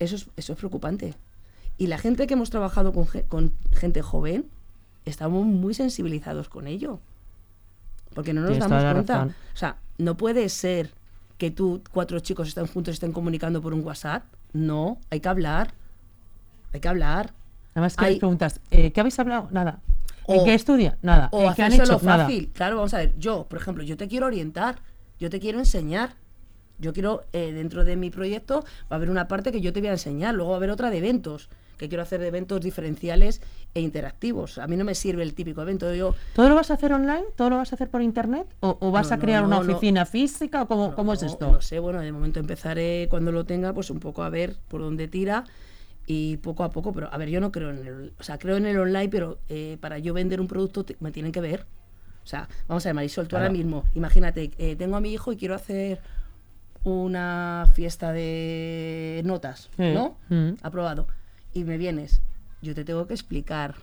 Eso 0.00 0.16
es, 0.16 0.26
eso 0.36 0.52
es 0.54 0.58
preocupante. 0.58 1.14
Y 1.78 1.86
la 1.86 1.98
gente 1.98 2.26
que 2.26 2.34
hemos 2.34 2.50
trabajado 2.50 2.92
con, 2.92 3.06
con 3.28 3.52
gente 3.72 4.02
joven, 4.02 4.46
estamos 5.04 5.46
muy 5.46 5.74
sensibilizados 5.74 6.48
con 6.48 6.66
ello. 6.66 6.98
Porque 8.14 8.32
no 8.32 8.40
nos 8.42 8.50
Tienes 8.50 8.68
damos 8.68 8.92
cuenta. 8.92 9.14
razón. 9.14 9.34
O 9.54 9.56
sea, 9.56 9.76
no 9.98 10.16
puede 10.16 10.48
ser 10.48 10.90
que 11.42 11.50
tú, 11.50 11.82
cuatro 11.90 12.20
chicos 12.20 12.46
estén 12.46 12.68
juntos 12.68 12.92
y 12.92 12.94
estén 12.94 13.10
comunicando 13.12 13.60
por 13.60 13.74
un 13.74 13.84
WhatsApp. 13.84 14.22
No, 14.52 14.98
hay 15.10 15.18
que 15.18 15.28
hablar. 15.28 15.74
Hay 16.72 16.78
que 16.78 16.86
hablar. 16.86 17.32
Además 17.74 17.96
que 17.96 18.04
Hay- 18.04 18.10
les 18.12 18.18
preguntas, 18.20 18.60
eh, 18.70 18.92
¿qué 18.92 19.00
habéis 19.00 19.18
hablado? 19.18 19.48
Nada. 19.50 19.80
¿En 20.28 20.38
O- 20.38 20.44
qué 20.44 20.54
estudia? 20.54 20.98
Nada. 21.02 21.28
O 21.32 21.42
¿En 21.48 21.54
qué 21.54 21.64
han 21.64 21.72
hecho? 21.72 21.98
Nada. 22.00 22.26
fácil. 22.26 22.52
Claro, 22.54 22.76
vamos 22.76 22.94
a 22.94 22.98
ver. 22.98 23.18
Yo, 23.18 23.46
por 23.50 23.58
ejemplo, 23.60 23.82
yo 23.82 23.96
te 23.96 24.06
quiero 24.06 24.26
orientar. 24.26 24.76
Yo 25.18 25.30
te 25.30 25.40
quiero 25.40 25.58
enseñar. 25.58 26.10
Yo 26.78 26.92
quiero, 26.92 27.24
eh, 27.32 27.50
dentro 27.52 27.84
de 27.84 27.96
mi 27.96 28.10
proyecto, 28.10 28.60
va 28.82 28.90
a 28.90 28.94
haber 28.94 29.10
una 29.10 29.26
parte 29.26 29.50
que 29.50 29.60
yo 29.60 29.72
te 29.72 29.80
voy 29.80 29.88
a 29.88 29.92
enseñar. 29.94 30.36
Luego 30.36 30.50
va 30.50 30.56
a 30.56 30.58
haber 30.58 30.70
otra 30.70 30.90
de 30.90 30.98
eventos. 30.98 31.48
Que 31.82 31.88
quiero 31.88 32.04
hacer 32.04 32.20
de 32.20 32.28
eventos 32.28 32.60
diferenciales 32.60 33.42
e 33.74 33.80
interactivos. 33.80 34.58
A 34.58 34.68
mí 34.68 34.76
no 34.76 34.84
me 34.84 34.94
sirve 34.94 35.24
el 35.24 35.34
típico 35.34 35.62
evento. 35.62 35.92
Yo, 35.92 36.14
¿Todo 36.32 36.48
lo 36.48 36.54
vas 36.54 36.70
a 36.70 36.74
hacer 36.74 36.92
online? 36.92 37.24
¿Todo 37.34 37.50
lo 37.50 37.56
vas 37.56 37.72
a 37.72 37.74
hacer 37.74 37.90
por 37.90 38.02
internet? 38.02 38.46
¿O, 38.60 38.76
o 38.80 38.92
vas 38.92 39.08
No, 39.08 39.16
a 39.16 39.18
crear 39.18 39.40
no, 39.42 39.48
una 39.48 39.60
no. 39.60 39.72
oficina 39.72 40.06
física? 40.06 40.62
¿O 40.62 40.68
cómo, 40.68 40.94
cómo 40.94 41.12
es 41.12 41.24
esto? 41.24 41.50
No 41.50 41.60
sé, 41.60 41.80
bueno, 41.80 42.00
de 42.00 42.12
momento 42.12 42.38
empezaré 42.38 43.08
cuando 43.10 43.32
lo 43.32 43.44
tenga, 43.46 43.72
pues 43.72 43.90
un 43.90 43.98
poco 43.98 44.22
a 44.22 44.28
ver 44.30 44.54
por 44.68 44.80
dónde 44.80 45.08
tira 45.08 45.42
y 46.06 46.36
poco 46.36 46.62
a 46.62 46.70
poco, 46.70 46.92
pero 46.92 47.12
a 47.12 47.18
ver, 47.18 47.30
yo 47.30 47.40
no 47.40 47.50
creo 47.50 47.70
en 47.70 47.84
el, 47.84 48.12
o 48.16 48.22
sea, 48.22 48.38
creo 48.38 48.58
en 48.58 48.66
el 48.66 48.78
online, 48.78 49.08
pero 49.08 49.38
eh, 49.48 49.76
para 49.80 49.98
yo 49.98 50.14
vender 50.14 50.40
un 50.40 50.46
producto 50.46 50.84
te- 50.84 50.96
me 51.00 51.10
tienen 51.10 51.32
que 51.32 51.40
ver. 51.40 51.66
O 52.22 52.26
sea, 52.28 52.48
vamos 52.68 52.86
a 52.86 52.90
ver, 52.90 52.94
Marisol, 52.94 53.26
tú 53.26 53.34
ahora 53.34 53.48
Claro. 53.48 53.58
mismo, 53.58 53.82
imagínate, 53.96 54.52
eh, 54.56 54.76
tengo 54.76 54.94
a 54.94 55.00
mi 55.00 55.12
hijo 55.12 55.32
y 55.32 55.36
quiero 55.36 55.56
hacer 55.56 55.98
una 56.84 57.66
fiesta 57.74 58.12
de 58.12 59.22
notas, 59.24 59.68
Sí. 59.76 59.92
¿no? 59.92 60.16
Mm. 60.28 60.52
Aprobado. 60.62 61.08
Y 61.54 61.64
me 61.64 61.76
vienes, 61.78 62.20
yo 62.62 62.74
te 62.74 62.84
tengo 62.84 63.06
que 63.06 63.14
explicar. 63.14 63.74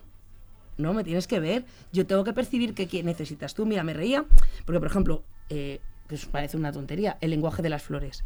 No, 0.76 0.94
me 0.94 1.04
tienes 1.04 1.26
que 1.26 1.40
ver. 1.40 1.64
Yo 1.92 2.06
tengo 2.06 2.24
que 2.24 2.32
percibir 2.32 2.74
qué 2.74 3.02
necesitas 3.02 3.54
tú. 3.54 3.66
Mira, 3.66 3.84
me 3.84 3.92
reía, 3.94 4.24
porque 4.64 4.78
por 4.80 4.88
ejemplo, 4.88 5.22
eh, 5.50 5.80
que 6.08 6.14
os 6.14 6.26
parece 6.26 6.56
una 6.56 6.72
tontería, 6.72 7.18
el 7.20 7.30
lenguaje 7.30 7.62
de 7.62 7.68
las 7.68 7.82
flores. 7.82 8.24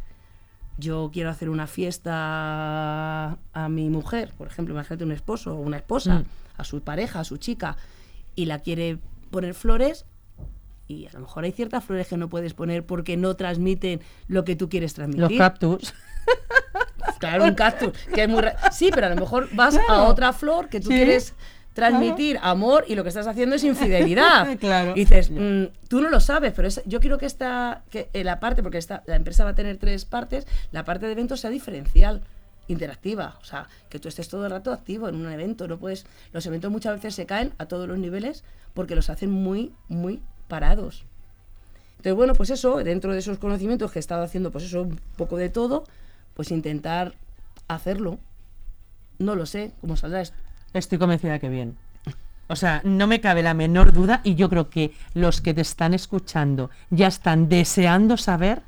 yo 0.76 1.10
quiero 1.12 1.30
hacer 1.30 1.50
una 1.50 1.68
fiesta 1.68 3.38
a 3.52 3.68
mi 3.68 3.88
mujer, 3.90 4.32
por 4.36 4.48
ejemplo, 4.48 4.74
imagínate 4.74 5.04
un 5.04 5.12
esposo 5.12 5.54
o 5.54 5.60
una 5.60 5.76
esposa, 5.76 6.20
Mm. 6.20 6.24
a 6.56 6.64
su 6.64 6.80
pareja, 6.82 7.20
a 7.20 7.24
su 7.24 7.36
chica, 7.36 7.76
y 8.34 8.46
la 8.46 8.58
quiere 8.58 8.98
poner 9.30 9.54
flores, 9.54 10.04
y 10.88 11.06
a 11.06 11.12
lo 11.12 11.20
mejor 11.20 11.44
hay 11.44 11.52
ciertas 11.52 11.84
flores 11.84 12.08
que 12.08 12.16
no 12.16 12.28
puedes 12.28 12.54
poner 12.54 12.84
porque 12.84 13.16
no 13.16 13.36
transmiten 13.36 14.00
lo 14.26 14.44
que 14.44 14.56
tú 14.56 14.68
quieres 14.68 14.94
transmitir. 14.94 15.22
Los 15.22 15.38
cactus. 15.38 15.94
Claro, 17.18 17.44
un 17.44 17.54
cactus, 17.54 17.92
que 18.14 18.22
es 18.24 18.28
muy... 18.28 18.40
ra- 18.42 18.56
Sí, 18.72 18.90
pero 18.94 19.06
a 19.06 19.10
lo 19.10 19.16
mejor 19.16 19.48
vas 19.52 19.78
a 19.88 20.02
otra 20.04 20.32
flor 20.32 20.68
que 20.68 20.80
tú 20.80 20.88
Sí, 20.88 20.94
quieres 20.96 21.34
transmitir 21.74 22.38
amor 22.42 22.84
y 22.86 22.94
lo 22.94 23.02
que 23.02 23.08
estás 23.08 23.26
haciendo 23.26 23.56
es 23.56 23.64
infidelidad. 23.64 24.56
Claro. 24.60 24.92
Y 24.94 25.00
dices, 25.00 25.30
mm, 25.30 25.64
tú 25.88 26.00
no 26.00 26.08
lo 26.08 26.20
sabes, 26.20 26.52
pero 26.54 26.68
es- 26.68 26.82
yo 26.86 27.00
quiero 27.00 27.18
que 27.18 27.26
esta, 27.26 27.82
que 27.90 28.08
eh, 28.12 28.22
la 28.24 28.38
parte, 28.40 28.62
porque 28.62 28.78
esta, 28.78 29.02
la 29.06 29.16
empresa 29.16 29.44
va 29.44 29.50
a 29.50 29.54
tener 29.54 29.76
tres 29.78 30.04
partes, 30.04 30.46
la 30.72 30.84
parte 30.84 31.06
de 31.06 31.12
eventos 31.12 31.40
sea 31.40 31.50
diferencial, 31.50 32.22
interactiva. 32.68 33.36
O 33.42 33.44
sea, 33.44 33.68
que 33.88 33.98
tú 33.98 34.08
estés 34.08 34.28
todo 34.28 34.44
el 34.46 34.50
rato 34.52 34.72
activo 34.72 35.08
en 35.08 35.16
un 35.16 35.30
evento. 35.30 35.66
No 35.68 35.78
puedes, 35.78 36.06
los 36.32 36.46
eventos 36.46 36.70
muchas 36.70 36.94
veces 36.94 37.14
se 37.14 37.26
caen 37.26 37.52
a 37.58 37.66
todos 37.66 37.88
los 37.88 37.98
niveles 37.98 38.44
porque 38.72 38.94
los 38.94 39.10
hacen 39.10 39.30
muy, 39.30 39.72
muy 39.88 40.22
parados. 40.48 41.04
Entonces, 41.98 42.14
bueno, 42.14 42.34
pues 42.34 42.50
eso, 42.50 42.76
dentro 42.84 43.12
de 43.12 43.18
esos 43.18 43.38
conocimientos 43.38 43.90
que 43.92 43.98
he 43.98 44.00
estado 44.00 44.22
haciendo, 44.22 44.50
pues 44.50 44.64
eso, 44.64 44.82
un 44.82 45.00
poco 45.16 45.36
de 45.36 45.48
todo, 45.48 45.84
pues 46.34 46.50
intentar 46.50 47.14
hacerlo. 47.68 48.18
No 49.18 49.34
lo 49.34 49.46
sé 49.46 49.72
cómo 49.80 49.96
saldrá 49.96 50.20
esto. 50.20 50.36
Estoy 50.72 50.98
convencida 50.98 51.38
que 51.38 51.48
bien. 51.48 51.76
O 52.46 52.56
sea, 52.56 52.82
no 52.84 53.06
me 53.06 53.20
cabe 53.20 53.42
la 53.42 53.54
menor 53.54 53.92
duda 53.92 54.20
y 54.22 54.34
yo 54.34 54.50
creo 54.50 54.68
que 54.68 54.92
los 55.14 55.40
que 55.40 55.54
te 55.54 55.62
están 55.62 55.94
escuchando 55.94 56.70
ya 56.90 57.06
están 57.06 57.48
deseando 57.48 58.16
saber 58.16 58.62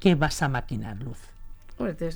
qué 0.00 0.14
vas 0.16 0.42
a 0.42 0.48
maquinar, 0.48 0.96
Luz. 0.96 1.18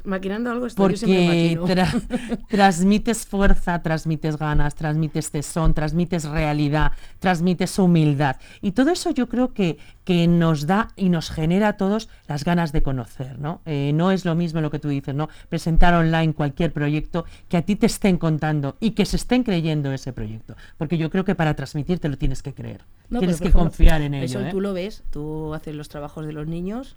Maquinando 0.05 0.51
algo 0.51 0.67
esto, 0.67 0.89
yo 0.89 0.97
siempre 0.97 1.57
Porque 1.59 1.77
maquino. 1.77 2.01
tra- 2.01 2.47
transmites 2.49 3.27
fuerza, 3.27 3.83
transmites 3.83 4.37
ganas, 4.37 4.75
transmites 4.75 5.31
tesón, 5.31 5.75
transmites 5.75 6.25
realidad, 6.25 6.93
transmites 7.19 7.79
humildad. 7.79 8.37
Y 8.61 8.73
todo 8.73 8.91
eso 8.91 9.11
yo 9.11 9.29
creo 9.29 9.53
que, 9.53 9.79
que 10.05 10.27
nos 10.27 10.67
da 10.67 10.89
y 10.97 11.09
nos 11.09 11.31
genera 11.31 11.69
a 11.69 11.77
todos 11.77 12.09
las 12.27 12.45
ganas 12.45 12.73
de 12.73 12.83
conocer, 12.83 13.39
¿no? 13.39 13.61
Eh, 13.67 13.93
no 13.95 14.11
es 14.11 14.25
lo 14.25 14.35
mismo 14.35 14.61
lo 14.61 14.71
que 14.71 14.79
tú 14.79 14.89
dices, 14.89 15.15
¿no? 15.15 15.29
Presentar 15.49 15.95
online 15.95 16.33
cualquier 16.35 16.73
proyecto 16.73 17.25
que 17.49 17.57
a 17.57 17.63
ti 17.63 17.77
te 17.77 17.87
estén 17.87 18.19
contando 18.19 18.77
y 18.81 18.93
que 18.93 19.07
se 19.07 19.17
estén 19.17 19.43
creyendo 19.43 19.93
ese 19.93 20.13
proyecto. 20.13 20.57
Porque 20.77 20.99
yo 20.99 21.11
creo 21.11 21.25
que 21.25 21.35
para 21.35 21.55
transmitir 21.55 21.99
te 21.99 22.09
lo 22.09 22.17
tienes 22.17 22.43
que 22.43 22.55
creer. 22.55 22.85
No, 23.11 23.19
tienes 23.21 23.39
que 23.39 23.45
ejemplo, 23.49 23.61
confiar 23.65 24.03
en 24.03 24.15
ello. 24.15 24.25
Eso 24.25 24.41
¿eh? 24.41 24.51
tú 24.51 24.61
lo 24.61 24.73
ves, 24.73 25.03
tú 25.11 25.55
haces 25.55 25.75
los 25.75 25.89
trabajos 25.89 26.27
de 26.27 26.33
los 26.33 26.47
niños 26.47 26.97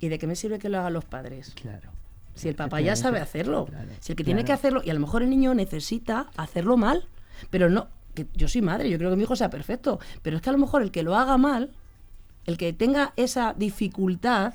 y 0.00 0.08
de 0.08 0.18
qué 0.18 0.26
me 0.26 0.36
sirve 0.36 0.58
que 0.58 0.68
lo 0.68 0.78
hagan 0.78 0.92
los 0.92 1.04
padres. 1.04 1.52
Claro. 1.60 1.90
Si 2.34 2.48
el 2.48 2.54
papá 2.54 2.80
ya 2.80 2.94
sabe 2.94 3.18
hacerlo, 3.20 3.66
Claro, 3.66 3.88
si 4.00 4.12
el 4.12 4.16
que 4.16 4.22
tiene 4.24 4.44
que 4.44 4.52
hacerlo, 4.52 4.80
y 4.84 4.90
a 4.90 4.94
lo 4.94 5.00
mejor 5.00 5.22
el 5.22 5.30
niño 5.30 5.54
necesita 5.54 6.28
hacerlo 6.36 6.76
mal, 6.76 7.08
pero 7.50 7.68
no, 7.68 7.88
que 8.14 8.26
yo 8.34 8.46
soy 8.48 8.62
madre, 8.62 8.88
yo 8.88 8.96
creo 8.98 9.10
que 9.10 9.16
mi 9.16 9.24
hijo 9.24 9.34
sea 9.34 9.50
perfecto, 9.50 9.98
pero 10.22 10.36
es 10.36 10.42
que 10.42 10.50
a 10.50 10.52
lo 10.52 10.58
mejor 10.58 10.82
el 10.82 10.92
que 10.92 11.02
lo 11.02 11.16
haga 11.16 11.36
mal, 11.36 11.72
el 12.46 12.56
que 12.56 12.72
tenga 12.72 13.12
esa 13.16 13.54
dificultad, 13.54 14.54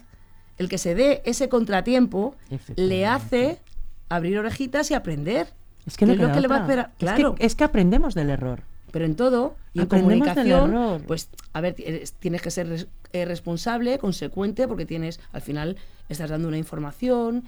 el 0.57 0.69
que 0.69 0.77
se 0.77 0.95
dé 0.95 1.21
ese 1.25 1.49
contratiempo, 1.49 2.35
le 2.77 3.05
hace 3.05 3.59
abrir 4.07 4.39
orejitas 4.39 4.89
y 4.91 4.93
aprender. 4.93 5.47
Es 5.85 5.97
que, 5.97 6.05
no 6.05 6.13
es 6.13 6.19
lo 6.19 6.31
que 6.31 6.39
le 6.39 6.47
va 6.47 6.57
a 6.57 6.61
esperar. 6.61 6.85
Es 6.85 6.97
que- 6.99 7.05
Claro. 7.05 7.35
es 7.39 7.55
que 7.55 7.63
aprendemos 7.65 8.15
del 8.15 8.29
error. 8.29 8.61
Pero 8.93 9.05
en 9.05 9.15
todo, 9.15 9.55
y 9.73 9.79
en 9.79 9.87
comunicación, 9.87 10.71
pues, 11.07 11.27
a 11.51 11.61
ver, 11.61 11.75
tienes 12.19 12.43
que 12.43 12.51
ser 12.51 12.67
res- 12.69 12.87
eh, 13.11 13.25
responsable, 13.25 13.97
consecuente, 13.97 14.67
porque 14.67 14.85
tienes, 14.85 15.19
al 15.31 15.41
final, 15.41 15.77
estás 16.09 16.29
dando 16.29 16.47
una 16.47 16.59
información. 16.59 17.43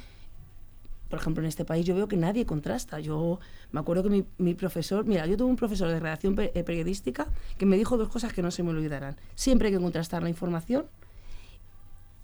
Por 1.07 1.19
ejemplo, 1.19 1.43
en 1.43 1.47
este 1.47 1.63
país 1.63 1.85
yo 1.85 1.93
veo 1.93 2.07
que 2.07 2.17
nadie 2.17 2.47
contrasta. 2.47 2.99
Yo 2.99 3.39
me 3.71 3.79
acuerdo 3.79 4.01
que 4.01 4.09
mi, 4.09 4.25
mi 4.39 4.55
profesor, 4.55 5.05
mira, 5.05 5.27
yo 5.27 5.37
tuve 5.37 5.47
un 5.51 5.55
profesor 5.55 5.87
de 5.87 5.99
redacción 5.99 6.35
eh, 6.39 6.63
periodística 6.63 7.27
que 7.59 7.67
me 7.67 7.77
dijo 7.77 7.95
dos 7.95 8.09
cosas 8.09 8.33
que 8.33 8.41
no 8.41 8.49
se 8.49 8.63
me 8.63 8.71
olvidarán. 8.71 9.15
Siempre 9.35 9.67
hay 9.67 9.75
que 9.75 9.79
contrastar 9.79 10.23
la 10.23 10.29
información 10.29 10.85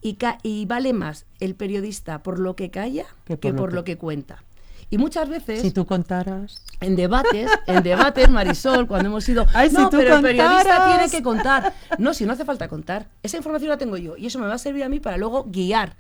y, 0.01 0.15
ca- 0.15 0.39
y 0.41 0.65
vale 0.65 0.93
más 0.93 1.27
el 1.39 1.53
periodista 1.53 2.23
por 2.23 2.39
lo 2.39 2.55
que 2.55 2.71
calla 2.71 3.05
Que 3.25 3.37
que 3.37 3.53
por 3.53 3.69
lo 3.69 3.75
lo, 3.77 3.83
que- 3.83 3.91
que 3.93 3.97
cuenta. 3.99 4.43
Y 4.91 4.97
muchas 4.97 5.27
veces 5.29 5.61
Si 5.61 5.71
tú 5.71 5.85
contaras... 5.85 6.61
en 6.81 6.95
debates, 6.95 7.49
en 7.65 7.81
debates, 7.81 8.29
Marisol, 8.29 8.87
cuando 8.87 9.07
hemos 9.09 9.27
ido, 9.29 9.47
Ay, 9.53 9.69
si 9.69 9.75
no, 9.77 9.89
tú 9.89 9.97
pero 9.97 10.17
el 10.17 10.21
periodista 10.21 10.63
contaras". 10.63 10.89
tiene 10.97 11.09
que 11.11 11.23
contar. 11.23 11.73
No, 11.97 12.13
si 12.13 12.25
no 12.25 12.33
hace 12.33 12.45
falta 12.45 12.67
contar. 12.67 13.07
Esa 13.23 13.37
información 13.37 13.69
la 13.69 13.77
tengo 13.77 13.95
yo 13.97 14.17
y 14.17 14.27
eso 14.27 14.37
me 14.37 14.47
va 14.47 14.53
a 14.55 14.57
servir 14.59 14.83
a 14.83 14.89
mí 14.89 14.99
para 14.99 15.17
luego 15.17 15.45
guiar 15.49 15.95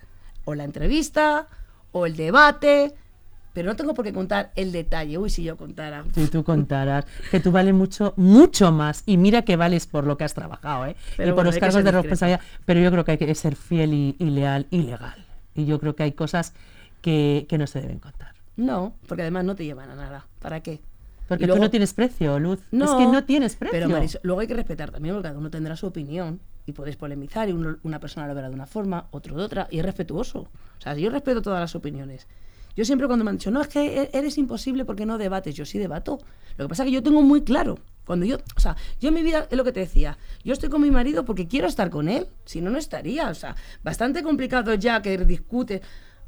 o 0.45 0.55
la 0.55 0.65
entrevista 0.65 1.47
o 1.93 2.05
el 2.05 2.15
debate, 2.17 2.93
pero 3.53 3.69
no 3.69 3.75
tengo 3.77 3.93
por 3.93 4.03
qué 4.05 4.11
contar 4.13 4.51
el 4.55 4.71
detalle. 4.73 5.17
Uy, 5.17 5.29
si 5.29 5.43
yo 5.43 5.55
contara. 5.55 6.03
Si 6.13 6.27
tú 6.27 6.43
contaras 6.43 7.05
que 7.31 7.39
tú 7.39 7.51
vales 7.51 7.73
mucho, 7.73 8.13
mucho 8.17 8.71
más. 8.73 9.03
Y 9.05 9.15
mira 9.17 9.43
que 9.43 9.55
vales 9.55 9.87
por 9.87 10.05
lo 10.05 10.17
que 10.17 10.25
has 10.25 10.33
trabajado, 10.33 10.85
¿eh? 10.87 10.95
Pero 11.15 11.29
y 11.29 11.31
por 11.31 11.35
bueno, 11.35 11.51
los 11.51 11.59
cargos 11.59 11.83
de 11.83 11.91
responsabilidad. 11.91 12.41
Pero 12.65 12.79
yo 12.81 12.91
creo 12.91 13.05
que 13.05 13.11
hay 13.11 13.17
que 13.17 13.35
ser 13.35 13.55
fiel 13.55 13.93
y, 13.93 14.15
y 14.19 14.25
leal 14.31 14.67
y 14.69 14.81
legal. 14.83 15.25
Y 15.55 15.65
yo 15.65 15.79
creo 15.79 15.95
que 15.95 16.03
hay 16.03 16.11
cosas 16.11 16.53
que, 17.01 17.45
que 17.49 17.57
no 17.57 17.67
se 17.67 17.81
deben 17.81 17.99
contar. 17.99 18.20
No, 18.61 18.93
porque 19.07 19.23
además 19.23 19.45
no 19.45 19.55
te 19.55 19.65
llevan 19.65 19.89
a 19.89 19.95
nada. 19.95 20.27
¿Para 20.39 20.61
qué? 20.61 20.79
Porque 21.27 21.45
tú 21.55 21.59
no 21.61 21.69
tienes 21.69 21.93
precio, 21.93 22.39
Luz. 22.39 22.59
No, 22.71 22.85
es 22.85 22.91
que 22.91 23.11
no 23.11 23.23
tienes 23.23 23.55
precio. 23.55 23.71
Pero 23.77 23.87
Marisol, 23.95 24.21
luego 24.23 24.41
hay 24.41 24.47
que 24.47 24.53
respetar 24.53 24.91
también, 24.91 25.15
porque 25.15 25.29
cada 25.29 25.39
uno 25.39 25.49
tendrá 25.49 25.75
su 25.77 25.87
opinión 25.87 26.39
y 26.65 26.73
podéis 26.73 26.97
polemizar 26.97 27.47
y 27.49 27.53
uno- 27.53 27.77
una 27.83 27.99
persona 27.99 28.27
lo 28.27 28.35
verá 28.35 28.49
de 28.49 28.55
una 28.55 28.65
forma, 28.65 29.07
otro 29.11 29.35
de 29.37 29.43
otra, 29.43 29.67
y 29.71 29.79
es 29.79 29.85
respetuoso. 29.85 30.39
O 30.41 30.81
sea, 30.81 30.93
yo 30.95 31.09
respeto 31.09 31.41
todas 31.41 31.59
las 31.61 31.73
opiniones. 31.75 32.27
Yo 32.75 32.85
siempre 32.85 33.07
cuando 33.07 33.23
me 33.25 33.31
han 33.31 33.37
dicho, 33.37 33.49
no, 33.51 33.61
es 33.61 33.67
que 33.67 34.01
e- 34.03 34.09
eres 34.13 34.37
imposible 34.37 34.85
porque 34.85 35.05
no 35.05 35.17
debates, 35.17 35.55
yo 35.55 35.65
sí 35.65 35.77
debato. 35.79 36.19
Lo 36.57 36.65
que 36.65 36.69
pasa 36.69 36.83
es 36.83 36.87
que 36.87 36.93
yo 36.93 37.03
tengo 37.03 37.21
muy 37.21 37.41
claro, 37.43 37.79
cuando 38.05 38.25
yo, 38.25 38.37
o 38.55 38.59
sea, 38.59 38.75
yo 38.99 39.09
en 39.09 39.13
mi 39.15 39.23
vida, 39.23 39.47
es 39.49 39.57
lo 39.57 39.63
que 39.63 39.71
te 39.71 39.79
decía, 39.81 40.17
yo 40.43 40.53
estoy 40.53 40.69
con 40.69 40.81
mi 40.81 40.91
marido 40.91 41.23
porque 41.25 41.47
quiero 41.47 41.67
estar 41.67 41.89
con 41.89 42.07
él, 42.09 42.27
si 42.45 42.61
no, 42.61 42.69
no 42.69 42.77
estaría. 42.77 43.29
O 43.29 43.35
sea, 43.35 43.55
bastante 43.83 44.21
complicado 44.21 44.73
ya 44.75 45.01
que 45.01 45.17
discute. 45.17 45.81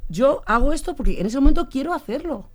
Yo 0.08 0.42
hago 0.46 0.72
esto 0.72 0.94
porque 0.96 1.20
en 1.20 1.26
ese 1.26 1.38
momento 1.40 1.68
quiero 1.68 1.92
hacerlo. 1.94 2.48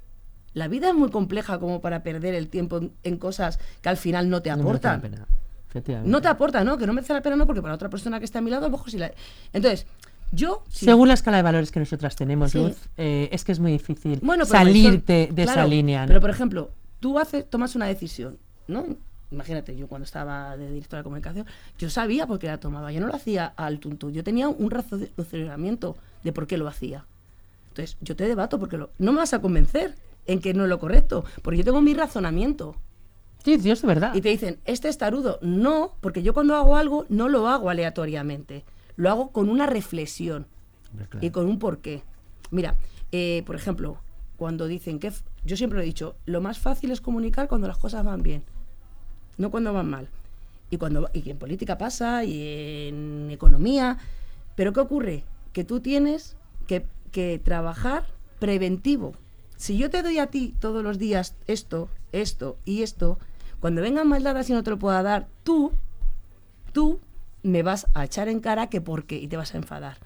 La 0.54 0.68
vida 0.68 0.90
es 0.90 0.96
muy 0.96 1.10
compleja 1.10 1.60
como 1.60 1.80
para 1.82 2.02
perder 2.04 2.34
el 2.34 2.48
tiempo 2.48 2.82
en, 3.04 3.18
cosas 3.18 3.60
que 3.82 3.90
al 3.90 3.98
final 3.98 4.30
no 4.30 4.42
te 4.42 4.50
No 4.50 4.56
aportan. 4.62 5.02
pena, 5.02 5.26
efectivamente. 5.70 6.10
No 6.10 6.22
te 6.22 6.28
aporta, 6.28 6.64
¿no? 6.64 6.78
Que 6.78 6.88
no 6.88 6.94
merece 6.94 7.14
la 7.14 7.22
pena, 7.22 7.36
no, 7.36 7.46
porque 7.46 7.62
para 7.62 7.74
otra 7.76 7.90
persona 7.90 8.20
que 8.20 8.26
está 8.26 8.40
a 8.40 8.42
mi 8.42 8.50
lado, 8.50 8.66
a 8.66 8.70
lo 8.70 8.72
mejor 8.78 8.90
sí 8.90 8.98
la... 8.98 9.12
Entonces, 9.54 9.86
yo... 10.32 10.64
sí- 10.70 10.86
Según 10.86 11.08
la 11.08 11.14
escala 11.14 11.38
de 11.38 11.44
valores 11.44 11.72
que 11.72 11.80
nosotras 11.80 12.16
tenemos, 12.16 12.52
Sí. 12.52 12.58
Luz, 12.60 12.78
eh, 12.98 13.30
es 13.32 13.44
que 13.44 13.52
es 13.52 13.60
muy 13.60 13.72
difícil 13.72 14.20
Bueno, 14.24 14.46
salirte 14.46 15.30
de 15.32 15.44
esa 15.44 15.66
línea. 15.68 16.02
¿no? 16.02 16.08
Pero, 16.08 16.22
por 16.22 16.30
ejemplo, 16.32 16.72
tú 17.00 17.20
haces, 17.20 17.48
tomas 17.50 17.76
una 17.76 17.86
decisión, 17.86 18.38
¿no? 18.68 18.86
Imagínate, 19.32 19.76
yo 19.78 19.88
cuando 19.88 20.06
estaba 20.06 20.58
de 20.58 20.72
directora 20.72 21.02
de 21.02 21.04
comunicación, 21.04 21.46
yo 21.78 21.90
sabía 21.92 22.26
por 22.26 22.40
qué 22.40 22.48
la 22.48 22.60
tomaba. 22.60 22.92
Yo 22.92 23.00
no 23.00 23.06
lo 23.06 23.14
hacía 23.16 23.46
al 23.56 23.80
tuntún. 23.80 24.12
Yo 24.14 24.24
tenía 24.24 24.48
un 24.50 24.72
razo- 24.72 25.08
razonamiento 25.16 25.96
de 26.24 26.34
por 26.34 26.48
qué 26.48 26.58
lo 26.58 26.68
hacía. 26.68 27.06
Entonces, 27.70 27.98
yo 28.02 28.16
te 28.16 28.28
debato 28.28 28.60
porque 28.60 28.78
lo- 28.78 28.90
no 29.00 29.12
me 29.12 29.20
vas 29.20 29.34
a 29.34 29.42
convencer 29.42 29.96
en 30.28 30.40
que 30.42 30.54
no 30.54 30.64
es 30.64 30.70
lo 30.70 30.80
correcto, 30.80 31.24
porque 31.42 31.58
yo 31.60 31.64
tengo 31.64 31.82
mi 31.82 31.94
razonamiento. 31.94 32.76
Sí, 33.44 33.58
sí, 33.60 33.72
es 33.72 33.82
verdad. 33.84 34.14
Y 34.14 34.22
te 34.22 34.30
dicen, 34.30 34.60
este 34.66 34.90
es 34.90 34.98
tarudo. 34.98 35.40
No, 35.42 35.94
porque 36.02 36.22
yo 36.24 36.34
cuando 36.34 36.56
hago 36.56 36.76
algo 36.76 37.06
no 37.10 37.30
lo 37.30 37.48
hago 37.48 37.70
aleatoriamente. 37.70 38.66
Lo 38.98 39.10
hago 39.10 39.32
con 39.32 39.50
una 39.50 39.66
reflexión 39.66 40.46
claro. 41.10 41.26
y 41.26 41.30
con 41.30 41.46
un 41.46 41.58
porqué. 41.58 42.04
Mira, 42.52 42.76
eh, 43.14 43.44
por 43.46 43.56
ejemplo, 43.56 43.98
cuando 44.36 44.68
dicen 44.68 45.00
que... 45.00 45.12
Yo 45.46 45.56
siempre 45.56 45.78
lo 45.78 45.84
he 45.84 45.86
dicho, 45.86 46.16
lo 46.26 46.42
más 46.42 46.60
fácil 46.60 46.92
es 46.92 47.00
comunicar 47.00 47.48
cuando 47.48 47.68
las 47.68 47.78
cosas 47.78 48.04
van 48.04 48.22
bien, 48.22 48.44
no 49.38 49.50
cuando 49.52 49.72
van 49.72 49.90
mal. 49.90 50.10
Y, 50.70 50.78
cuando, 50.78 51.10
y 51.14 51.30
en 51.30 51.38
política 51.38 51.78
pasa, 51.78 52.26
y 52.26 52.88
en 52.90 53.30
economía. 53.32 53.98
Pero 54.56 54.74
¿qué 54.74 54.82
ocurre? 54.82 55.24
Que 55.54 55.64
tú 55.64 55.80
tienes 55.80 56.36
que, 56.68 56.86
que 57.10 57.40
trabajar 57.44 58.06
preventivo. 58.40 59.14
Si 59.58 59.78
yo 59.78 59.90
te 59.90 60.02
doy 60.04 60.20
a 60.20 60.28
ti 60.28 60.56
todos 60.60 60.84
los 60.84 60.98
días 60.98 61.36
esto, 61.48 61.90
esto 62.12 62.58
y 62.66 62.84
esto, 62.84 63.20
cuando 63.60 63.82
vengan 63.82 64.08
maldadas 64.08 64.50
y 64.50 64.54
no 64.54 64.64
te 64.64 64.70
lo 64.70 64.80
pueda 64.80 65.04
dar, 65.04 65.28
tú, 65.44 65.74
tú 66.72 67.00
me 67.44 67.64
vas 67.64 67.88
a 67.94 68.06
echar 68.06 68.30
en 68.30 68.40
cara 68.40 68.68
que 68.68 68.82
por 68.82 69.04
qué 69.06 69.18
y 69.18 69.28
te 69.28 69.38
vas 69.38 69.54
a 69.54 69.58
enfadar. 69.58 69.98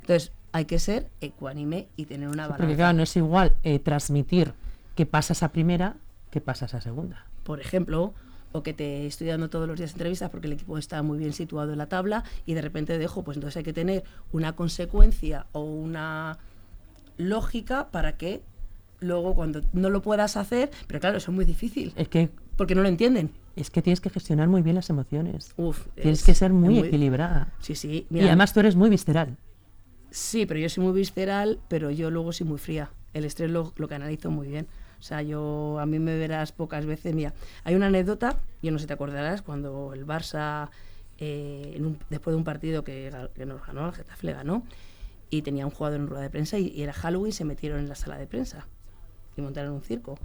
Entonces, 0.00 0.32
hay 0.52 0.64
que 0.64 0.78
ser 0.78 1.10
ecuánime 1.20 1.88
y 1.96 2.06
tener 2.06 2.28
una 2.28 2.44
balanza. 2.44 2.58
Porque 2.58 2.76
claro, 2.76 2.96
no 2.96 3.02
es 3.02 3.16
igual 3.16 3.56
eh, 3.62 3.78
transmitir 3.78 4.54
que 4.94 5.06
pasas 5.06 5.42
a 5.42 5.50
primera 5.50 5.96
que 6.30 6.40
pasas 6.40 6.74
a 6.74 6.80
segunda. 6.80 7.26
por 7.44 7.60
ejemplo, 7.60 8.14
o 8.52 8.62
que 8.62 8.72
te 8.72 9.06
estoy 9.06 9.26
dando 9.26 9.50
todos 9.50 9.66
los 9.66 9.78
días 9.78 9.92
entrevistas 9.92 10.30
porque 10.30 10.46
el 10.46 10.52
equipo 10.54 10.78
está 10.78 11.02
muy 11.02 11.18
bien 11.18 11.32
situado 11.32 11.72
en 11.72 11.78
la 11.78 11.86
tabla 11.86 12.24
y 12.46 12.54
de 12.54 12.62
repente 12.62 12.98
dejo, 12.98 13.22
pues 13.22 13.36
entonces 13.36 13.56
hay 13.56 13.64
que 13.64 13.72
tener 13.72 14.04
una 14.32 14.54
consecuencia 14.54 15.46
o 15.52 15.60
una 15.60 16.38
lógica 17.16 17.88
para 17.90 18.16
que 18.16 18.42
luego 19.00 19.34
cuando 19.34 19.60
no 19.72 19.90
lo 19.90 20.02
puedas 20.02 20.36
hacer, 20.36 20.70
pero 20.86 21.00
claro, 21.00 21.18
eso 21.18 21.30
es 21.30 21.34
muy 21.34 21.44
difícil, 21.44 21.92
Es 21.96 22.08
que 22.08 22.30
porque 22.56 22.74
no 22.74 22.82
lo 22.82 22.88
entienden. 22.88 23.30
es 23.56 23.70
que 23.70 23.82
tienes 23.82 24.00
que 24.00 24.10
gestionar 24.10 24.48
muy 24.48 24.62
bien 24.62 24.76
las 24.76 24.90
emociones. 24.90 25.52
Uf, 25.56 25.86
Tienes 25.94 26.20
es- 26.20 26.24
que 26.24 26.34
ser 26.34 26.52
muy, 26.52 26.78
es 26.78 26.84
equilibrada. 26.84 27.52
Sí, 27.60 27.74
sí. 27.74 28.06
y 28.10 28.20
además 28.20 28.52
tú 28.52 28.60
eres 28.60 28.76
muy 28.76 28.90
visceral. 28.90 29.36
Sí, 30.10 30.46
pero 30.46 30.60
yo 30.60 30.68
soy 30.68 30.84
muy 30.84 30.92
visceral, 30.92 31.58
pero 31.68 31.90
yo 31.90 32.10
luego 32.10 32.32
soy 32.32 32.46
muy 32.46 32.58
fría. 32.58 32.90
El 33.14 33.24
estrés 33.24 33.50
lo, 33.50 33.72
lo 33.76 33.88
canalizo 33.88 34.30
muy 34.30 34.46
bien. 34.48 34.66
O 34.98 35.02
sea, 35.02 35.22
yo 35.22 35.78
a 35.80 35.86
mí 35.86 35.98
me 35.98 36.16
verás 36.16 36.52
pocas 36.52 36.86
veces. 36.86 37.14
Mira, 37.14 37.34
hay 37.64 37.74
una 37.74 37.86
anécdota, 37.86 38.38
yo 38.62 38.70
no 38.70 38.78
sé 38.78 38.82
si 38.82 38.86
te 38.88 38.92
acordarás, 38.94 39.42
cuando 39.42 39.92
el 39.94 40.06
Barça, 40.06 40.68
eh, 41.18 41.72
en 41.76 41.86
un- 41.86 41.98
después 42.10 42.32
de 42.34 42.38
un 42.38 42.44
partido 42.44 42.84
que, 42.84 43.10
que 43.34 43.46
nos 43.46 43.66
ganó, 43.66 43.86
el 43.88 43.92
Getafe 43.94 44.26
le 44.26 44.32
ganó, 44.34 44.62
y 45.32 45.40
tenía 45.40 45.64
un 45.64 45.72
jugador 45.72 45.98
en 45.98 46.06
rueda 46.08 46.22
de 46.22 46.30
prensa 46.30 46.58
y, 46.58 46.82
era 46.82 46.92
Halloween, 46.92 47.32
se 47.32 47.44
metieron 47.44 47.80
en 47.80 47.88
la 47.88 47.94
sala 47.94 48.18
de 48.18 48.26
prensa 48.26 48.66
y 49.34 49.40
montaron 49.40 49.72
un 49.72 49.80
circo. 49.80 50.18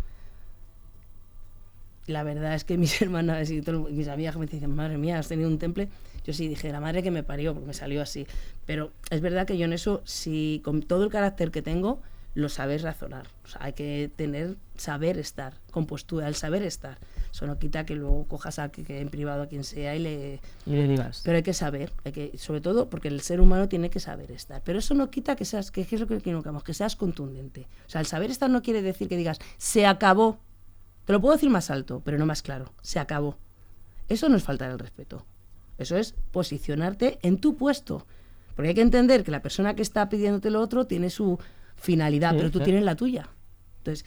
La 2.07 2.23
verdad 2.23 2.53
es 2.53 2.65
que 2.65 2.77
mis 2.77 3.01
hermanas 3.01 3.49
y 3.49 3.61
mis 3.89 4.09
amigas 4.09 4.35
me 4.35 4.47
dicen, 4.47 4.75
madre 4.75 4.97
mía, 4.97 5.17
has 5.17 5.29
tenido 5.29 5.47
un 5.47 5.59
temple. 5.59 5.87
Yo 6.25 6.33
sí 6.33 6.49
dije, 6.49 6.73
la 6.73 6.81
madre 6.81 7.03
que 7.03 7.11
me 7.11 7.23
parió, 7.23 7.53
porque 7.53 7.67
me 7.67 7.73
salió 7.73 8.01
así. 8.01 8.27
Pero 8.65 8.91
es 9.09 9.21
verdad 9.21 9.47
que 9.47 9.57
yo 9.57 9.63
en 9.63 9.71
eso, 9.71 10.01
si 10.03 10.61
con 10.65 10.81
todo 10.81 11.05
el 11.05 11.09
carácter 11.09 11.51
que 11.51 11.61
tengo, 11.61 12.01
lo 12.37 12.49
sabes 12.49 12.83
razonar. 12.83 13.25
O 13.45 13.47
sea, 13.47 13.63
hay 13.63 13.73
que 13.73 14.11
tener, 14.15 14.57
saber 14.75 15.17
estar, 15.17 15.55
compostura, 15.71 16.27
el 16.27 16.35
saber 16.35 16.61
estar. 16.61 16.99
Eso 17.31 17.47
no 17.47 17.57
quita 17.57 17.83
que 17.83 17.95
luego 17.95 18.27
cojas 18.27 18.59
a 18.59 18.69
que, 18.69 18.83
que 18.83 19.01
en 19.01 19.09
privado 19.09 19.41
a 19.41 19.47
quien 19.47 19.63
sea 19.63 19.95
y 19.95 19.99
le... 19.99 20.39
Y 20.67 20.75
le 20.75 20.87
digas. 20.87 21.23
Pero 21.25 21.37
hay 21.37 21.41
que 21.41 21.55
saber, 21.55 21.91
hay 22.05 22.11
que, 22.11 22.37
sobre 22.37 22.61
todo 22.61 22.91
porque 22.91 23.07
el 23.07 23.21
ser 23.21 23.41
humano 23.41 23.67
tiene 23.67 23.89
que 23.89 23.99
saber 23.99 24.29
estar. 24.29 24.61
Pero 24.63 24.77
eso 24.77 24.93
no 24.93 25.09
quita 25.09 25.35
que 25.35 25.45
seas, 25.45 25.71
que, 25.71 25.81
es 25.81 25.99
lo 25.99 26.05
que 26.05 26.21
queremos, 26.21 26.63
que 26.63 26.75
seas 26.75 26.95
contundente. 26.95 27.65
O 27.87 27.89
sea, 27.89 28.01
el 28.01 28.07
saber 28.07 28.29
estar 28.29 28.51
no 28.51 28.61
quiere 28.61 28.83
decir 28.83 29.09
que 29.09 29.17
digas, 29.17 29.39
se 29.57 29.87
acabó. 29.87 30.37
Te 31.05 31.13
lo 31.13 31.19
puedo 31.19 31.33
decir 31.33 31.49
más 31.49 31.71
alto, 31.71 32.03
pero 32.05 32.19
no 32.19 32.27
más 32.27 32.43
claro. 32.43 32.71
Se 32.83 32.99
acabó. 32.99 33.35
Eso 34.09 34.29
no 34.29 34.37
es 34.37 34.43
faltar 34.43 34.69
el 34.69 34.77
respeto. 34.77 35.25
Eso 35.79 35.97
es 35.97 36.13
posicionarte 36.31 37.17
en 37.23 37.39
tu 37.39 37.57
puesto. 37.57 38.05
Porque 38.55 38.69
hay 38.69 38.75
que 38.75 38.81
entender 38.81 39.23
que 39.23 39.31
la 39.31 39.41
persona 39.41 39.75
que 39.75 39.81
está 39.81 40.07
pidiéndote 40.07 40.51
lo 40.51 40.61
otro 40.61 40.85
tiene 40.85 41.09
su 41.09 41.39
finalidad, 41.77 42.31
Sí, 42.31 42.37
pero 42.37 42.49
tú 42.49 42.59
claro. 42.59 42.65
tienes 42.65 42.83
la 42.83 42.95
tuya. 42.95 43.29
Entonces, 43.79 44.05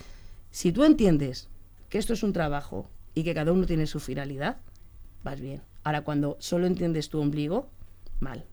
si 0.51 0.73
tú 0.73 0.85
entiendes 0.85 1.49
que 1.89 1.99
esto 1.99 2.13
es 2.13 2.23
un 2.23 2.33
trabajo 2.33 2.87
y 3.15 3.25
que 3.25 3.35
cada 3.35 3.53
uno 3.53 3.67
tiene 3.67 3.87
su 3.87 4.01
finalidad, 4.01 4.57
vas 5.25 5.41
bien. 5.41 5.63
Ahora, 5.83 6.03
cuando 6.03 6.37
solo 6.41 6.67
entiendes 6.67 7.09
tu 7.09 7.21
ombligo, 7.21 7.69
mal. 8.21 8.45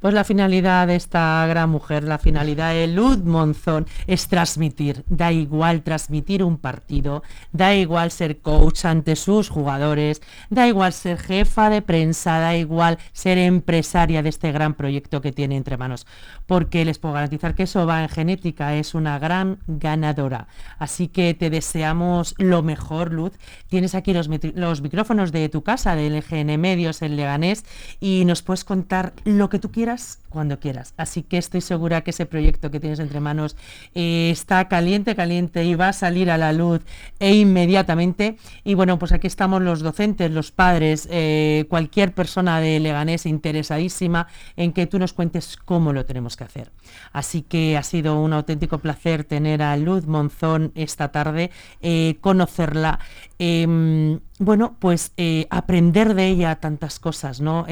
Pues 0.00 0.14
la 0.14 0.24
finalidad 0.24 0.86
de 0.86 0.96
esta 0.96 1.46
gran 1.46 1.68
mujer, 1.68 2.04
la 2.04 2.18
finalidad 2.18 2.72
de 2.72 2.86
Luz 2.86 3.18
Monzón 3.22 3.86
es 4.06 4.28
transmitir. 4.28 5.04
Da 5.08 5.30
igual 5.30 5.82
transmitir 5.82 6.42
un 6.42 6.56
partido, 6.56 7.22
da 7.52 7.74
igual 7.74 8.10
ser 8.10 8.40
coach 8.40 8.86
ante 8.86 9.14
sus 9.14 9.50
jugadores, 9.50 10.22
da 10.48 10.66
igual 10.66 10.94
ser 10.94 11.18
jefa 11.18 11.68
de 11.68 11.82
prensa, 11.82 12.38
da 12.38 12.56
igual 12.56 12.98
ser 13.12 13.36
empresaria 13.36 14.22
de 14.22 14.30
este 14.30 14.52
gran 14.52 14.72
proyecto 14.72 15.20
que 15.20 15.32
tiene 15.32 15.56
entre 15.56 15.76
manos. 15.76 16.06
Porque 16.46 16.86
les 16.86 16.98
puedo 16.98 17.12
garantizar 17.12 17.54
que 17.54 17.64
eso 17.64 17.84
va 17.84 18.02
en 18.02 18.08
genética, 18.08 18.76
es 18.76 18.94
una 18.94 19.18
gran 19.18 19.58
ganadora. 19.66 20.48
Así 20.78 21.08
que 21.08 21.34
te 21.34 21.50
deseamos 21.50 22.34
lo 22.38 22.62
mejor, 22.62 23.12
Luz. 23.12 23.32
Tienes 23.68 23.94
aquí 23.94 24.14
los, 24.14 24.30
micrófonos 24.30 25.30
de 25.30 25.50
tu 25.50 25.62
casa, 25.62 25.94
de 25.94 26.08
LGN 26.08 26.58
Medios, 26.58 27.02
en 27.02 27.16
Leganés, 27.16 27.66
y 28.00 28.24
nos 28.24 28.40
puedes 28.40 28.64
contar 28.64 29.12
lo 29.24 29.50
que 29.50 29.58
tú 29.58 29.70
quieras 29.70 29.89
us 29.90 30.19
cuando 30.30 30.60
quieras. 30.60 30.94
Así 30.96 31.22
que 31.22 31.36
estoy 31.36 31.60
segura 31.60 32.00
que 32.00 32.10
ese 32.12 32.24
proyecto 32.24 32.70
que 32.70 32.80
tienes 32.80 33.00
entre 33.00 33.20
manos 33.20 33.56
eh, 33.94 34.30
está 34.30 34.68
caliente, 34.68 35.14
caliente 35.14 35.64
y 35.64 35.74
va 35.74 35.88
a 35.88 35.92
salir 35.92 36.30
a 36.30 36.38
la 36.38 36.52
luz 36.52 36.80
e 37.18 37.34
inmediatamente. 37.34 38.36
Y 38.64 38.74
bueno, 38.74 38.98
pues 38.98 39.12
aquí 39.12 39.26
estamos 39.26 39.60
los 39.60 39.80
docentes, 39.80 40.30
los 40.30 40.52
padres, 40.52 41.08
eh, 41.10 41.66
cualquier 41.68 42.14
persona 42.14 42.60
de 42.60 42.80
Leganés 42.80 43.26
interesadísima 43.26 44.28
en 44.56 44.72
que 44.72 44.86
tú 44.86 44.98
nos 44.98 45.12
cuentes 45.12 45.56
cómo 45.56 45.92
lo 45.92 46.06
tenemos 46.06 46.36
que 46.36 46.44
hacer. 46.44 46.70
Así 47.12 47.42
que 47.42 47.76
ha 47.76 47.82
sido 47.82 48.18
un 48.20 48.32
auténtico 48.32 48.78
placer 48.78 49.24
tener 49.24 49.62
a 49.62 49.76
Luz 49.76 50.06
Monzón 50.06 50.72
esta 50.74 51.12
tarde, 51.12 51.50
eh, 51.82 52.16
conocerla. 52.20 53.00
em, 53.38 54.20
bueno, 54.38 54.76
pues 54.78 55.12
aprender 55.50 56.14
de 56.14 56.28
ella 56.28 56.56
tantas 56.56 56.98
cosas, 56.98 57.40
¿no? 57.40 57.66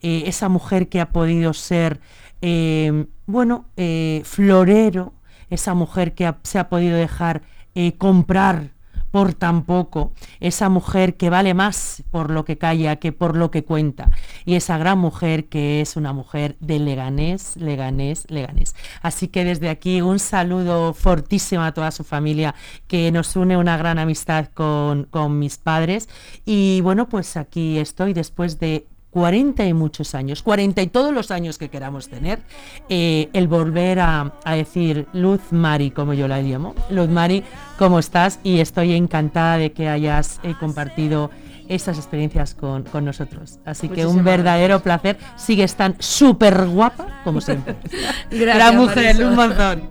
Esa 0.00 0.48
mujer 0.48 0.88
que 0.88 1.00
ha 1.00 1.10
podido 1.10 1.52
ser, 1.54 1.93
eh, 2.42 3.06
bueno, 3.26 3.66
eh, 3.76 4.22
florero, 4.24 5.14
esa 5.50 5.74
mujer 5.74 6.14
que 6.14 6.32
se 6.42 6.58
ha 6.58 6.68
podido 6.68 6.96
dejar 6.96 7.42
eh, 7.74 7.96
comprar 7.96 8.74
por 9.14 9.32
tan 9.32 9.62
poco, 9.62 10.12
esa 10.40 10.68
mujer 10.68 11.16
que 11.16 11.30
vale 11.30 11.54
más 11.54 12.02
por 12.10 12.32
lo 12.32 12.44
que 12.44 12.58
calla 12.58 12.96
que 12.96 13.12
por 13.12 13.36
lo 13.36 13.52
que 13.52 13.62
cuenta, 13.62 14.10
y 14.44 14.56
esa 14.56 14.76
gran 14.76 14.98
mujer 14.98 15.44
que 15.44 15.80
es 15.80 15.96
una 15.96 16.12
mujer 16.12 16.56
de 16.58 16.80
Leganés, 16.80 17.56
Leganés, 17.56 18.28
Leganés. 18.28 18.74
Así 19.02 19.28
que 19.28 19.44
desde 19.44 19.68
aquí 19.68 20.02
un 20.02 20.18
saludo 20.18 20.94
fortísimo 20.94 21.62
a 21.62 21.70
toda 21.70 21.92
su 21.92 22.02
familia, 22.02 22.56
que 22.88 23.12
nos 23.12 23.36
une 23.36 23.56
una 23.56 23.76
gran 23.76 24.00
amistad 24.00 24.48
con, 24.52 25.04
con 25.04 25.38
mis 25.38 25.58
padres, 25.58 26.08
y 26.44 26.80
bueno, 26.80 27.08
pues 27.08 27.36
aquí 27.36 27.78
estoy 27.78 28.14
después 28.14 28.58
de 28.58 28.88
40 29.14 29.64
y 29.64 29.72
muchos 29.74 30.16
años, 30.16 30.42
40 30.42 30.82
y 30.82 30.88
todos 30.88 31.14
los 31.14 31.30
años 31.30 31.56
que 31.56 31.68
queramos 31.68 32.08
tener, 32.08 32.40
eh, 32.88 33.28
el 33.32 33.46
volver 33.46 34.00
a, 34.00 34.32
a 34.44 34.54
decir 34.56 35.06
Luz 35.12 35.40
Mari, 35.52 35.92
como 35.92 36.14
yo 36.14 36.26
la 36.26 36.42
llamo. 36.42 36.74
Luz 36.90 37.08
Mari, 37.08 37.44
¿cómo 37.78 38.00
estás? 38.00 38.40
Y 38.42 38.58
estoy 38.58 38.92
encantada 38.92 39.56
de 39.56 39.70
que 39.70 39.88
hayas 39.88 40.40
eh, 40.42 40.54
compartido 40.58 41.30
estas 41.68 41.96
experiencias 41.96 42.54
con, 42.56 42.82
con 42.82 43.04
nosotros. 43.04 43.60
Así 43.64 43.88
que 43.88 44.04
un 44.04 44.24
verdadero 44.24 44.80
placer. 44.80 45.16
Sigues 45.36 45.76
tan 45.76 45.94
súper 46.00 46.66
guapa 46.66 47.20
como 47.22 47.40
siempre. 47.40 47.76
Gracias, 48.30 48.56
Gran 48.56 48.76
mujer, 48.76 49.14
Marisol. 49.14 49.26
Luz 49.26 49.36
Monzón. 49.36 49.88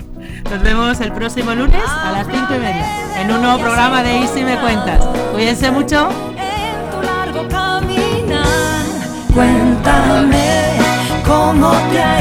Nos 0.52 0.62
vemos 0.64 1.00
el 1.00 1.14
próximo 1.14 1.56
lunes 1.56 1.82
a 1.88 2.12
las 2.12 2.28
5 2.28 2.40
y 2.56 2.60
media 2.60 3.22
en 3.22 3.32
un 3.32 3.42
nuevo 3.42 3.58
programa 3.60 4.04
de 4.04 4.20
Y 4.20 4.28
si 4.28 4.44
me 4.44 4.58
cuentas. 4.58 5.04
Cuídense 5.32 5.72
mucho. 5.72 6.10
en 6.10 6.92
tu 6.92 7.02
largo 7.02 7.48
caminar. 7.48 7.93
Cuéntame 9.34 10.78
cómo 11.26 11.72
te 11.92 12.04